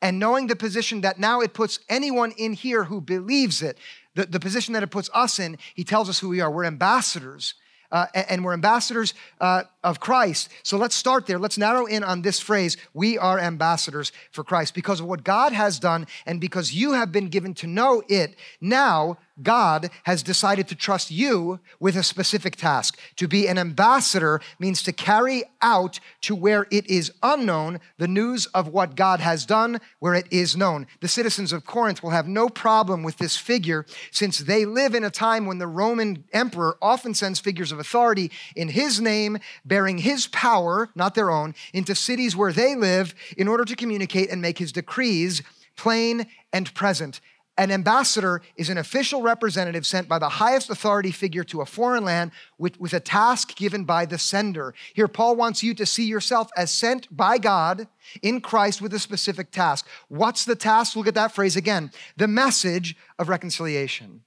and 0.00 0.18
knowing 0.18 0.48
the 0.48 0.56
position 0.56 1.02
that 1.02 1.20
now 1.20 1.40
it 1.40 1.54
puts 1.54 1.78
anyone 1.88 2.32
in 2.32 2.52
here 2.52 2.82
who 2.82 3.00
believes 3.00 3.62
it, 3.62 3.78
the, 4.16 4.26
the 4.26 4.40
position 4.40 4.74
that 4.74 4.82
it 4.82 4.90
puts 4.90 5.08
us 5.14 5.38
in. 5.38 5.56
He 5.76 5.84
tells 5.84 6.08
us 6.08 6.18
who 6.18 6.30
we 6.30 6.40
are. 6.40 6.50
We're 6.50 6.64
ambassadors 6.64 7.54
uh, 7.92 8.06
and 8.12 8.44
we're 8.44 8.54
ambassadors 8.54 9.14
uh, 9.40 9.62
of 9.84 10.00
Christ. 10.00 10.48
So 10.64 10.78
let's 10.78 10.96
start 10.96 11.26
there. 11.26 11.38
Let's 11.38 11.58
narrow 11.58 11.86
in 11.86 12.02
on 12.02 12.22
this 12.22 12.40
phrase 12.40 12.76
we 12.92 13.18
are 13.18 13.38
ambassadors 13.38 14.10
for 14.32 14.42
Christ 14.42 14.74
because 14.74 14.98
of 14.98 15.06
what 15.06 15.22
God 15.22 15.52
has 15.52 15.78
done 15.78 16.08
and 16.26 16.40
because 16.40 16.74
you 16.74 16.94
have 16.94 17.12
been 17.12 17.28
given 17.28 17.54
to 17.54 17.68
know 17.68 18.02
it. 18.08 18.34
Now, 18.60 19.18
God 19.40 19.90
has 20.02 20.22
decided 20.22 20.68
to 20.68 20.74
trust 20.74 21.10
you 21.10 21.60
with 21.80 21.96
a 21.96 22.02
specific 22.02 22.56
task. 22.56 22.98
To 23.16 23.26
be 23.26 23.46
an 23.46 23.56
ambassador 23.56 24.40
means 24.58 24.82
to 24.82 24.92
carry 24.92 25.44
out 25.62 26.00
to 26.22 26.34
where 26.34 26.66
it 26.70 26.86
is 26.88 27.12
unknown 27.22 27.80
the 27.96 28.08
news 28.08 28.46
of 28.46 28.68
what 28.68 28.94
God 28.94 29.20
has 29.20 29.46
done 29.46 29.80
where 30.00 30.14
it 30.14 30.26
is 30.30 30.56
known. 30.56 30.86
The 31.00 31.08
citizens 31.08 31.52
of 31.52 31.64
Corinth 31.64 32.02
will 32.02 32.10
have 32.10 32.28
no 32.28 32.48
problem 32.48 33.02
with 33.02 33.16
this 33.18 33.36
figure 33.36 33.86
since 34.10 34.38
they 34.38 34.66
live 34.66 34.94
in 34.94 35.04
a 35.04 35.10
time 35.10 35.46
when 35.46 35.58
the 35.58 35.66
Roman 35.66 36.24
emperor 36.32 36.76
often 36.82 37.14
sends 37.14 37.40
figures 37.40 37.72
of 37.72 37.78
authority 37.78 38.30
in 38.54 38.68
his 38.68 39.00
name, 39.00 39.38
bearing 39.64 39.98
his 39.98 40.26
power, 40.26 40.90
not 40.94 41.14
their 41.14 41.30
own, 41.30 41.54
into 41.72 41.94
cities 41.94 42.36
where 42.36 42.52
they 42.52 42.74
live 42.74 43.14
in 43.36 43.48
order 43.48 43.64
to 43.64 43.76
communicate 43.76 44.30
and 44.30 44.42
make 44.42 44.58
his 44.58 44.72
decrees 44.72 45.42
plain 45.76 46.26
and 46.52 46.72
present. 46.74 47.20
An 47.58 47.70
ambassador 47.70 48.40
is 48.56 48.70
an 48.70 48.78
official 48.78 49.20
representative 49.20 49.86
sent 49.86 50.08
by 50.08 50.18
the 50.18 50.28
highest 50.28 50.70
authority 50.70 51.10
figure 51.10 51.44
to 51.44 51.60
a 51.60 51.66
foreign 51.66 52.04
land 52.04 52.30
with, 52.56 52.80
with 52.80 52.94
a 52.94 53.00
task 53.00 53.54
given 53.56 53.84
by 53.84 54.06
the 54.06 54.16
sender. 54.16 54.72
Here, 54.94 55.06
Paul 55.06 55.36
wants 55.36 55.62
you 55.62 55.74
to 55.74 55.84
see 55.84 56.04
yourself 56.04 56.50
as 56.56 56.70
sent 56.70 57.14
by 57.14 57.36
God 57.36 57.88
in 58.22 58.40
Christ 58.40 58.80
with 58.80 58.94
a 58.94 58.98
specific 58.98 59.50
task. 59.50 59.86
What's 60.08 60.46
the 60.46 60.56
task? 60.56 60.96
Look 60.96 61.06
at 61.06 61.14
that 61.14 61.34
phrase 61.34 61.56
again 61.56 61.90
the 62.16 62.28
message 62.28 62.96
of 63.18 63.28
reconciliation. 63.28 64.22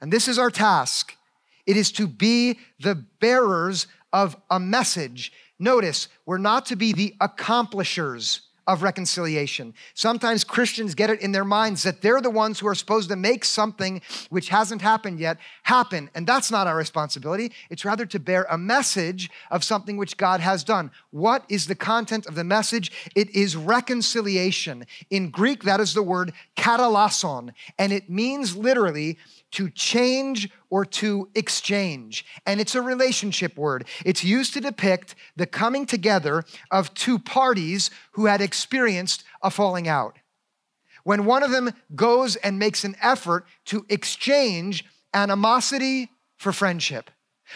And 0.00 0.12
this 0.12 0.26
is 0.26 0.38
our 0.38 0.50
task 0.50 1.16
it 1.66 1.76
is 1.76 1.92
to 1.92 2.06
be 2.06 2.58
the 2.80 2.94
bearers 2.94 3.86
of 4.12 4.36
a 4.50 4.60
message. 4.60 5.32
Notice, 5.58 6.08
we're 6.26 6.38
not 6.38 6.66
to 6.66 6.76
be 6.76 6.92
the 6.92 7.14
accomplishers 7.20 8.42
of 8.66 8.82
reconciliation. 8.82 9.74
Sometimes 9.94 10.44
Christians 10.44 10.94
get 10.94 11.10
it 11.10 11.20
in 11.20 11.32
their 11.32 11.44
minds 11.44 11.82
that 11.82 12.00
they're 12.00 12.20
the 12.20 12.30
ones 12.30 12.58
who 12.58 12.66
are 12.66 12.74
supposed 12.74 13.08
to 13.10 13.16
make 13.16 13.44
something 13.44 14.00
which 14.30 14.48
hasn't 14.48 14.82
happened 14.82 15.20
yet 15.20 15.38
happen. 15.64 16.10
And 16.14 16.26
that's 16.26 16.50
not 16.50 16.66
our 16.66 16.76
responsibility. 16.76 17.52
It's 17.70 17.84
rather 17.84 18.06
to 18.06 18.18
bear 18.18 18.46
a 18.50 18.58
message 18.58 19.30
of 19.50 19.64
something 19.64 19.96
which 19.96 20.16
God 20.16 20.40
has 20.40 20.64
done. 20.64 20.90
What 21.10 21.44
is 21.48 21.66
the 21.66 21.74
content 21.74 22.26
of 22.26 22.34
the 22.34 22.44
message? 22.44 22.90
It 23.14 23.30
is 23.34 23.56
reconciliation. 23.56 24.86
In 25.10 25.30
Greek, 25.30 25.64
that 25.64 25.80
is 25.80 25.94
the 25.94 26.02
word 26.02 26.32
katallason, 26.56 27.50
and 27.78 27.92
it 27.92 28.08
means 28.08 28.56
literally 28.56 29.18
to 29.54 29.70
change 29.70 30.50
or 30.68 30.84
to 30.84 31.28
exchange. 31.34 32.24
And 32.44 32.60
it's 32.60 32.74
a 32.74 32.82
relationship 32.82 33.56
word. 33.56 33.86
It's 34.04 34.24
used 34.24 34.52
to 34.54 34.60
depict 34.60 35.14
the 35.36 35.46
coming 35.46 35.86
together 35.86 36.44
of 36.70 36.92
two 36.94 37.18
parties 37.18 37.90
who 38.12 38.26
had 38.26 38.40
experienced 38.40 39.24
a 39.42 39.50
falling 39.50 39.86
out. 39.88 40.18
When 41.04 41.24
one 41.24 41.42
of 41.42 41.50
them 41.50 41.72
goes 41.94 42.36
and 42.36 42.58
makes 42.58 42.84
an 42.84 42.96
effort 43.00 43.46
to 43.66 43.86
exchange 43.88 44.84
animosity 45.12 46.10
for 46.36 46.52
friendship. 46.52 47.10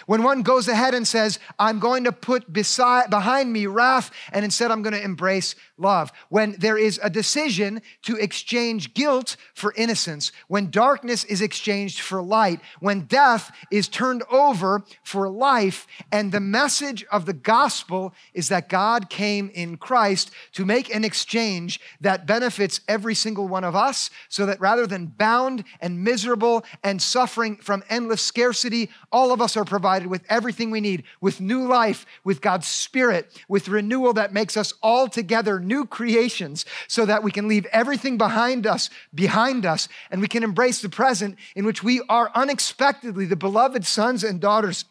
When 0.07 0.23
one 0.23 0.43
goes 0.43 0.69
ahead 0.69 0.95
and 0.95 1.07
says, 1.07 1.39
I'm 1.59 1.79
going 1.79 2.05
to 2.05 2.13
put 2.13 2.53
beside, 2.53 3.11
behind 3.11 3.53
me 3.53 3.67
wrath, 3.67 4.11
and 4.33 4.45
instead 4.45 4.71
I'm 4.71 4.83
going 4.83 4.95
to 4.95 5.03
embrace 5.03 5.55
love. 5.77 6.13
When 6.29 6.53
there 6.59 6.79
is 6.79 7.01
a 7.03 7.11
decision 7.11 7.83
to 8.03 8.17
exchange 8.17 8.95
guilt 8.95 9.37
for 9.55 9.73
innocence. 9.77 10.33
When 10.49 10.71
darkness 10.71 11.25
is 11.25 11.41
exchanged 11.41 12.01
for 12.01 12.23
light. 12.23 12.61
When 12.81 13.03
death 13.03 13.51
is 13.71 13.89
turned 13.89 14.23
over 14.31 14.85
for 15.03 15.29
life. 15.29 15.87
And 16.13 16.33
the 16.33 16.41
message 16.41 17.05
of 17.11 17.27
the 17.27 17.33
gospel 17.33 18.15
is 18.35 18.49
that 18.49 18.69
God 18.69 19.09
came 19.09 19.51
in 19.55 19.77
Christ 19.77 20.31
to 20.53 20.65
make 20.65 20.95
an 20.95 21.05
exchange 21.05 21.81
that 22.01 22.27
benefits 22.27 22.81
every 22.89 23.15
single 23.15 23.49
one 23.49 23.65
of 23.65 23.75
us, 23.75 24.11
so 24.29 24.47
that 24.47 24.61
rather 24.61 24.87
than 24.87 25.07
bound 25.07 25.65
and 25.81 26.05
miserable 26.05 26.65
and 26.83 27.01
suffering 27.01 27.57
from 27.57 27.83
endless 27.89 28.23
scarcity, 28.23 28.91
all 29.11 29.33
of 29.33 29.41
us 29.41 29.57
are 29.57 29.65
provided 29.79 30.09
with 30.09 30.25
everything 30.29 30.73
we 30.73 30.81
need, 30.81 31.05
with 31.21 31.41
new 31.41 31.65
life, 31.65 32.05
with 32.25 32.41
God's 32.41 32.67
Spirit, 32.67 33.31
with 33.49 33.69
renewal 33.69 34.13
that 34.15 34.33
makes 34.33 34.57
us 34.57 34.75
all 34.83 35.07
together 35.07 35.61
new 35.61 35.87
creations, 35.87 36.67
so 36.89 37.07
that 37.07 37.23
we 37.23 37.31
can 37.31 37.47
leave 37.47 37.65
everything 37.67 38.19
behind 38.19 38.67
us, 38.67 38.91
behind 39.15 39.65
us, 39.65 39.89
and 40.11 40.21
we 40.21 40.27
can 40.27 40.43
embrace 40.43 40.83
the 40.83 40.89
present 40.89 41.39
in 41.55 41.65
which 41.65 41.85
we 41.85 42.03
are 42.09 42.33
unexpectedly 42.35 43.25
the 43.25 43.37
beloved 43.37 43.87
sons 43.87 44.25
and 44.25 44.41
daughters 44.41 44.85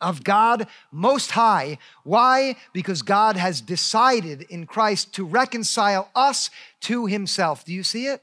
of 0.00 0.24
God 0.24 0.66
Most 0.90 1.32
High. 1.32 1.76
Why? 2.02 2.56
Because 2.72 3.02
God 3.02 3.36
has 3.36 3.60
decided 3.60 4.46
in 4.48 4.64
Christ 4.64 5.12
to 5.16 5.26
reconcile 5.26 6.08
us 6.14 6.48
to 6.80 7.04
Himself. 7.04 7.62
Do 7.66 7.74
you 7.74 7.82
see 7.82 8.06
it? 8.06 8.22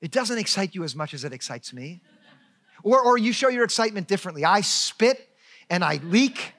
It 0.00 0.10
doesn't 0.10 0.38
excite 0.38 0.74
you 0.74 0.82
as 0.82 0.96
much 0.96 1.14
as 1.14 1.22
it 1.22 1.32
excites 1.32 1.72
me. 1.72 2.00
Or, 2.82 3.00
or 3.00 3.18
you 3.18 3.32
show 3.32 3.48
your 3.48 3.64
excitement 3.64 4.08
differently. 4.08 4.44
I 4.44 4.60
spit 4.60 5.28
and 5.70 5.84
I 5.84 6.00
leak 6.04 6.54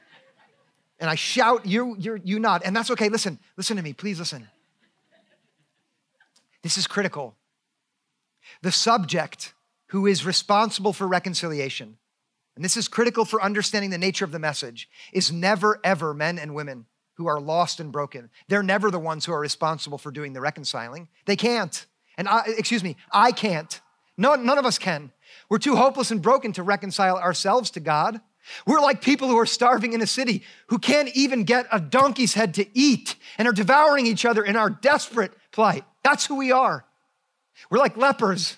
and 1.00 1.10
I 1.10 1.16
shout, 1.16 1.66
you, 1.66 1.96
you 1.98 2.20
you 2.24 2.40
not. 2.40 2.62
And 2.66 2.76
that's 2.76 2.92
okay. 2.92 3.10
Listen, 3.10 3.40
listen 3.56 3.78
to 3.78 3.84
me. 3.84 3.94
Please 3.94 4.20
listen. 4.20 4.48
This 6.62 6.78
is 6.78 6.88
critical. 6.88 7.36
The 8.62 8.72
subject 8.72 9.54
who 9.88 10.06
is 10.06 10.26
responsible 10.26 10.92
for 10.92 11.08
reconciliation, 11.08 11.98
and 12.56 12.66
this 12.66 12.76
is 12.76 12.88
critical 12.88 13.24
for 13.24 13.42
understanding 13.42 13.92
the 13.92 13.98
nature 13.98 14.26
of 14.26 14.32
the 14.32 14.40
message, 14.40 14.90
is 15.14 15.32
never, 15.32 15.80
ever 15.84 16.14
men 16.14 16.38
and 16.38 16.54
women 16.54 16.86
who 17.14 17.28
are 17.28 17.40
lost 17.40 17.80
and 17.80 17.92
broken. 17.92 18.30
They're 18.50 18.64
never 18.64 18.92
the 18.92 19.00
ones 19.00 19.26
who 19.26 19.32
are 19.32 19.40
responsible 19.40 19.98
for 19.98 20.12
doing 20.12 20.34
the 20.34 20.42
reconciling. 20.42 21.08
They 21.26 21.36
can't. 21.36 21.86
And 22.18 22.28
I, 22.28 22.44
excuse 22.58 22.84
me, 22.84 22.98
I 23.12 23.32
can't. 23.32 23.80
No, 24.18 24.36
none 24.36 24.58
of 24.58 24.66
us 24.66 24.78
can. 24.78 25.12
We're 25.50 25.58
too 25.58 25.76
hopeless 25.76 26.12
and 26.12 26.22
broken 26.22 26.54
to 26.54 26.64
reconcile 26.64 27.18
ourselves 27.18 27.72
to 27.72 27.80
God. 27.80 28.22
We're 28.66 28.80
like 28.80 29.02
people 29.02 29.28
who 29.28 29.38
are 29.38 29.46
starving 29.46 29.94
in 29.94 30.02
a 30.02 30.08
city 30.08 30.44
who 30.68 30.80
can't 30.80 31.10
even 31.16 31.44
get 31.44 31.68
a 31.72 31.80
donkey's 31.80 32.34
head 32.34 32.54
to 32.56 32.66
eat 32.78 33.16
and 33.38 33.48
are 33.48 33.54
devouring 33.54 34.08
each 34.08 34.26
other 34.26 34.44
in 34.44 34.56
our 34.56 34.70
desperate 34.70 35.34
plight. 35.52 35.84
That's 36.04 36.26
who 36.26 36.36
we 36.36 36.52
are. 36.52 36.86
We're 37.70 37.80
like 37.80 37.98
lepers 37.98 38.58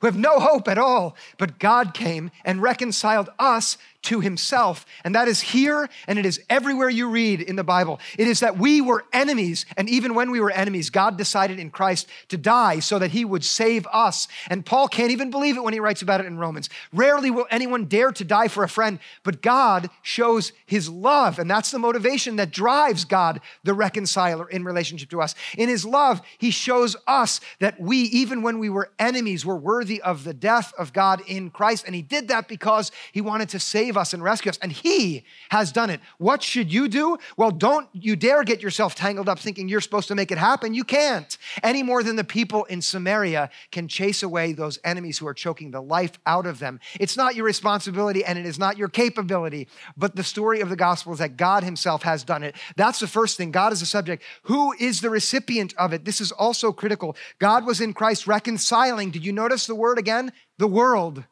who 0.00 0.06
have 0.06 0.16
no 0.16 0.38
hope 0.38 0.68
at 0.68 0.78
all. 0.78 1.16
But 1.38 1.58
God 1.58 1.94
came 1.94 2.30
and 2.44 2.62
reconciled 2.62 3.30
us 3.38 3.78
to 4.02 4.20
himself. 4.20 4.84
And 5.04 5.14
that 5.14 5.28
is 5.28 5.40
here 5.40 5.88
and 6.06 6.18
it 6.18 6.26
is 6.26 6.40
everywhere 6.50 6.90
you 6.90 7.08
read 7.08 7.40
in 7.40 7.56
the 7.56 7.64
Bible. 7.64 8.00
It 8.18 8.26
is 8.26 8.40
that 8.40 8.58
we 8.58 8.80
were 8.80 9.04
enemies. 9.12 9.64
And 9.76 9.88
even 9.88 10.14
when 10.14 10.30
we 10.30 10.40
were 10.40 10.50
enemies, 10.50 10.90
God 10.90 11.16
decided 11.16 11.58
in 11.58 11.70
Christ 11.70 12.08
to 12.28 12.36
die 12.36 12.80
so 12.80 12.98
that 12.98 13.12
he 13.12 13.24
would 13.24 13.44
save 13.44 13.86
us. 13.92 14.28
And 14.50 14.66
Paul 14.66 14.88
can't 14.88 15.12
even 15.12 15.30
believe 15.30 15.56
it 15.56 15.62
when 15.62 15.72
he 15.72 15.80
writes 15.80 16.02
about 16.02 16.20
it 16.20 16.26
in 16.26 16.38
Romans. 16.38 16.68
Rarely 16.92 17.30
will 17.30 17.46
anyone 17.50 17.86
dare 17.86 18.12
to 18.12 18.24
die 18.24 18.48
for 18.48 18.64
a 18.64 18.68
friend, 18.68 18.98
but 19.22 19.40
God 19.40 19.88
shows 20.02 20.52
his 20.66 20.88
love. 20.88 21.38
And 21.38 21.50
that's 21.50 21.70
the 21.70 21.78
motivation 21.78 22.36
that 22.36 22.50
drives 22.50 23.04
God, 23.04 23.40
the 23.62 23.74
reconciler, 23.74 24.48
in 24.48 24.64
relationship 24.64 25.10
to 25.10 25.22
us. 25.22 25.34
In 25.56 25.68
his 25.68 25.84
love, 25.84 26.20
he 26.38 26.50
shows 26.50 26.96
us 27.06 27.40
that 27.60 27.80
we, 27.80 27.98
even 27.98 28.42
when 28.42 28.58
we 28.58 28.68
were 28.68 28.90
enemies, 28.98 29.46
were 29.46 29.56
worthy 29.56 30.02
of 30.02 30.24
the 30.24 30.34
death 30.34 30.72
of 30.78 30.92
God 30.92 31.22
in 31.26 31.50
Christ. 31.50 31.84
And 31.86 31.94
he 31.94 32.02
did 32.02 32.28
that 32.28 32.48
because 32.48 32.90
he 33.12 33.20
wanted 33.20 33.48
to 33.50 33.58
save 33.60 33.91
save 33.92 33.98
us 33.98 34.14
and 34.14 34.22
rescue 34.22 34.48
us, 34.48 34.58
and 34.62 34.72
He 34.72 35.24
has 35.50 35.70
done 35.70 35.90
it. 35.90 36.00
What 36.16 36.42
should 36.42 36.72
you 36.72 36.88
do? 36.88 37.18
Well, 37.36 37.50
don't 37.50 37.88
you 37.92 38.16
dare 38.16 38.42
get 38.42 38.62
yourself 38.62 38.94
tangled 38.94 39.28
up 39.28 39.38
thinking 39.38 39.68
you're 39.68 39.82
supposed 39.82 40.08
to 40.08 40.14
make 40.14 40.30
it 40.30 40.38
happen. 40.38 40.72
You 40.72 40.84
can't, 40.84 41.36
any 41.62 41.82
more 41.82 42.02
than 42.02 42.16
the 42.16 42.24
people 42.24 42.64
in 42.64 42.80
Samaria 42.80 43.50
can 43.70 43.88
chase 43.88 44.22
away 44.22 44.52
those 44.52 44.78
enemies 44.82 45.18
who 45.18 45.26
are 45.26 45.34
choking 45.34 45.72
the 45.72 45.82
life 45.82 46.18
out 46.24 46.46
of 46.46 46.58
them. 46.58 46.80
It's 46.98 47.16
not 47.16 47.34
your 47.34 47.44
responsibility 47.44 48.24
and 48.24 48.38
it 48.38 48.46
is 48.46 48.58
not 48.58 48.78
your 48.78 48.88
capability, 48.88 49.68
but 49.96 50.16
the 50.16 50.24
story 50.24 50.60
of 50.60 50.70
the 50.70 50.76
gospel 50.76 51.12
is 51.12 51.18
that 51.18 51.36
God 51.36 51.62
Himself 51.62 52.02
has 52.02 52.24
done 52.24 52.42
it. 52.42 52.56
That's 52.76 53.00
the 53.00 53.06
first 53.06 53.36
thing. 53.36 53.50
God 53.50 53.72
is 53.72 53.80
the 53.80 53.86
subject. 53.86 54.22
Who 54.44 54.72
is 54.80 55.00
the 55.00 55.10
recipient 55.10 55.74
of 55.76 55.92
it? 55.92 56.04
This 56.04 56.20
is 56.20 56.32
also 56.32 56.72
critical. 56.72 57.14
God 57.38 57.66
was 57.66 57.80
in 57.80 57.92
Christ 57.92 58.26
reconciling. 58.26 59.10
Did 59.10 59.26
you 59.26 59.32
notice 59.32 59.66
the 59.66 59.74
word 59.74 59.98
again? 59.98 60.32
The 60.58 60.66
world. 60.66 61.24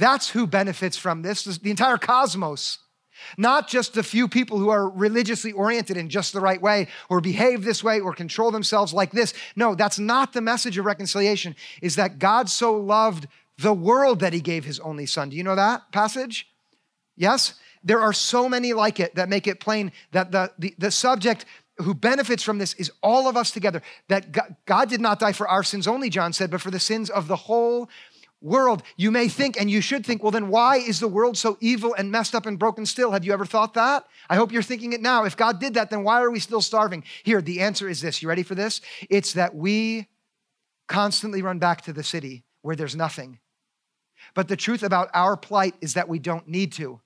That's 0.00 0.30
who 0.30 0.46
benefits 0.46 0.96
from 0.96 1.20
this, 1.20 1.44
the 1.44 1.70
entire 1.70 1.98
cosmos. 1.98 2.78
Not 3.36 3.68
just 3.68 3.92
the 3.92 4.02
few 4.02 4.28
people 4.28 4.58
who 4.58 4.70
are 4.70 4.88
religiously 4.88 5.52
oriented 5.52 5.98
in 5.98 6.08
just 6.08 6.32
the 6.32 6.40
right 6.40 6.60
way 6.60 6.88
or 7.10 7.20
behave 7.20 7.64
this 7.64 7.84
way 7.84 8.00
or 8.00 8.14
control 8.14 8.50
themselves 8.50 8.94
like 8.94 9.12
this. 9.12 9.34
No, 9.54 9.74
that's 9.74 9.98
not 9.98 10.32
the 10.32 10.40
message 10.40 10.78
of 10.78 10.86
reconciliation, 10.86 11.54
is 11.82 11.96
that 11.96 12.18
God 12.18 12.48
so 12.48 12.74
loved 12.74 13.28
the 13.58 13.74
world 13.74 14.20
that 14.20 14.32
he 14.32 14.40
gave 14.40 14.64
his 14.64 14.80
only 14.80 15.04
son. 15.04 15.28
Do 15.28 15.36
you 15.36 15.44
know 15.44 15.54
that 15.54 15.92
passage? 15.92 16.48
Yes? 17.14 17.54
There 17.84 18.00
are 18.00 18.14
so 18.14 18.48
many 18.48 18.72
like 18.72 19.00
it 19.00 19.14
that 19.16 19.28
make 19.28 19.46
it 19.46 19.60
plain 19.60 19.92
that 20.12 20.32
the, 20.32 20.50
the, 20.58 20.74
the 20.78 20.90
subject 20.90 21.44
who 21.76 21.92
benefits 21.94 22.42
from 22.42 22.56
this 22.56 22.72
is 22.74 22.90
all 23.02 23.28
of 23.28 23.36
us 23.36 23.50
together. 23.50 23.82
That 24.08 24.32
God, 24.32 24.56
God 24.64 24.88
did 24.88 25.00
not 25.02 25.18
die 25.18 25.32
for 25.32 25.46
our 25.46 25.62
sins 25.62 25.86
only, 25.86 26.08
John 26.08 26.32
said, 26.32 26.50
but 26.50 26.62
for 26.62 26.70
the 26.70 26.80
sins 26.80 27.10
of 27.10 27.28
the 27.28 27.36
whole 27.36 27.90
world, 28.40 28.82
you 28.96 29.10
may 29.10 29.28
think, 29.28 29.60
and 29.60 29.70
you 29.70 29.80
should 29.80 30.04
think, 30.04 30.22
well, 30.22 30.30
then 30.30 30.48
why 30.48 30.76
is 30.76 31.00
the 31.00 31.08
world 31.08 31.36
so 31.36 31.58
evil 31.60 31.94
and 31.94 32.10
messed 32.10 32.34
up 32.34 32.46
and 32.46 32.58
broken 32.58 32.86
still? 32.86 33.10
Have 33.12 33.24
you 33.24 33.32
ever 33.32 33.44
thought 33.44 33.74
that? 33.74 34.06
I 34.28 34.36
hope 34.36 34.52
you're 34.52 34.62
thinking 34.62 34.92
it 34.92 35.00
now. 35.00 35.24
If 35.24 35.36
God 35.36 35.60
did 35.60 35.74
that, 35.74 35.90
then 35.90 36.04
why 36.04 36.22
are 36.22 36.30
we 36.30 36.40
still 36.40 36.60
starving? 36.60 37.04
Here, 37.22 37.42
the 37.42 37.60
answer 37.60 37.88
is 37.88 38.00
this. 38.00 38.22
You 38.22 38.28
ready 38.28 38.42
for 38.42 38.54
this? 38.54 38.80
It's 39.08 39.34
that 39.34 39.54
we 39.54 40.06
constantly 40.88 41.42
run 41.42 41.58
back 41.58 41.82
to 41.82 41.92
the 41.92 42.02
city 42.02 42.44
where 42.62 42.76
there's 42.76 42.96
nothing. 42.96 43.38
But 44.34 44.48
the 44.48 44.56
truth 44.56 44.82
about 44.82 45.10
our 45.14 45.36
plight 45.36 45.74
is 45.80 45.94
that 45.94 46.08
we 46.08 46.18
don't 46.18 46.48
need 46.48 46.72
to. 46.72 47.00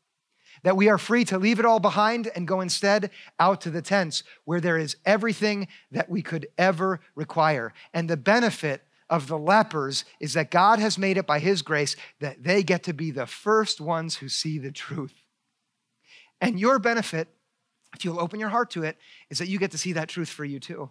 That 0.62 0.77
we 0.77 0.88
are 0.88 0.99
free 0.99 1.25
to 1.27 1.38
leave 1.38 1.59
it 1.59 1.66
all 1.66 1.81
behind 1.81 2.31
and 2.35 2.49
go 2.49 2.61
instead 2.61 3.11
out 3.38 3.61
to 3.62 3.70
the 3.70 3.83
tents 3.83 4.23
where 4.44 4.61
there 4.61 4.79
is 4.79 4.97
everything 5.05 5.68
that 5.90 6.09
we 6.09 6.23
could 6.23 6.47
ever 6.57 7.01
require. 7.14 7.73
And 7.92 8.09
the 8.09 8.16
benefit 8.16 8.84
of 9.11 9.27
the 9.27 9.38
lepers 9.38 10.05
is 10.21 10.35
that 10.35 10.51
God 10.51 10.79
has 10.79 10.99
made 10.99 11.19
it 11.19 11.27
by 11.27 11.38
His 11.38 11.62
grace 11.62 11.97
that 12.21 12.43
they 12.43 12.62
get 12.62 12.83
to 12.85 12.93
be 12.93 13.11
the 13.11 13.27
first 13.27 13.81
ones 13.81 14.17
who 14.17 14.29
see 14.29 14.59
the 14.59 14.73
truth. 14.73 15.14
And 16.40 16.59
your 16.59 16.79
benefit, 16.79 17.29
if 17.95 18.05
you'll 18.05 18.21
open 18.21 18.40
your 18.40 18.49
heart 18.49 18.71
to 18.71 18.83
it, 18.83 18.99
is 19.31 19.38
that 19.38 19.49
you 19.49 19.59
get 19.59 19.71
to 19.73 19.79
see 19.79 19.93
that 19.93 20.09
truth 20.09 20.29
for 20.29 20.45
you 20.45 20.59
too. 20.59 20.90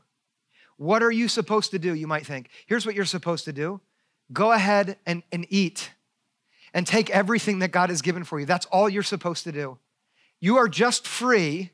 What 0.78 1.04
are 1.04 1.12
you 1.12 1.28
supposed 1.28 1.72
to 1.72 1.80
do? 1.80 1.94
You 1.94 2.08
might 2.08 2.26
think. 2.26 2.50
Here's 2.66 2.86
what 2.86 2.96
you're 2.96 3.06
supposed 3.06 3.46
to 3.46 3.54
do 3.54 3.82
go 4.32 4.52
ahead 4.52 4.98
and, 5.06 5.22
and 5.32 5.46
eat 5.50 5.92
and 6.74 6.88
take 6.88 7.10
everything 7.10 7.60
that 7.60 7.72
God 7.72 7.90
has 7.90 8.02
given 8.02 8.24
for 8.24 8.40
you. 8.40 8.46
That's 8.46 8.66
all 8.68 8.90
you're 8.90 9.04
supposed 9.04 9.44
to 9.44 9.52
do. 9.52 9.78
You 10.40 10.58
are 10.58 10.68
just 10.68 11.08
free 11.08 11.72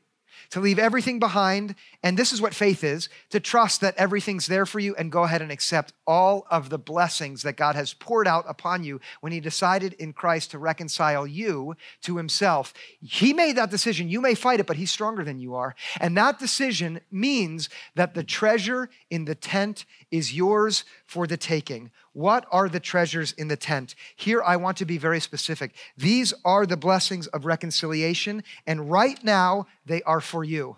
to 0.51 0.59
leave 0.59 0.79
everything 0.79 1.19
behind. 1.19 1.75
And 2.03 2.17
this 2.17 2.33
is 2.33 2.41
what 2.41 2.53
faith 2.53 2.83
is 2.83 3.09
to 3.29 3.39
trust 3.39 3.81
that 3.81 3.95
everything's 3.97 4.47
there 4.47 4.65
for 4.65 4.79
you 4.79 4.95
and 4.95 5.11
go 5.11 5.23
ahead 5.23 5.41
and 5.41 5.51
accept 5.51 5.93
all 6.09 6.47
of 6.49 6.71
the 6.71 6.79
blessings 6.79 7.43
that 7.43 7.55
God 7.55 7.75
has 7.75 7.93
poured 7.93 8.27
out 8.27 8.43
upon 8.47 8.83
you 8.83 8.99
when 9.21 9.31
He 9.31 9.39
decided 9.39 9.93
in 9.93 10.11
Christ 10.11 10.49
to 10.51 10.57
reconcile 10.57 11.27
you 11.27 11.75
to 12.01 12.17
Himself. 12.17 12.73
He 12.99 13.31
made 13.31 13.55
that 13.57 13.69
decision. 13.69 14.09
You 14.09 14.19
may 14.19 14.33
fight 14.33 14.59
it, 14.59 14.65
but 14.65 14.77
He's 14.77 14.89
stronger 14.89 15.23
than 15.23 15.37
you 15.37 15.53
are. 15.53 15.75
And 16.01 16.17
that 16.17 16.39
decision 16.39 17.01
means 17.11 17.69
that 17.93 18.15
the 18.15 18.23
treasure 18.23 18.89
in 19.11 19.25
the 19.25 19.35
tent 19.35 19.85
is 20.09 20.33
yours 20.33 20.83
for 21.05 21.27
the 21.27 21.37
taking. 21.37 21.91
What 22.13 22.47
are 22.51 22.67
the 22.67 22.79
treasures 22.79 23.31
in 23.33 23.47
the 23.47 23.55
tent? 23.55 23.93
Here, 24.15 24.41
I 24.41 24.55
want 24.55 24.77
to 24.77 24.85
be 24.85 24.97
very 24.97 25.19
specific. 25.19 25.75
These 25.95 26.33
are 26.43 26.65
the 26.65 26.75
blessings 26.75 27.27
of 27.27 27.45
reconciliation, 27.45 28.43
and 28.65 28.89
right 28.89 29.23
now, 29.23 29.67
they 29.85 30.01
are 30.01 30.21
for 30.21 30.43
you. 30.43 30.77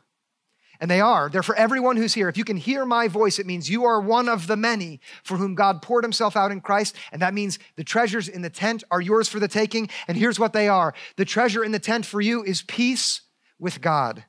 And 0.81 0.91
they 0.91 0.99
are. 0.99 1.29
They're 1.29 1.43
for 1.43 1.55
everyone 1.55 1.95
who's 1.95 2.15
here. 2.15 2.27
If 2.27 2.37
you 2.37 2.43
can 2.43 2.57
hear 2.57 2.85
my 2.85 3.07
voice, 3.07 3.37
it 3.37 3.45
means 3.45 3.69
you 3.69 3.85
are 3.85 4.01
one 4.01 4.27
of 4.27 4.47
the 4.47 4.57
many 4.57 4.99
for 5.23 5.37
whom 5.37 5.55
God 5.55 5.81
poured 5.81 6.03
himself 6.03 6.35
out 6.35 6.51
in 6.51 6.59
Christ. 6.59 6.95
And 7.11 7.21
that 7.21 7.35
means 7.35 7.59
the 7.75 7.83
treasures 7.83 8.27
in 8.27 8.41
the 8.41 8.49
tent 8.49 8.83
are 8.89 8.99
yours 8.99 9.29
for 9.29 9.39
the 9.39 9.47
taking. 9.47 9.89
And 10.07 10.17
here's 10.17 10.39
what 10.39 10.53
they 10.53 10.67
are 10.67 10.93
the 11.17 11.25
treasure 11.25 11.63
in 11.63 11.71
the 11.71 11.79
tent 11.79 12.05
for 12.05 12.19
you 12.19 12.43
is 12.43 12.63
peace 12.63 13.21
with 13.59 13.79
God, 13.79 14.25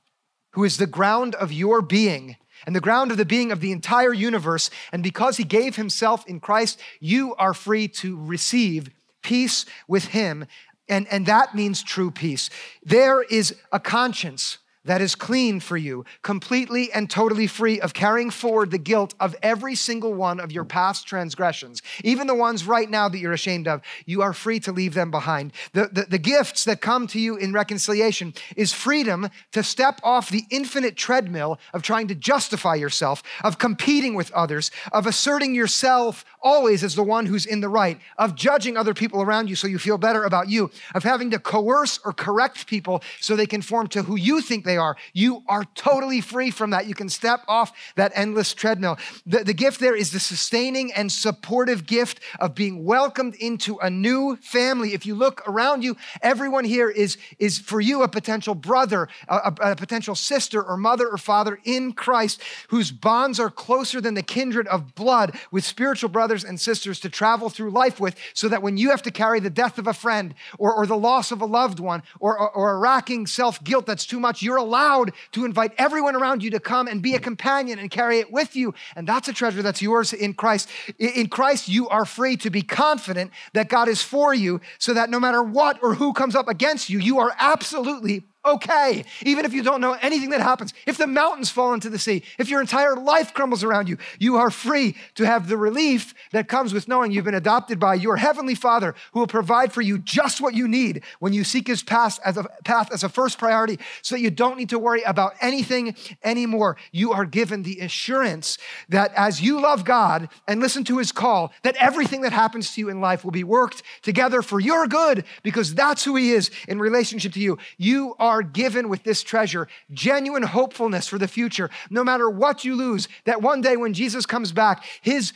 who 0.51 0.63
is 0.63 0.77
the 0.77 0.87
ground 0.87 1.35
of 1.37 1.51
your 1.53 1.81
being 1.81 2.37
and 2.67 2.77
the 2.77 2.81
ground 2.81 3.11
of 3.11 3.17
the 3.17 3.25
being 3.25 3.51
of 3.51 3.61
the 3.61 3.73
entire 3.73 4.13
universe. 4.13 4.71
And 4.93 5.03
because 5.03 5.39
he 5.39 5.45
gave 5.45 5.77
himself 5.77 6.25
in 6.27 6.39
Christ, 6.39 6.79
you 7.01 7.35
are 7.37 7.55
free 7.55 7.89
to 7.89 8.17
receive 8.17 8.91
peace 9.23 9.65
with 9.89 10.07
him 10.07 10.47
And, 10.89 11.07
and 11.09 11.27
that 11.27 11.55
means 11.55 11.83
true 11.83 12.11
peace. 12.11 12.51
There 12.83 13.23
is 13.23 13.57
a 13.71 13.81
conscience 13.81 14.59
that 14.85 15.01
is 15.01 15.15
clean 15.15 15.61
for 15.61 15.77
you, 15.77 16.05
completely 16.23 16.93
and 16.93 17.09
totally 17.09 17.47
free 17.47 17.81
of 17.81 17.95
carrying 17.95 18.31
forward 18.31 18.71
the 18.71 18.79
guilt 18.79 19.15
of 19.21 19.37
every 19.43 19.75
single 19.75 20.13
one 20.13 20.41
of 20.41 20.51
your 20.51 20.65
past 20.65 21.07
transgressions, 21.07 21.83
even 22.03 22.27
the 22.27 22.35
ones 22.35 22.67
right 22.67 22.91
now 22.91 23.09
that 23.09 23.19
you're 23.19 23.33
ashamed 23.33 23.69
of. 23.69 23.81
You 24.07 24.23
are 24.23 24.33
free 24.33 24.59
to 24.61 24.73
leave 24.73 24.95
them 24.95 25.11
behind. 25.11 25.53
The, 25.73 25.89
the, 25.93 26.03
the 26.03 26.19
gifts 26.19 26.65
that 26.65 26.81
come 26.81 27.07
to 27.09 27.21
you 27.21 27.37
in 27.37 27.53
reconciliation 27.53 28.35
is 28.57 28.73
freedom 28.73 29.29
to 29.53 29.63
step 29.63 30.01
off 30.03 30.31
the 30.31 30.45
infinite 30.51 30.97
treadmill 30.97 31.61
of 31.73 31.83
trying 31.83 32.09
to 32.09 32.15
justify 32.15 32.75
yourself, 32.75 33.23
of 33.45 33.59
competing 33.59 34.15
with 34.15 34.33
others, 34.33 34.71
of 34.93 35.07
asserting 35.07 35.55
yourself 35.55 36.25
always 36.43 36.83
as 36.83 36.97
the 36.97 37.03
one 37.03 37.27
who's 37.27 37.47
in 37.47 37.61
the 37.61 37.69
right, 37.69 38.01
of 38.19 38.35
judging 38.35 38.77
other 38.77 38.95
people 38.95 39.23
around 39.23 39.49
you 39.49 39.55
so 39.55 39.69
you 39.69 39.79
feel 39.79 39.99
better 39.99 40.25
about 40.25 40.49
you, 40.49 40.71
of 40.95 41.05
having 41.05 41.31
to 41.31 41.39
coerce 41.39 42.01
or 42.05 42.13
correct 42.13 42.67
people 42.67 43.03
so 43.21 43.37
they 43.37 43.47
conform 43.47 43.87
to 43.87 44.03
who 44.03 44.17
you 44.17 44.41
think 44.41 44.65
they 44.65 44.72
they 44.73 44.79
are. 44.79 44.97
You 45.13 45.43
are 45.49 45.65
totally 45.75 46.23
free 46.23 46.51
from 46.51 46.71
that. 46.71 46.87
You 46.87 46.95
can 46.95 47.11
step 47.11 47.45
off 47.47 47.73
that 47.97 48.11
endless 48.15 48.55
treadmill. 48.55 48.97
The, 49.27 49.45
the 49.45 49.53
gift 49.53 49.81
there 49.81 49.95
is 49.95 50.13
the 50.13 50.19
sustaining 50.19 50.95
and 50.95 51.13
supportive 51.13 51.85
gift 51.85 52.21
of 52.41 52.55
being 52.55 52.87
welcomed 52.87 53.35
into 53.35 53.77
a 53.79 53.91
new 53.91 54.37
family. 54.37 54.95
If 54.95 55.05
you 55.05 55.15
look 55.15 55.47
around 55.47 55.85
you, 55.85 55.99
everyone 56.23 56.65
here 56.65 56.89
is, 56.89 57.19
is 57.39 57.59
for 57.59 57.83
you 57.83 58.03
a 58.03 58.09
potential 58.09 58.55
brother, 58.55 59.09
a, 59.29 59.53
a, 59.61 59.73
a 59.73 59.77
potential 59.77 60.15
sister 60.15 60.63
or 60.63 60.79
mother 60.79 61.07
or 61.07 61.19
father 61.19 61.59
in 61.65 61.93
Christ 61.93 62.41
whose 62.69 62.91
bonds 62.91 63.39
are 63.39 63.51
closer 63.51 64.01
than 64.01 64.15
the 64.15 64.23
kindred 64.23 64.67
of 64.69 64.95
blood 64.95 65.37
with 65.51 65.65
spiritual 65.65 66.09
brothers 66.09 66.45
and 66.45 66.59
sisters 66.59 66.99
to 67.01 67.11
travel 67.11 67.51
through 67.51 67.71
life 67.71 68.01
with, 68.01 68.17
so 68.33 68.49
that 68.49 68.63
when 68.63 68.79
you 68.79 68.89
have 68.89 69.03
to 69.03 69.11
carry 69.11 69.39
the 69.39 69.51
death 69.51 69.77
of 69.77 69.87
a 69.87 69.93
friend 69.93 70.35
or, 70.57 70.73
or 70.73 70.87
the 70.87 70.97
loss 70.97 71.31
of 71.31 71.43
a 71.43 71.47
loved 71.47 71.79
one 71.79 72.03
or, 72.21 72.39
or, 72.39 72.51
or 72.51 72.71
a 72.71 72.79
racking 72.79 73.27
self 73.27 73.63
guilt 73.63 73.85
that's 73.85 74.07
too 74.07 74.19
much, 74.19 74.41
you're 74.41 74.62
allowed 74.63 75.13
to 75.33 75.45
invite 75.45 75.73
everyone 75.77 76.17
around 76.17 76.43
you 76.43 76.51
to 76.51 76.61
come 76.61 76.87
and 76.87 77.03
be 77.03 77.15
a 77.15 77.19
companion 77.21 77.79
and 77.79 77.91
carry 77.91 78.19
it 78.19 78.33
with 78.33 78.57
you. 78.57 78.75
And 78.97 79.07
that's 79.07 79.29
a 79.29 79.33
treasure 79.33 79.63
that's 79.63 79.83
yours 79.83 80.13
in 80.13 80.35
Christ. 80.35 80.69
In 80.99 81.29
Christ, 81.29 81.69
you 81.69 81.89
are 81.89 82.05
free 82.05 82.37
to 82.39 82.51
be 82.51 82.63
confident 82.63 83.31
that 83.53 83.69
God 83.69 83.89
is 83.89 84.03
for 84.03 84.33
you 84.33 84.61
so 84.79 84.95
that 84.95 85.11
no 85.11 85.21
matter 85.21 85.43
what 85.43 85.79
or 85.83 85.95
who 85.95 86.13
comes 86.13 86.35
up 86.35 86.49
against 86.49 86.89
you, 86.89 86.99
you 86.99 87.19
are 87.19 87.35
absolutely 87.39 88.25
okay, 88.45 89.05
even 89.25 89.45
if 89.45 89.53
you 89.53 89.63
don't 89.63 89.81
know 89.81 89.97
anything 90.01 90.31
that 90.31 90.41
happens. 90.41 90.75
If 90.87 90.97
the 90.99 91.07
mountains 91.07 91.51
fall 91.51 91.75
into 91.75 91.89
the 91.89 91.99
sea, 91.99 92.23
if 92.39 92.49
your 92.49 92.61
entire 92.61 92.97
life 92.97 93.33
crumbles 93.35 93.63
around 93.63 93.89
you, 93.89 93.99
you 94.19 94.37
are 94.37 94.51
free 94.51 94.97
to 95.15 95.27
have 95.27 95.49
the 95.49 95.57
relief 95.57 96.15
that 96.33 96.49
comes 96.49 96.75
with 96.75 96.89
knowing 96.89 97.13
you've 97.13 97.25
been 97.25 97.35
adopted 97.35 97.79
by 97.79 97.95
your 97.95 98.17
heavenly 98.17 98.55
Father 98.55 98.95
who 99.13 99.21
will 99.21 99.27
provide 99.27 99.73
for 99.73 99.81
you 99.81 99.99
just 99.99 100.41
what 100.41 100.55
you 100.55 100.67
need 100.67 101.03
when 101.21 101.33
you 101.33 101.45
seek 101.45 101.69
his 101.69 101.83
path 101.83 102.19
as 102.25 102.37
a 102.37 102.45
path 102.65 102.91
as 102.93 103.05
a 103.05 103.09
first 103.09 103.39
priority 103.39 103.79
so 104.03 104.15
that 104.15 104.21
you 104.21 104.31
don't 104.31 104.57
need 104.57 104.71
to 104.71 104.79
worry 104.79 105.03
about 105.03 105.35
anything 105.41 105.95
anymore. 106.25 106.77
You 106.91 107.13
are 107.13 107.25
given 107.25 107.63
the 107.63 107.81
assurance 107.81 108.59
that 108.89 109.13
as 109.15 109.41
you 109.41 109.61
love 109.61 109.85
God 109.85 110.29
and 110.49 110.61
listen 110.61 110.85
to 110.85 110.99
his 110.99 111.13
call, 111.13 111.53
that 111.63 111.77
everything 111.77 112.23
that 112.23 112.33
happens 112.33 112.75
to 112.75 112.81
you 112.81 112.89
in 112.89 113.01
life 113.01 113.25
will 113.25 113.31
be 113.31 113.45
worked 113.45 113.83
together 114.03 114.43
for 114.43 114.59
your 114.59 114.87
good 114.87 115.25
because 115.43 115.75
that's 115.75 116.05
who 116.05 116.17
he 116.17 116.33
is 116.33 116.51
in 116.67 116.79
relationship 116.79 117.33
to 117.35 117.41
you. 117.41 117.59
You 117.77 118.15
are 118.19 118.32
are 118.33 118.43
given 118.43 118.89
with 118.89 119.03
this 119.03 119.23
treasure 119.23 119.69
genuine 119.93 120.43
hopefulness 120.43 121.07
for 121.07 121.19
the 121.19 121.29
future, 121.29 121.69
no 121.91 122.03
matter 122.03 122.31
what 122.31 122.65
you 122.65 122.75
lose, 122.75 123.07
that 123.25 123.43
one 123.43 123.61
day 123.61 123.77
when 123.77 123.93
Jesus 123.93 124.25
comes 124.25 124.53
back, 124.53 124.83
his 125.03 125.35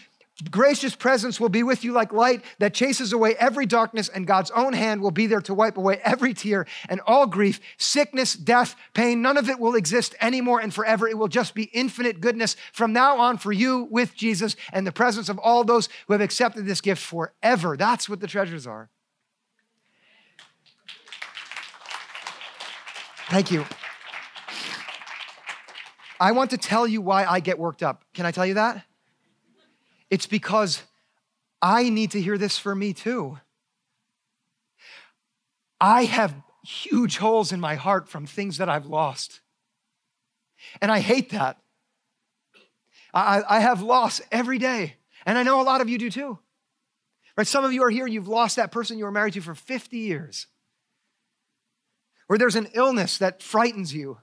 gracious 0.51 0.97
presence 0.97 1.39
will 1.39 1.51
be 1.51 1.63
with 1.63 1.85
you 1.85 1.93
like 1.93 2.11
light 2.11 2.43
that 2.59 2.73
chases 2.73 3.13
away 3.13 3.35
every 3.39 3.67
darkness, 3.67 4.09
and 4.09 4.27
God's 4.27 4.51
own 4.51 4.73
hand 4.73 5.03
will 5.03 5.11
be 5.11 5.27
there 5.27 5.43
to 5.43 5.53
wipe 5.53 5.77
away 5.77 6.01
every 6.05 6.33
tear 6.33 6.67
and 6.89 7.03
all 7.07 7.27
grief, 7.27 7.61
sickness, 7.77 8.33
death, 8.33 8.75
pain. 8.95 9.21
None 9.21 9.37
of 9.37 9.51
it 9.51 9.61
will 9.61 9.75
exist 9.75 10.15
anymore 10.19 10.61
and 10.61 10.73
forever. 10.73 11.07
It 11.07 11.19
will 11.19 11.29
just 11.29 11.55
be 11.55 11.65
infinite 11.65 12.23
goodness 12.23 12.57
from 12.73 12.95
now 12.95 13.19
on 13.19 13.37
for 13.37 13.53
you 13.53 13.89
with 13.91 14.15
Jesus 14.15 14.57
and 14.73 14.87
the 14.87 14.93
presence 14.93 15.29
of 15.29 15.39
all 15.39 15.65
those 15.65 15.91
who 16.07 16.15
have 16.15 16.23
accepted 16.23 16.65
this 16.65 16.81
gift 16.81 17.03
forever. 17.03 17.77
That's 17.77 18.09
what 18.09 18.21
the 18.21 18.27
treasures 18.27 18.67
are. 18.67 18.89
Thank 23.29 23.51
you. 23.51 23.65
I 26.21 26.33
want 26.33 26.51
to 26.51 26.59
tell 26.59 26.87
you 26.87 27.01
why 27.01 27.25
I 27.25 27.41
get 27.41 27.59
worked 27.59 27.83
up. 27.83 28.05
Can 28.15 28.25
I 28.25 28.31
tell 28.31 28.47
you 28.47 28.55
that? 28.55 28.85
It's 30.11 30.27
because 30.27 30.83
I 31.61 31.89
need 31.89 32.13
to 32.13 32.21
hear 32.21 32.39
this 32.39 32.57
for 32.57 32.75
me 32.75 32.93
too. 32.93 33.39
I 35.81 36.05
have 36.05 36.35
huge 36.63 37.19
holes 37.19 37.51
in 37.51 37.61
my 37.61 37.75
heart 37.75 38.09
from 38.09 38.27
things 38.27 38.59
that 38.59 38.69
I've 38.69 38.87
lost. 38.87 39.41
And 40.81 40.91
I 40.91 41.01
hate 41.01 41.31
that. 41.31 41.59
I, 43.13 43.43
I 43.49 43.61
have 43.61 43.83
loss 43.83 44.21
every 44.31 44.59
day. 44.59 44.95
And 45.27 45.37
I 45.37 45.43
know 45.43 45.61
a 45.61 45.65
lot 45.65 45.81
of 45.81 45.89
you 45.89 45.99
do 45.99 46.11
too. 46.11 46.39
Right? 47.37 47.47
Some 47.47 47.65
of 47.65 47.73
you 47.73 47.83
are 47.83 47.91
here, 47.91 48.07
you've 48.07 48.29
lost 48.29 48.57
that 48.57 48.71
person 48.71 48.99
you 48.99 49.05
were 49.05 49.11
married 49.11 49.35
to 49.35 49.41
for 49.41 49.55
50 49.55 49.99
years 49.99 50.47
or 52.29 52.39
there's 52.39 52.57
an 52.57 52.69
illness 52.75 53.19
that 53.19 53.43
frightens 53.43 53.95
you. 53.95 54.19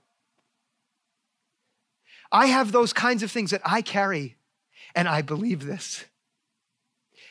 I 2.32 2.48
have 2.48 2.72
those 2.72 2.94
kinds 2.94 3.24
of 3.24 3.32
things 3.32 3.52
that 3.52 3.62
I 3.64 3.82
carry, 3.82 4.38
and 4.96 5.08
I 5.08 5.22
believe 5.22 5.66
this. 5.66 6.06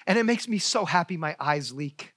And 0.07 0.19
it 0.19 0.25
makes 0.25 0.49
me 0.49 0.59
so 0.59 0.85
happy 0.85 1.17
my 1.17 1.37
eyes 1.39 1.73
leak. 1.73 2.15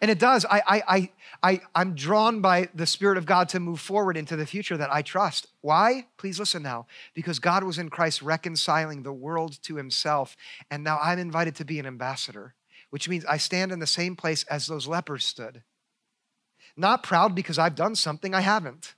And 0.00 0.10
it 0.10 0.18
does. 0.18 0.44
I, 0.44 0.62
I, 0.66 0.82
I, 0.88 1.10
I, 1.42 1.60
I'm 1.74 1.94
drawn 1.94 2.40
by 2.40 2.68
the 2.74 2.86
Spirit 2.86 3.16
of 3.16 3.26
God 3.26 3.48
to 3.50 3.60
move 3.60 3.80
forward 3.80 4.16
into 4.16 4.36
the 4.36 4.46
future 4.46 4.76
that 4.76 4.92
I 4.92 5.02
trust. 5.02 5.46
Why? 5.62 6.06
Please 6.18 6.38
listen 6.38 6.62
now. 6.62 6.86
Because 7.14 7.38
God 7.38 7.64
was 7.64 7.78
in 7.78 7.88
Christ 7.88 8.22
reconciling 8.22 9.02
the 9.02 9.12
world 9.12 9.58
to 9.62 9.76
himself. 9.76 10.36
And 10.70 10.84
now 10.84 10.98
I'm 11.02 11.18
invited 11.18 11.54
to 11.56 11.64
be 11.64 11.78
an 11.78 11.86
ambassador, 11.86 12.54
which 12.90 13.08
means 13.08 13.24
I 13.24 13.38
stand 13.38 13.72
in 13.72 13.78
the 13.78 13.86
same 13.86 14.16
place 14.16 14.44
as 14.44 14.66
those 14.66 14.86
lepers 14.86 15.24
stood. 15.24 15.62
Not 16.76 17.02
proud 17.02 17.34
because 17.34 17.58
I've 17.58 17.74
done 17.74 17.94
something, 17.94 18.34
I 18.34 18.40
haven't. 18.40 18.94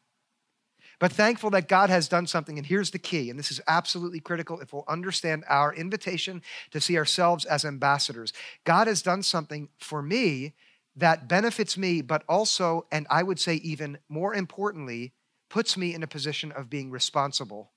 But 0.98 1.12
thankful 1.12 1.50
that 1.50 1.68
God 1.68 1.90
has 1.90 2.06
done 2.06 2.28
something. 2.28 2.58
And 2.58 2.66
here's 2.66 2.92
the 2.92 2.98
key, 2.98 3.28
and 3.28 3.36
this 3.36 3.50
is 3.50 3.60
absolutely 3.66 4.20
critical 4.20 4.60
if 4.60 4.72
we'll 4.72 4.84
understand 4.86 5.42
our 5.48 5.74
invitation 5.74 6.42
to 6.70 6.80
see 6.80 6.96
ourselves 6.96 7.44
as 7.44 7.64
ambassadors. 7.64 8.32
God 8.64 8.86
has 8.86 9.02
done 9.02 9.24
something 9.24 9.68
for 9.78 10.00
me 10.00 10.54
that 10.94 11.28
benefits 11.28 11.76
me, 11.76 12.02
but 12.02 12.22
also, 12.28 12.86
and 12.92 13.06
I 13.10 13.24
would 13.24 13.40
say 13.40 13.56
even 13.56 13.98
more 14.08 14.32
importantly, 14.32 15.12
puts 15.50 15.76
me 15.76 15.92
in 15.92 16.04
a 16.04 16.06
position 16.06 16.52
of 16.52 16.70
being 16.70 16.90
responsible 16.90 17.72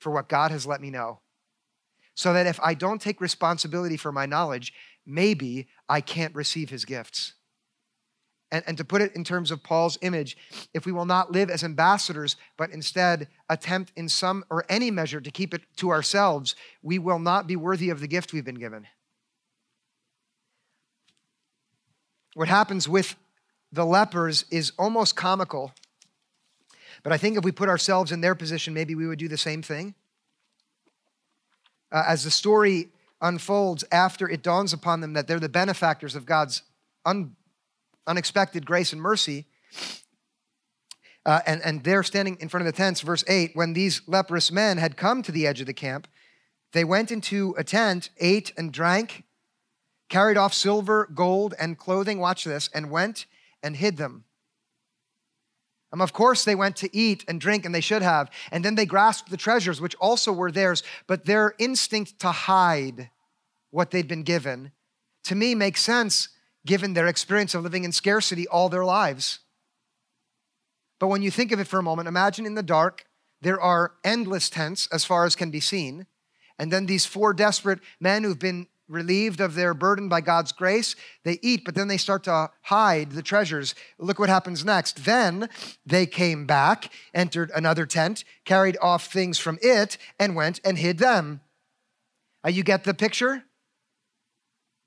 for 0.00 0.10
what 0.10 0.28
God 0.28 0.50
has 0.50 0.66
let 0.66 0.80
me 0.80 0.90
know. 0.90 1.20
So 2.16 2.32
that 2.32 2.46
if 2.46 2.58
I 2.60 2.74
don't 2.74 3.00
take 3.00 3.20
responsibility 3.20 3.96
for 3.96 4.10
my 4.10 4.26
knowledge, 4.26 4.72
maybe 5.06 5.68
I 5.88 6.00
can't 6.00 6.34
receive 6.34 6.70
his 6.70 6.84
gifts. 6.84 7.34
And, 8.52 8.62
and 8.66 8.76
to 8.78 8.84
put 8.84 9.02
it 9.02 9.14
in 9.16 9.24
terms 9.24 9.50
of 9.50 9.62
Paul's 9.62 9.98
image, 10.02 10.36
if 10.72 10.86
we 10.86 10.92
will 10.92 11.04
not 11.04 11.32
live 11.32 11.50
as 11.50 11.64
ambassadors, 11.64 12.36
but 12.56 12.70
instead 12.70 13.28
attempt 13.48 13.92
in 13.96 14.08
some 14.08 14.44
or 14.50 14.64
any 14.68 14.90
measure 14.90 15.20
to 15.20 15.30
keep 15.30 15.52
it 15.52 15.62
to 15.76 15.90
ourselves, 15.90 16.54
we 16.82 16.98
will 16.98 17.18
not 17.18 17.46
be 17.46 17.56
worthy 17.56 17.90
of 17.90 18.00
the 18.00 18.06
gift 18.06 18.32
we've 18.32 18.44
been 18.44 18.54
given. 18.54 18.86
What 22.34 22.48
happens 22.48 22.88
with 22.88 23.16
the 23.72 23.84
lepers 23.84 24.44
is 24.50 24.72
almost 24.78 25.16
comical, 25.16 25.72
but 27.02 27.12
I 27.12 27.16
think 27.16 27.36
if 27.36 27.44
we 27.44 27.52
put 27.52 27.68
ourselves 27.68 28.12
in 28.12 28.20
their 28.20 28.34
position, 28.34 28.74
maybe 28.74 28.94
we 28.94 29.06
would 29.06 29.18
do 29.18 29.28
the 29.28 29.36
same 29.36 29.62
thing. 29.62 29.94
Uh, 31.90 32.04
as 32.06 32.24
the 32.24 32.30
story 32.30 32.88
unfolds, 33.20 33.84
after 33.90 34.28
it 34.28 34.42
dawns 34.42 34.72
upon 34.72 35.00
them 35.00 35.14
that 35.14 35.26
they're 35.26 35.40
the 35.40 35.48
benefactors 35.48 36.14
of 36.14 36.26
God's 36.26 36.62
un- 37.04 37.34
unexpected 38.06 38.66
grace 38.66 38.92
and 38.92 39.00
mercy. 39.00 39.46
Uh, 41.24 41.40
and, 41.46 41.60
and 41.62 41.82
they're 41.82 42.04
standing 42.04 42.36
in 42.40 42.48
front 42.48 42.66
of 42.66 42.72
the 42.72 42.76
tents, 42.76 43.00
verse 43.00 43.24
8. 43.26 43.50
When 43.54 43.72
these 43.72 44.02
leprous 44.06 44.52
men 44.52 44.78
had 44.78 44.96
come 44.96 45.22
to 45.22 45.32
the 45.32 45.46
edge 45.46 45.60
of 45.60 45.66
the 45.66 45.74
camp, 45.74 46.06
they 46.72 46.84
went 46.84 47.10
into 47.10 47.54
a 47.58 47.64
tent, 47.64 48.10
ate 48.18 48.52
and 48.56 48.72
drank, 48.72 49.24
carried 50.08 50.36
off 50.36 50.54
silver, 50.54 51.08
gold, 51.12 51.54
and 51.58 51.78
clothing, 51.78 52.20
watch 52.20 52.44
this, 52.44 52.70
and 52.72 52.90
went 52.90 53.26
and 53.62 53.76
hid 53.76 53.96
them. 53.96 54.24
Um, 55.92 56.00
of 56.00 56.12
course, 56.12 56.44
they 56.44 56.54
went 56.54 56.76
to 56.76 56.96
eat 56.96 57.24
and 57.26 57.40
drink, 57.40 57.64
and 57.64 57.74
they 57.74 57.80
should 57.80 58.02
have. 58.02 58.30
And 58.52 58.64
then 58.64 58.74
they 58.74 58.86
grasped 58.86 59.30
the 59.30 59.36
treasures, 59.36 59.80
which 59.80 59.94
also 59.96 60.32
were 60.32 60.52
theirs. 60.52 60.82
But 61.06 61.24
their 61.24 61.54
instinct 61.58 62.20
to 62.20 62.30
hide 62.30 63.10
what 63.70 63.90
they'd 63.90 64.08
been 64.08 64.22
given, 64.22 64.72
to 65.24 65.34
me, 65.34 65.54
makes 65.54 65.82
sense 65.82 66.28
given 66.66 66.92
their 66.92 67.06
experience 67.06 67.54
of 67.54 67.62
living 67.62 67.84
in 67.84 67.92
scarcity 67.92 68.46
all 68.48 68.68
their 68.68 68.84
lives. 68.84 69.38
But 70.98 71.08
when 71.08 71.22
you 71.22 71.30
think 71.30 71.52
of 71.52 71.60
it 71.60 71.66
for 71.66 71.78
a 71.78 71.82
moment, 71.82 72.08
imagine 72.08 72.44
in 72.44 72.54
the 72.54 72.62
dark, 72.62 73.04
there 73.40 73.60
are 73.60 73.92
endless 74.04 74.50
tents 74.50 74.88
as 74.92 75.04
far 75.04 75.24
as 75.24 75.36
can 75.36 75.50
be 75.50 75.60
seen. 75.60 76.06
And 76.58 76.72
then 76.72 76.86
these 76.86 77.06
four 77.06 77.32
desperate 77.34 77.80
men 78.00 78.24
who've 78.24 78.38
been 78.38 78.66
relieved 78.88 79.40
of 79.40 79.54
their 79.54 79.74
burden 79.74 80.08
by 80.08 80.20
God's 80.20 80.52
grace, 80.52 80.94
they 81.24 81.38
eat, 81.42 81.64
but 81.64 81.74
then 81.74 81.88
they 81.88 81.96
start 81.96 82.24
to 82.24 82.50
hide 82.62 83.12
the 83.12 83.22
treasures. 83.22 83.74
Look 83.98 84.18
what 84.18 84.28
happens 84.28 84.64
next. 84.64 85.04
Then 85.04 85.48
they 85.84 86.06
came 86.06 86.46
back, 86.46 86.92
entered 87.12 87.50
another 87.54 87.84
tent, 87.84 88.24
carried 88.44 88.78
off 88.80 89.12
things 89.12 89.38
from 89.38 89.58
it, 89.60 89.98
and 90.18 90.36
went 90.36 90.60
and 90.64 90.78
hid 90.78 90.98
them. 90.98 91.40
Uh, 92.44 92.50
you 92.50 92.62
get 92.62 92.84
the 92.84 92.94
picture? 92.94 93.42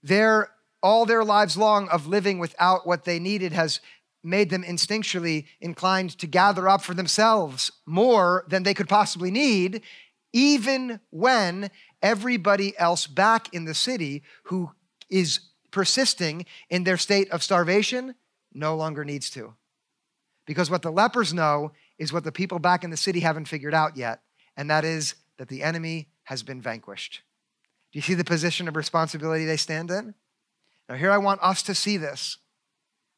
Their, 0.02 0.50
all 0.82 1.06
their 1.06 1.24
lives 1.24 1.58
long 1.58 1.88
of 1.90 2.08
living 2.08 2.40
without 2.40 2.88
what 2.88 3.06
they 3.06 3.20
needed 3.20 3.54
has 3.54 3.80
made 4.24 4.50
them 4.50 4.64
instinctually 4.64 5.46
inclined 5.62 6.18
to 6.18 6.28
gather 6.28 6.68
up 6.68 6.82
for 6.82 6.94
themselves 6.94 7.72
more 7.86 8.44
than 8.48 8.64
they 8.64 8.74
could 8.74 8.90
possibly 8.90 9.32
need, 9.32 9.82
even 10.34 11.00
when 11.10 11.70
everybody 12.02 12.78
else 12.78 13.08
back 13.08 13.54
in 13.54 13.66
the 13.66 13.74
city 13.74 14.24
who 14.44 14.72
is 15.10 15.40
persisting 15.72 16.46
in 16.70 16.84
their 16.84 16.98
state 16.98 17.30
of 17.32 17.44
starvation 17.44 18.16
no 18.54 18.76
longer 18.76 19.06
needs 19.06 19.30
to. 19.30 19.54
Because 20.46 20.70
what 20.70 20.82
the 20.82 20.92
lepers 20.92 21.34
know 21.34 21.72
is 21.98 22.12
what 22.12 22.24
the 22.24 22.32
people 22.32 22.60
back 22.60 22.84
in 22.84 22.90
the 22.90 22.98
city 22.98 23.20
haven't 23.20 23.48
figured 23.48 23.74
out 23.74 23.96
yet, 23.96 24.22
and 24.58 24.70
that 24.70 24.84
is 24.84 25.16
that 25.38 25.48
the 25.48 25.64
enemy 25.64 26.10
has 26.24 26.44
been 26.44 26.62
vanquished. 26.62 27.22
Do 27.92 27.98
you 27.98 28.02
see 28.02 28.14
the 28.14 28.24
position 28.24 28.68
of 28.68 28.76
responsibility 28.76 29.46
they 29.46 29.58
stand 29.58 29.92
in? 29.92 30.14
Now, 30.90 30.96
here 30.96 31.12
I 31.12 31.20
want 31.20 31.42
us 31.44 31.62
to 31.64 31.76
see 31.76 31.98
this 31.98 32.38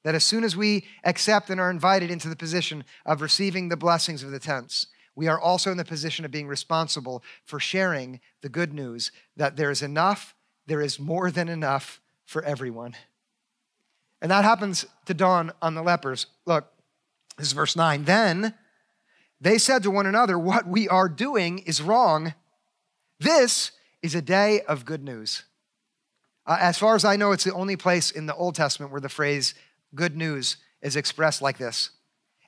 that 0.04 0.16
as 0.16 0.24
soon 0.24 0.44
as 0.44 0.58
we 0.58 0.84
accept 1.04 1.52
and 1.52 1.62
are 1.62 1.70
invited 1.70 2.10
into 2.10 2.28
the 2.28 2.36
position 2.36 2.84
of 3.06 3.22
receiving 3.22 3.70
the 3.70 3.78
blessings 3.78 4.24
of 4.24 4.32
the 4.32 4.40
tents, 4.40 4.88
we 5.16 5.28
are 5.28 5.40
also 5.40 5.70
in 5.70 5.78
the 5.78 5.86
position 5.86 6.26
of 6.26 6.32
being 6.32 6.48
responsible 6.48 7.24
for 7.46 7.60
sharing 7.60 8.20
the 8.42 8.50
good 8.50 8.74
news 8.74 9.12
that 9.38 9.58
there 9.58 9.70
is 9.70 9.84
enough, 9.84 10.34
there 10.66 10.82
is 10.82 11.00
more 11.00 11.30
than 11.30 11.48
enough 11.48 12.02
for 12.26 12.44
everyone. 12.44 12.96
And 14.24 14.32
that 14.32 14.44
happens 14.44 14.88
to 15.06 15.14
dawn 15.14 15.52
on 15.62 15.76
the 15.76 15.84
lepers. 15.84 16.26
Look, 16.46 16.66
this 17.38 17.48
is 17.48 17.54
verse 17.54 17.76
9. 17.76 18.06
Then 18.06 18.56
they 19.40 19.60
said 19.60 19.84
to 19.84 19.92
one 19.92 20.08
another, 20.08 20.38
What 20.38 20.68
we 20.68 20.88
are 20.88 21.10
doing 21.10 21.60
is 21.60 21.82
wrong. 21.82 22.34
This 23.20 23.72
is 24.02 24.16
a 24.16 24.22
day 24.22 24.62
of 24.62 24.86
good 24.86 25.04
news. 25.04 25.44
Uh, 26.46 26.58
as 26.60 26.78
far 26.78 26.96
as 26.96 27.06
I 27.06 27.16
know, 27.16 27.32
it's 27.32 27.44
the 27.44 27.54
only 27.54 27.76
place 27.76 28.12
in 28.12 28.26
the 28.26 28.36
Old 28.36 28.56
Testament 28.56 28.92
where 28.92 29.02
the 29.02 29.10
phrase 29.10 29.54
good 29.94 30.16
news 30.16 30.58
is 30.82 30.96
expressed 30.96 31.42
like 31.42 31.58
this. 31.58 31.92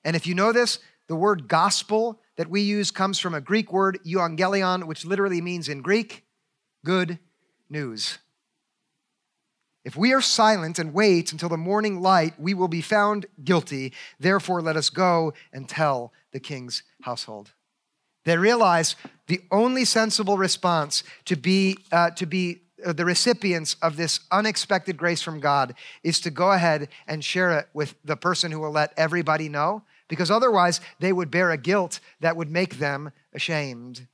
And 0.03 0.15
if 0.15 0.25
you 0.25 0.33
know 0.33 0.51
this, 0.51 0.79
the 1.07 1.15
word 1.15 1.47
gospel 1.47 2.19
that 2.37 2.49
we 2.49 2.61
use 2.61 2.91
comes 2.91 3.19
from 3.19 3.33
a 3.33 3.41
Greek 3.41 3.71
word, 3.71 3.99
euangelion, 4.05 4.85
which 4.85 5.05
literally 5.05 5.41
means 5.41 5.69
in 5.69 5.81
Greek, 5.81 6.23
good 6.83 7.19
news. 7.69 8.17
If 9.83 9.97
we 9.97 10.13
are 10.13 10.21
silent 10.21 10.79
and 10.79 10.93
wait 10.93 11.31
until 11.31 11.49
the 11.49 11.57
morning 11.57 12.01
light, 12.01 12.39
we 12.39 12.53
will 12.53 12.69
be 12.69 12.81
found 12.81 13.25
guilty. 13.43 13.93
Therefore, 14.19 14.61
let 14.61 14.77
us 14.77 14.89
go 14.89 15.33
and 15.51 15.67
tell 15.67 16.13
the 16.31 16.39
king's 16.39 16.83
household. 17.01 17.51
They 18.23 18.37
realize 18.37 18.95
the 19.27 19.41
only 19.51 19.83
sensible 19.83 20.37
response 20.37 21.03
to 21.25 21.35
be, 21.35 21.77
uh, 21.91 22.11
to 22.11 22.25
be 22.25 22.62
Uh, 22.83 22.93
the 22.93 23.05
recipients 23.05 23.75
of 23.81 23.95
this 23.95 24.19
unexpected 24.31 24.97
grace 24.97 25.21
from 25.21 25.39
God 25.39 25.73
is 26.03 26.19
to 26.21 26.29
go 26.29 26.51
ahead 26.51 26.89
and 27.07 27.23
share 27.23 27.57
it 27.57 27.67
with 27.73 27.95
the 28.03 28.17
person 28.17 28.51
who 28.51 28.59
will 28.59 28.71
let 28.71 28.93
everybody 28.97 29.49
know, 29.49 29.83
because 30.07 30.31
otherwise 30.31 30.81
they 30.99 31.13
would 31.13 31.31
bear 31.31 31.51
a 31.51 31.57
guilt 31.57 31.99
that 32.19 32.35
would 32.35 32.49
make 32.49 32.77
them 32.77 33.11
ashamed. 33.33 34.07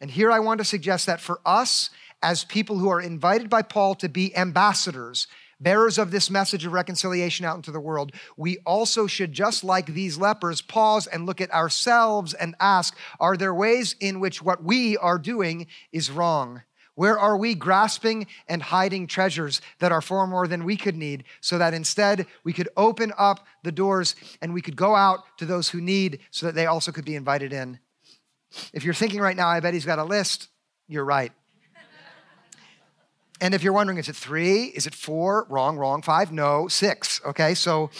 And 0.00 0.10
here 0.10 0.30
I 0.30 0.40
want 0.40 0.58
to 0.58 0.64
suggest 0.64 1.06
that 1.06 1.20
for 1.20 1.40
us, 1.44 1.90
as 2.22 2.44
people 2.44 2.78
who 2.78 2.88
are 2.88 3.00
invited 3.00 3.48
by 3.48 3.62
Paul 3.62 3.94
to 3.96 4.08
be 4.08 4.36
ambassadors, 4.36 5.26
bearers 5.60 5.98
of 5.98 6.10
this 6.10 6.30
message 6.30 6.64
of 6.64 6.72
reconciliation 6.72 7.44
out 7.44 7.56
into 7.56 7.72
the 7.72 7.80
world, 7.80 8.12
we 8.36 8.58
also 8.58 9.06
should, 9.06 9.32
just 9.32 9.64
like 9.64 9.86
these 9.86 10.18
lepers, 10.18 10.60
pause 10.60 11.06
and 11.06 11.26
look 11.26 11.40
at 11.40 11.52
ourselves 11.52 12.34
and 12.34 12.54
ask 12.60 12.96
Are 13.20 13.36
there 13.36 13.54
ways 13.54 13.96
in 14.00 14.20
which 14.20 14.42
what 14.42 14.62
we 14.62 14.96
are 14.96 15.18
doing 15.18 15.66
is 15.92 16.10
wrong? 16.10 16.62
Where 16.98 17.16
are 17.16 17.36
we 17.36 17.54
grasping 17.54 18.26
and 18.48 18.60
hiding 18.60 19.06
treasures 19.06 19.60
that 19.78 19.92
are 19.92 20.00
far 20.00 20.26
more 20.26 20.48
than 20.48 20.64
we 20.64 20.76
could 20.76 20.96
need 20.96 21.22
so 21.40 21.56
that 21.56 21.72
instead 21.72 22.26
we 22.42 22.52
could 22.52 22.68
open 22.76 23.12
up 23.16 23.46
the 23.62 23.70
doors 23.70 24.16
and 24.42 24.52
we 24.52 24.60
could 24.60 24.74
go 24.74 24.96
out 24.96 25.20
to 25.38 25.46
those 25.46 25.68
who 25.68 25.80
need 25.80 26.18
so 26.32 26.46
that 26.46 26.56
they 26.56 26.66
also 26.66 26.90
could 26.90 27.04
be 27.04 27.14
invited 27.14 27.52
in? 27.52 27.78
If 28.72 28.82
you're 28.82 28.94
thinking 28.94 29.20
right 29.20 29.36
now, 29.36 29.46
I 29.46 29.60
bet 29.60 29.74
he's 29.74 29.84
got 29.84 30.00
a 30.00 30.04
list, 30.04 30.48
you're 30.88 31.04
right. 31.04 31.30
And 33.40 33.54
if 33.54 33.62
you're 33.62 33.72
wondering, 33.72 33.98
is 33.98 34.08
it 34.08 34.16
three? 34.16 34.64
Is 34.64 34.88
it 34.88 34.94
four? 34.96 35.46
Wrong, 35.48 35.78
wrong. 35.78 36.02
Five? 36.02 36.32
No, 36.32 36.66
six. 36.66 37.20
Okay, 37.24 37.54
so 37.54 37.90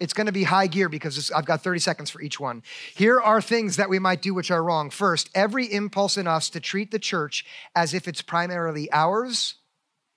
it's 0.00 0.12
going 0.12 0.26
to 0.26 0.32
be 0.32 0.44
high 0.44 0.66
gear 0.66 0.88
because 0.88 1.30
I've 1.30 1.44
got 1.44 1.62
30 1.62 1.80
seconds 1.80 2.10
for 2.10 2.20
each 2.20 2.38
one. 2.38 2.62
Here 2.94 3.20
are 3.20 3.40
things 3.40 3.76
that 3.76 3.88
we 3.88 3.98
might 3.98 4.22
do 4.22 4.34
which 4.34 4.50
are 4.50 4.62
wrong. 4.62 4.90
First, 4.90 5.28
every 5.34 5.66
impulse 5.72 6.16
in 6.16 6.26
us 6.26 6.50
to 6.50 6.60
treat 6.60 6.90
the 6.90 6.98
church 6.98 7.44
as 7.74 7.94
if 7.94 8.06
it's 8.06 8.22
primarily 8.22 8.90
ours 8.92 9.56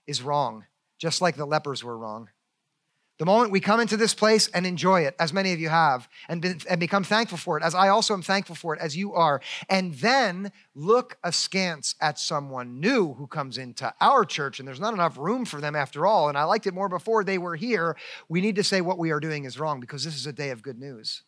is 0.07 0.21
wrong, 0.21 0.65
just 0.99 1.21
like 1.21 1.35
the 1.35 1.45
lepers 1.45 1.83
were 1.83 1.97
wrong. 1.97 2.29
The 3.21 3.25
moment 3.25 3.51
we 3.51 3.59
come 3.59 3.79
into 3.79 3.97
this 3.97 4.15
place 4.15 4.47
and 4.47 4.65
enjoy 4.65 5.01
it, 5.01 5.15
as 5.19 5.31
many 5.31 5.53
of 5.53 5.59
you 5.59 5.69
have, 5.69 6.09
and, 6.27 6.41
be, 6.41 6.55
and 6.67 6.79
become 6.79 7.03
thankful 7.03 7.37
for 7.37 7.55
it, 7.55 7.63
as 7.63 7.75
I 7.75 7.89
also 7.89 8.15
am 8.15 8.23
thankful 8.23 8.55
for 8.55 8.73
it, 8.73 8.81
as 8.81 8.97
you 8.97 9.13
are, 9.13 9.41
and 9.69 9.93
then 9.93 10.51
look 10.73 11.19
askance 11.23 11.93
at 12.01 12.17
someone 12.17 12.79
new 12.79 13.13
who 13.13 13.27
comes 13.27 13.59
into 13.59 13.93
our 14.01 14.25
church, 14.25 14.57
and 14.57 14.67
there's 14.67 14.79
not 14.79 14.95
enough 14.95 15.19
room 15.19 15.45
for 15.45 15.61
them 15.61 15.75
after 15.75 16.07
all, 16.07 16.29
and 16.29 16.35
I 16.35 16.45
liked 16.45 16.65
it 16.65 16.73
more 16.73 16.89
before 16.89 17.23
they 17.23 17.37
were 17.37 17.55
here, 17.55 17.95
we 18.27 18.41
need 18.41 18.55
to 18.55 18.63
say 18.63 18.81
what 18.81 18.97
we 18.97 19.11
are 19.11 19.19
doing 19.19 19.45
is 19.45 19.59
wrong 19.59 19.79
because 19.79 20.03
this 20.03 20.15
is 20.15 20.25
a 20.25 20.33
day 20.33 20.49
of 20.49 20.63
good 20.63 20.79
news. 20.79 21.21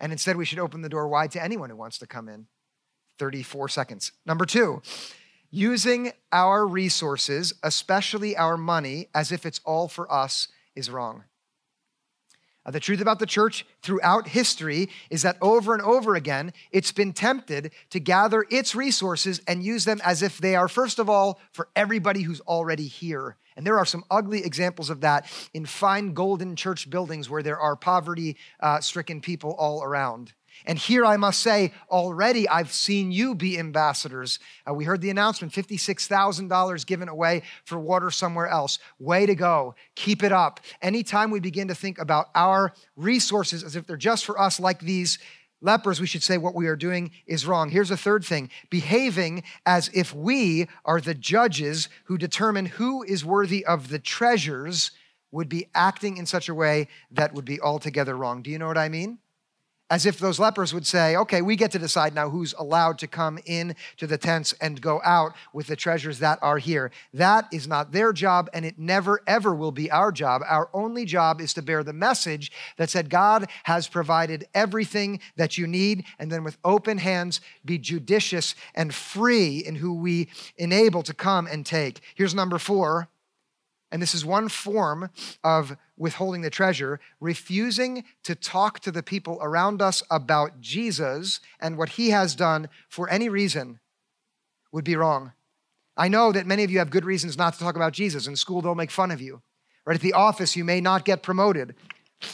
And 0.00 0.12
instead, 0.12 0.36
we 0.36 0.44
should 0.44 0.58
open 0.58 0.82
the 0.82 0.90
door 0.90 1.08
wide 1.08 1.30
to 1.30 1.42
anyone 1.42 1.70
who 1.70 1.76
wants 1.76 1.96
to 2.00 2.06
come 2.06 2.28
in. 2.28 2.48
34 3.18 3.70
seconds. 3.70 4.12
Number 4.26 4.44
two, 4.44 4.82
using 5.50 6.12
our 6.32 6.66
resources, 6.66 7.54
especially 7.62 8.36
our 8.36 8.58
money, 8.58 9.08
as 9.14 9.32
if 9.32 9.46
it's 9.46 9.62
all 9.64 9.88
for 9.88 10.12
us 10.12 10.48
is 10.74 10.90
wrong. 10.90 11.24
Uh, 12.66 12.70
the 12.70 12.80
truth 12.80 13.00
about 13.00 13.18
the 13.18 13.26
church 13.26 13.66
throughout 13.82 14.28
history 14.28 14.88
is 15.10 15.22
that 15.22 15.36
over 15.42 15.74
and 15.74 15.82
over 15.82 16.14
again, 16.14 16.52
it's 16.72 16.92
been 16.92 17.12
tempted 17.12 17.72
to 17.90 18.00
gather 18.00 18.46
its 18.50 18.74
resources 18.74 19.40
and 19.46 19.62
use 19.62 19.84
them 19.84 20.00
as 20.02 20.22
if 20.22 20.38
they 20.38 20.54
are, 20.56 20.68
first 20.68 20.98
of 20.98 21.10
all, 21.10 21.38
for 21.52 21.68
everybody 21.76 22.22
who's 22.22 22.40
already 22.42 22.86
here. 22.86 23.36
And 23.56 23.66
there 23.66 23.78
are 23.78 23.84
some 23.84 24.04
ugly 24.10 24.44
examples 24.44 24.90
of 24.90 25.02
that 25.02 25.30
in 25.52 25.66
fine 25.66 26.14
golden 26.14 26.56
church 26.56 26.88
buildings 26.88 27.28
where 27.28 27.42
there 27.42 27.58
are 27.58 27.76
poverty 27.76 28.36
uh, 28.60 28.80
stricken 28.80 29.20
people 29.20 29.54
all 29.58 29.82
around. 29.84 30.32
And 30.66 30.78
here 30.78 31.04
I 31.04 31.16
must 31.16 31.40
say, 31.40 31.72
already 31.90 32.48
I've 32.48 32.72
seen 32.72 33.12
you 33.12 33.34
be 33.34 33.58
ambassadors. 33.58 34.38
Uh, 34.68 34.74
we 34.74 34.84
heard 34.84 35.00
the 35.00 35.10
announcement 35.10 35.52
$56,000 35.52 36.86
given 36.86 37.08
away 37.08 37.42
for 37.64 37.78
water 37.78 38.10
somewhere 38.10 38.46
else. 38.46 38.78
Way 38.98 39.26
to 39.26 39.34
go. 39.34 39.74
Keep 39.94 40.22
it 40.22 40.32
up. 40.32 40.60
Anytime 40.80 41.30
we 41.30 41.40
begin 41.40 41.68
to 41.68 41.74
think 41.74 41.98
about 41.98 42.26
our 42.34 42.72
resources 42.96 43.62
as 43.62 43.76
if 43.76 43.86
they're 43.86 43.96
just 43.96 44.24
for 44.24 44.40
us, 44.40 44.58
like 44.58 44.80
these 44.80 45.18
lepers, 45.60 46.00
we 46.00 46.06
should 46.06 46.22
say 46.22 46.38
what 46.38 46.54
we 46.54 46.66
are 46.66 46.76
doing 46.76 47.10
is 47.26 47.46
wrong. 47.46 47.70
Here's 47.70 47.90
a 47.90 47.96
third 47.96 48.24
thing 48.24 48.50
behaving 48.70 49.42
as 49.66 49.90
if 49.94 50.14
we 50.14 50.68
are 50.84 51.00
the 51.00 51.14
judges 51.14 51.88
who 52.04 52.18
determine 52.18 52.66
who 52.66 53.02
is 53.02 53.24
worthy 53.24 53.64
of 53.64 53.88
the 53.88 53.98
treasures 53.98 54.90
would 55.32 55.48
be 55.48 55.66
acting 55.74 56.16
in 56.16 56.26
such 56.26 56.48
a 56.48 56.54
way 56.54 56.86
that 57.10 57.34
would 57.34 57.44
be 57.44 57.60
altogether 57.60 58.16
wrong. 58.16 58.40
Do 58.40 58.50
you 58.50 58.58
know 58.58 58.68
what 58.68 58.78
I 58.78 58.88
mean? 58.88 59.18
As 59.94 60.06
if 60.06 60.18
those 60.18 60.40
lepers 60.40 60.74
would 60.74 60.84
say, 60.84 61.14
okay, 61.14 61.40
we 61.40 61.54
get 61.54 61.70
to 61.70 61.78
decide 61.78 62.16
now 62.16 62.28
who's 62.28 62.52
allowed 62.58 62.98
to 62.98 63.06
come 63.06 63.38
in 63.46 63.76
to 63.96 64.08
the 64.08 64.18
tents 64.18 64.52
and 64.60 64.80
go 64.80 65.00
out 65.04 65.36
with 65.52 65.68
the 65.68 65.76
treasures 65.76 66.18
that 66.18 66.36
are 66.42 66.58
here. 66.58 66.90
That 67.12 67.46
is 67.52 67.68
not 67.68 67.92
their 67.92 68.12
job, 68.12 68.50
and 68.52 68.64
it 68.64 68.76
never, 68.76 69.20
ever 69.28 69.54
will 69.54 69.70
be 69.70 69.92
our 69.92 70.10
job. 70.10 70.42
Our 70.48 70.68
only 70.74 71.04
job 71.04 71.40
is 71.40 71.54
to 71.54 71.62
bear 71.62 71.84
the 71.84 71.92
message 71.92 72.50
that 72.76 72.90
said, 72.90 73.08
God 73.08 73.48
has 73.62 73.86
provided 73.86 74.48
everything 74.52 75.20
that 75.36 75.56
you 75.58 75.68
need, 75.68 76.04
and 76.18 76.28
then 76.28 76.42
with 76.42 76.58
open 76.64 76.98
hands, 76.98 77.40
be 77.64 77.78
judicious 77.78 78.56
and 78.74 78.92
free 78.92 79.58
in 79.58 79.76
who 79.76 79.94
we 79.94 80.26
enable 80.56 81.04
to 81.04 81.14
come 81.14 81.46
and 81.46 81.64
take. 81.64 82.00
Here's 82.16 82.34
number 82.34 82.58
four 82.58 83.08
and 83.94 84.02
this 84.02 84.12
is 84.12 84.24
one 84.24 84.48
form 84.48 85.08
of 85.44 85.76
withholding 85.96 86.40
the 86.40 86.50
treasure, 86.50 86.98
refusing 87.20 88.02
to 88.24 88.34
talk 88.34 88.80
to 88.80 88.90
the 88.90 89.04
people 89.04 89.38
around 89.40 89.80
us 89.80 90.02
about 90.10 90.60
Jesus 90.60 91.38
and 91.60 91.78
what 91.78 91.90
he 91.90 92.10
has 92.10 92.34
done 92.34 92.68
for 92.88 93.08
any 93.08 93.28
reason 93.28 93.78
would 94.72 94.82
be 94.82 94.96
wrong. 94.96 95.32
I 95.96 96.08
know 96.08 96.32
that 96.32 96.44
many 96.44 96.64
of 96.64 96.72
you 96.72 96.80
have 96.80 96.90
good 96.90 97.04
reasons 97.04 97.38
not 97.38 97.52
to 97.52 97.60
talk 97.60 97.76
about 97.76 97.92
Jesus. 97.92 98.26
In 98.26 98.34
school, 98.34 98.60
they'll 98.60 98.74
make 98.74 98.90
fun 98.90 99.12
of 99.12 99.20
you. 99.20 99.42
Right 99.86 99.94
at 99.94 100.00
the 100.00 100.14
office, 100.14 100.56
you 100.56 100.64
may 100.64 100.80
not 100.80 101.04
get 101.04 101.22
promoted. 101.22 101.76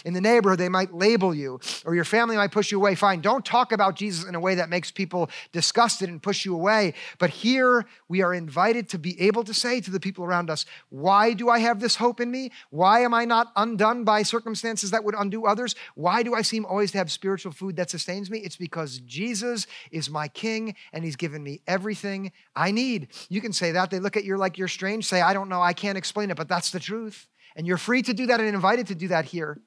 In 0.04 0.14
the 0.14 0.20
neighborhood, 0.20 0.58
they 0.58 0.68
might 0.68 0.94
label 0.94 1.34
you, 1.34 1.60
or 1.84 1.94
your 1.94 2.04
family 2.04 2.36
might 2.36 2.52
push 2.52 2.70
you 2.70 2.78
away. 2.78 2.94
Fine, 2.94 3.20
don't 3.20 3.44
talk 3.44 3.72
about 3.72 3.96
Jesus 3.96 4.26
in 4.26 4.34
a 4.34 4.40
way 4.40 4.54
that 4.56 4.68
makes 4.68 4.90
people 4.90 5.30
disgusted 5.52 6.08
and 6.08 6.22
push 6.22 6.44
you 6.44 6.54
away. 6.54 6.94
But 7.18 7.30
here 7.30 7.86
we 8.08 8.22
are 8.22 8.34
invited 8.34 8.88
to 8.90 8.98
be 8.98 9.20
able 9.20 9.44
to 9.44 9.54
say 9.54 9.80
to 9.80 9.90
the 9.90 10.00
people 10.00 10.24
around 10.24 10.50
us, 10.50 10.66
Why 10.88 11.32
do 11.32 11.48
I 11.48 11.58
have 11.60 11.80
this 11.80 11.96
hope 11.96 12.20
in 12.20 12.30
me? 12.30 12.52
Why 12.70 13.00
am 13.00 13.14
I 13.14 13.24
not 13.24 13.52
undone 13.56 14.04
by 14.04 14.22
circumstances 14.22 14.90
that 14.90 15.04
would 15.04 15.14
undo 15.16 15.46
others? 15.46 15.74
Why 15.94 16.22
do 16.22 16.34
I 16.34 16.42
seem 16.42 16.64
always 16.64 16.92
to 16.92 16.98
have 16.98 17.10
spiritual 17.10 17.52
food 17.52 17.76
that 17.76 17.90
sustains 17.90 18.30
me? 18.30 18.38
It's 18.38 18.56
because 18.56 18.98
Jesus 19.00 19.66
is 19.90 20.10
my 20.10 20.28
king 20.28 20.74
and 20.92 21.04
he's 21.04 21.16
given 21.16 21.42
me 21.42 21.60
everything 21.66 22.32
I 22.54 22.70
need. 22.70 23.08
You 23.28 23.40
can 23.40 23.52
say 23.52 23.72
that. 23.72 23.90
They 23.90 24.00
look 24.00 24.16
at 24.16 24.24
you 24.24 24.36
like 24.36 24.58
you're 24.58 24.68
strange, 24.68 25.06
say, 25.06 25.20
I 25.20 25.32
don't 25.32 25.48
know, 25.48 25.62
I 25.62 25.72
can't 25.72 25.98
explain 25.98 26.30
it, 26.30 26.36
but 26.36 26.48
that's 26.48 26.70
the 26.70 26.80
truth. 26.80 27.26
And 27.56 27.66
you're 27.66 27.76
free 27.76 28.02
to 28.02 28.14
do 28.14 28.26
that 28.26 28.40
and 28.40 28.48
invited 28.48 28.86
to 28.88 28.94
do 28.94 29.08
that 29.08 29.24
here. 29.24 29.60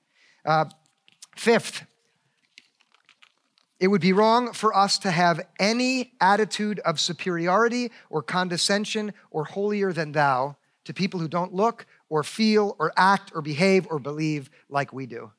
Uh, 0.45 0.65
fifth, 1.35 1.85
it 3.79 3.87
would 3.87 4.01
be 4.01 4.13
wrong 4.13 4.53
for 4.53 4.75
us 4.75 4.97
to 4.99 5.11
have 5.11 5.45
any 5.59 6.13
attitude 6.21 6.79
of 6.79 6.99
superiority 6.99 7.91
or 8.09 8.21
condescension 8.21 9.13
or 9.29 9.43
holier 9.43 9.91
than 9.91 10.13
thou 10.13 10.55
to 10.85 10.93
people 10.93 11.19
who 11.19 11.27
don't 11.27 11.53
look 11.53 11.85
or 12.09 12.23
feel 12.23 12.75
or 12.79 12.93
act 12.95 13.31
or 13.35 13.41
behave 13.41 13.87
or 13.89 13.99
believe 13.99 14.49
like 14.69 14.93
we 14.93 15.05
do. 15.05 15.31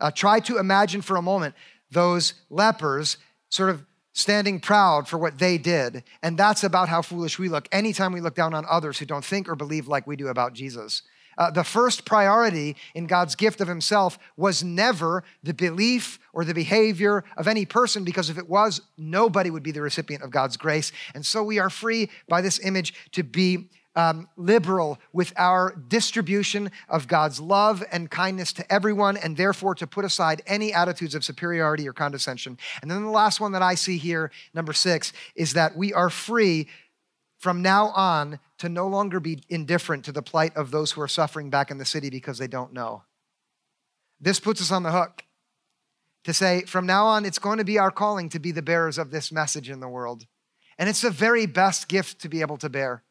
Uh, 0.00 0.10
try 0.10 0.40
to 0.40 0.58
imagine 0.58 1.02
for 1.02 1.16
a 1.16 1.22
moment 1.22 1.54
those 1.90 2.34
lepers 2.48 3.18
sort 3.48 3.70
of 3.70 3.84
standing 4.12 4.60
proud 4.60 5.06
for 5.06 5.18
what 5.18 5.38
they 5.38 5.56
did. 5.56 6.02
And 6.22 6.36
that's 6.36 6.64
about 6.64 6.88
how 6.88 7.02
foolish 7.02 7.38
we 7.38 7.48
look 7.48 7.68
anytime 7.70 8.12
we 8.12 8.20
look 8.20 8.34
down 8.34 8.54
on 8.54 8.64
others 8.68 8.98
who 8.98 9.06
don't 9.06 9.24
think 9.24 9.48
or 9.48 9.54
believe 9.54 9.88
like 9.88 10.06
we 10.06 10.16
do 10.16 10.28
about 10.28 10.52
Jesus. 10.52 11.02
Uh, 11.38 11.50
the 11.50 11.64
first 11.64 12.04
priority 12.04 12.76
in 12.94 13.06
God's 13.06 13.34
gift 13.34 13.60
of 13.60 13.68
Himself 13.68 14.18
was 14.36 14.62
never 14.62 15.24
the 15.42 15.54
belief 15.54 16.18
or 16.32 16.44
the 16.44 16.54
behavior 16.54 17.24
of 17.36 17.48
any 17.48 17.64
person, 17.64 18.04
because 18.04 18.30
if 18.30 18.38
it 18.38 18.48
was, 18.48 18.80
nobody 18.96 19.50
would 19.50 19.62
be 19.62 19.72
the 19.72 19.82
recipient 19.82 20.22
of 20.22 20.30
God's 20.30 20.56
grace. 20.56 20.92
And 21.14 21.24
so 21.24 21.42
we 21.42 21.58
are 21.58 21.70
free 21.70 22.10
by 22.28 22.40
this 22.40 22.58
image 22.64 22.94
to 23.12 23.22
be 23.22 23.68
um, 23.96 24.28
liberal 24.36 24.98
with 25.12 25.32
our 25.36 25.74
distribution 25.88 26.70
of 26.88 27.08
God's 27.08 27.40
love 27.40 27.82
and 27.90 28.10
kindness 28.10 28.52
to 28.54 28.72
everyone, 28.72 29.16
and 29.16 29.36
therefore 29.36 29.74
to 29.74 29.86
put 29.86 30.04
aside 30.04 30.42
any 30.46 30.72
attitudes 30.72 31.14
of 31.14 31.24
superiority 31.24 31.88
or 31.88 31.92
condescension. 31.92 32.56
And 32.82 32.90
then 32.90 33.02
the 33.02 33.10
last 33.10 33.40
one 33.40 33.52
that 33.52 33.62
I 33.62 33.74
see 33.74 33.98
here, 33.98 34.30
number 34.54 34.72
six, 34.72 35.12
is 35.34 35.54
that 35.54 35.76
we 35.76 35.92
are 35.92 36.10
free 36.10 36.68
from 37.40 37.62
now 37.62 37.86
on 37.88 38.38
to 38.58 38.68
no 38.68 38.86
longer 38.86 39.18
be 39.18 39.42
indifferent 39.48 40.04
to 40.04 40.12
the 40.12 40.22
plight 40.22 40.54
of 40.56 40.70
those 40.70 40.92
who 40.92 41.00
are 41.00 41.08
suffering 41.08 41.48
back 41.48 41.70
in 41.70 41.78
the 41.78 41.86
city 41.86 42.10
because 42.10 42.36
they 42.36 42.46
don't 42.46 42.74
know. 42.74 43.02
This 44.20 44.38
puts 44.38 44.60
us 44.60 44.70
on 44.70 44.82
the 44.82 44.92
hook 44.92 45.24
to 46.24 46.34
say, 46.34 46.64
from 46.64 46.84
now 46.84 47.06
on, 47.06 47.24
it's 47.24 47.38
going 47.38 47.56
to 47.56 47.64
be 47.64 47.78
our 47.78 47.90
calling 47.90 48.28
to 48.28 48.38
be 48.38 48.52
the 48.52 48.60
bearers 48.60 48.98
of 48.98 49.10
this 49.10 49.32
message 49.32 49.70
in 49.70 49.80
the 49.80 49.88
world. 49.88 50.26
And 50.76 50.86
it's 50.86 51.00
the 51.00 51.10
very 51.10 51.46
best 51.46 51.88
gift 51.88 52.20
to 52.20 52.28
be 52.28 52.42
able 52.42 52.58
to 52.58 52.68
bear, 52.68 53.04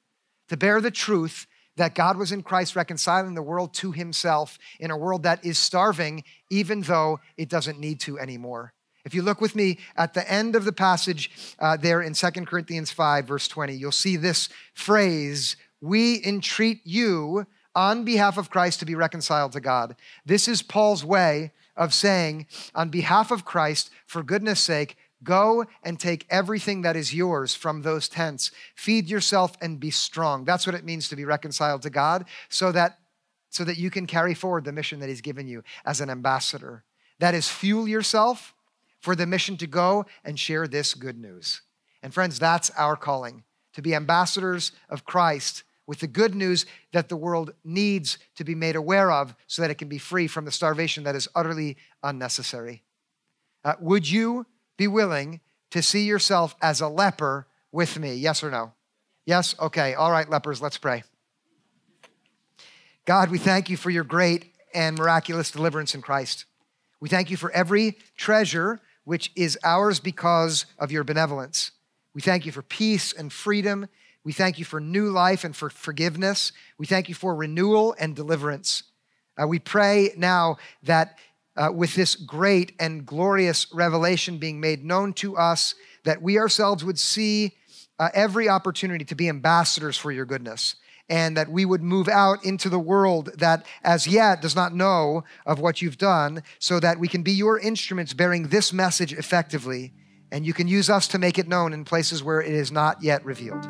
to 0.50 0.56
bear 0.56 0.80
the 0.80 0.92
truth 0.92 1.48
that 1.78 1.96
God 1.96 2.16
was 2.16 2.32
in 2.32 2.44
Christ 2.44 2.76
reconciling 2.76 3.34
the 3.34 3.42
world 3.42 3.74
to 3.76 3.92
himself 3.92 4.60
in 4.80 4.92
a 4.92 4.98
world 4.98 5.24
that 5.24 5.44
is 5.44 5.58
starving, 5.58 6.24
even 6.52 6.82
though 6.82 7.20
it 7.36 7.50
doesn't 7.50 7.80
need 7.80 8.00
to 8.02 8.20
anymore. 8.20 8.74
If 9.10 9.16
you 9.16 9.24
look 9.24 9.42
with 9.42 9.56
me 9.56 9.80
at 9.98 10.14
the 10.14 10.32
end 10.32 10.56
of 10.56 10.66
the 10.66 10.72
passage 10.72 11.32
uh, 11.58 11.78
there 11.78 12.00
in 12.00 12.14
2 12.14 12.30
Corinthians 12.46 12.92
5, 12.92 13.26
verse 13.26 13.48
20, 13.48 13.74
you'll 13.74 13.92
see 13.92 14.18
this 14.18 14.50
phrase 14.76 15.56
We 15.82 16.24
entreat 16.24 16.82
you 16.84 17.48
on 17.74 18.04
behalf 18.04 18.38
of 18.38 18.52
Christ 18.52 18.82
to 18.82 18.86
be 18.86 18.94
reconciled 18.94 19.54
to 19.54 19.60
God. 19.60 19.96
This 20.28 20.48
is 20.48 20.62
Paul's 20.62 21.04
way 21.04 21.54
of 21.76 21.92
saying, 21.92 22.46
on 22.76 22.90
behalf 22.90 23.32
of 23.32 23.46
Christ, 23.46 23.90
for 24.06 24.22
goodness 24.22 24.60
sake, 24.60 24.96
Go 25.24 25.66
and 25.84 26.00
take 26.00 26.28
everything 26.30 26.84
that 26.84 26.96
is 26.96 27.14
yours 27.14 27.54
from 27.56 27.82
those 27.82 28.08
tents. 28.08 28.52
Feed 28.76 29.10
yourself 29.10 29.58
and 29.60 29.78
be 29.78 29.92
strong. 29.92 30.46
That's 30.46 30.66
what 30.66 30.76
it 30.76 30.86
means 30.86 31.10
to 31.10 31.18
be 31.18 31.26
reconciled 31.26 31.82
to 31.82 31.90
God, 31.90 32.26
so 32.48 32.72
that, 32.72 33.00
so 33.50 33.66
that 33.66 33.78
you 33.78 33.90
can 33.90 34.06
carry 34.06 34.34
forward 34.34 34.64
the 34.66 34.72
mission 34.72 35.00
that 35.00 35.10
He's 35.10 35.20
given 35.20 35.48
you 35.48 35.64
as 35.84 36.00
an 36.00 36.10
ambassador. 36.10 36.86
That 37.18 37.34
is, 37.34 37.50
fuel 37.50 37.86
yourself 37.86 38.54
for 39.00 39.16
the 39.16 39.26
mission 39.26 39.58
to 39.58 39.68
go 39.68 40.06
and 40.24 40.40
share 40.40 40.68
this 40.68 40.94
good 40.94 41.18
news. 41.18 41.62
And 42.02 42.14
friends, 42.14 42.40
that's 42.40 42.70
our 42.72 42.96
calling 42.96 43.44
to 43.74 43.82
be 43.82 43.96
ambassadors 43.96 44.72
of 44.90 45.06
Christ 45.06 45.64
with 45.88 46.00
the 46.00 46.08
good 46.08 46.36
news 46.36 46.66
that 46.92 47.10
the 47.10 47.16
world 47.16 47.54
needs 47.64 48.18
to 48.36 48.44
be 48.44 48.56
made 48.56 48.76
aware 48.76 49.12
of 49.12 49.36
so 49.48 49.62
that 49.62 49.72
it 49.72 49.78
can 49.80 49.88
be 49.88 49.98
free 49.98 50.28
from 50.28 50.46
the 50.46 50.52
starvation 50.52 51.04
that 51.04 51.16
is 51.16 51.28
utterly 51.34 51.78
unnecessary. 52.04 52.84
Uh, 53.64 53.74
would 53.80 54.10
you 54.10 54.46
be 54.78 54.88
willing 54.88 55.42
to 55.72 55.82
see 55.82 56.04
yourself 56.04 56.56
as 56.62 56.80
a 56.80 56.88
leper 56.88 57.48
with 57.72 57.98
me? 58.00 58.14
Yes 58.14 58.44
or 58.44 58.52
no? 58.52 58.74
Yes? 59.26 59.56
Okay. 59.60 59.94
All 59.94 60.12
right, 60.12 60.30
lepers, 60.30 60.62
let's 60.62 60.78
pray. 60.78 61.04
God, 63.06 63.32
we 63.32 63.40
thank 63.40 63.70
you 63.70 63.78
for 63.78 63.90
your 63.90 64.04
great 64.04 64.54
and 64.74 64.98
miraculous 64.98 65.52
deliverance 65.52 65.96
in 65.96 66.02
Christ. 66.02 66.46
We 67.00 67.10
thank 67.10 67.32
you 67.32 67.38
for 67.38 67.52
every 67.52 67.98
treasure 68.16 68.80
which 69.10 69.32
is 69.36 69.58
ours 69.64 70.00
because 70.00 70.68
of 70.78 70.92
your 70.92 71.04
benevolence. 71.04 71.72
We 72.14 72.22
thank 72.22 72.46
you 72.46 72.52
for 72.52 72.62
peace 72.62 73.12
and 73.12 73.34
freedom. 73.34 73.88
We 74.24 74.34
thank 74.34 74.60
you 74.60 74.66
for 74.66 74.80
new 74.80 75.10
life 75.10 75.44
and 75.44 75.56
for 75.56 75.72
forgiveness. 75.72 76.52
We 76.78 76.86
thank 76.86 77.10
you 77.10 77.16
for 77.16 77.34
renewal 77.34 77.96
and 78.00 78.16
deliverance. 78.16 78.84
Uh, 79.36 79.48
we 79.48 79.58
pray 79.58 80.12
now 80.16 80.58
that 80.84 81.18
uh, 81.58 81.72
with 81.74 81.96
this 81.96 82.16
great 82.16 82.74
and 82.80 83.04
glorious 83.04 83.66
revelation 83.74 84.38
being 84.38 84.60
made 84.60 84.86
known 84.86 85.14
to 85.14 85.36
us, 85.36 85.74
that 86.04 86.22
we 86.22 86.38
ourselves 86.38 86.86
would 86.86 87.00
see 87.00 87.58
uh, 87.98 88.10
every 88.14 88.48
opportunity 88.48 89.06
to 89.06 89.16
be 89.16 89.28
ambassadors 89.28 89.98
for 89.98 90.12
your 90.12 90.26
goodness 90.26 90.76
and 91.10 91.36
that 91.36 91.50
we 91.50 91.66
would 91.66 91.82
move 91.82 92.08
out 92.08 92.46
into 92.46 92.70
the 92.70 92.80
world 92.80 93.32
that 93.38 93.66
as 93.84 94.08
yet 94.08 94.42
does 94.42 94.56
not 94.56 94.76
know 94.76 95.24
of 95.46 95.60
what 95.60 95.82
you've 95.82 95.98
done, 95.98 96.44
so 96.60 96.80
that 96.80 97.00
we 97.00 97.08
can 97.08 97.24
be 97.24 97.32
your 97.32 97.60
instruments 97.60 98.14
bearing 98.14 98.48
this 98.48 98.72
message 98.72 99.14
effectively, 99.14 99.92
and 100.32 100.46
you 100.46 100.54
can 100.54 100.68
use 100.68 100.90
us 100.90 101.08
to 101.08 101.18
make 101.18 101.40
it 101.40 101.48
known 101.48 101.74
in 101.74 101.84
places 101.84 102.24
where 102.24 102.42
it 102.42 102.54
is 102.54 102.72
not 102.72 103.02
yet 103.02 103.26
revealed. 103.26 103.68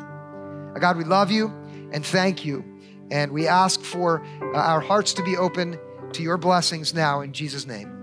God, 0.78 0.96
we 0.96 1.04
love 1.04 1.30
you 1.30 1.48
and 1.92 2.04
thank 2.04 2.44
you, 2.44 2.64
and 3.10 3.32
we 3.32 3.48
ask 3.48 3.82
for 3.82 4.22
uh, 4.54 4.58
our 4.58 4.80
hearts 4.80 5.12
to 5.14 5.22
be 5.22 5.36
open 5.36 5.78
to 6.12 6.22
your 6.22 6.36
blessings 6.36 6.94
now 6.94 7.22
in 7.22 7.32
Jesus' 7.32 7.66
name. 7.66 7.99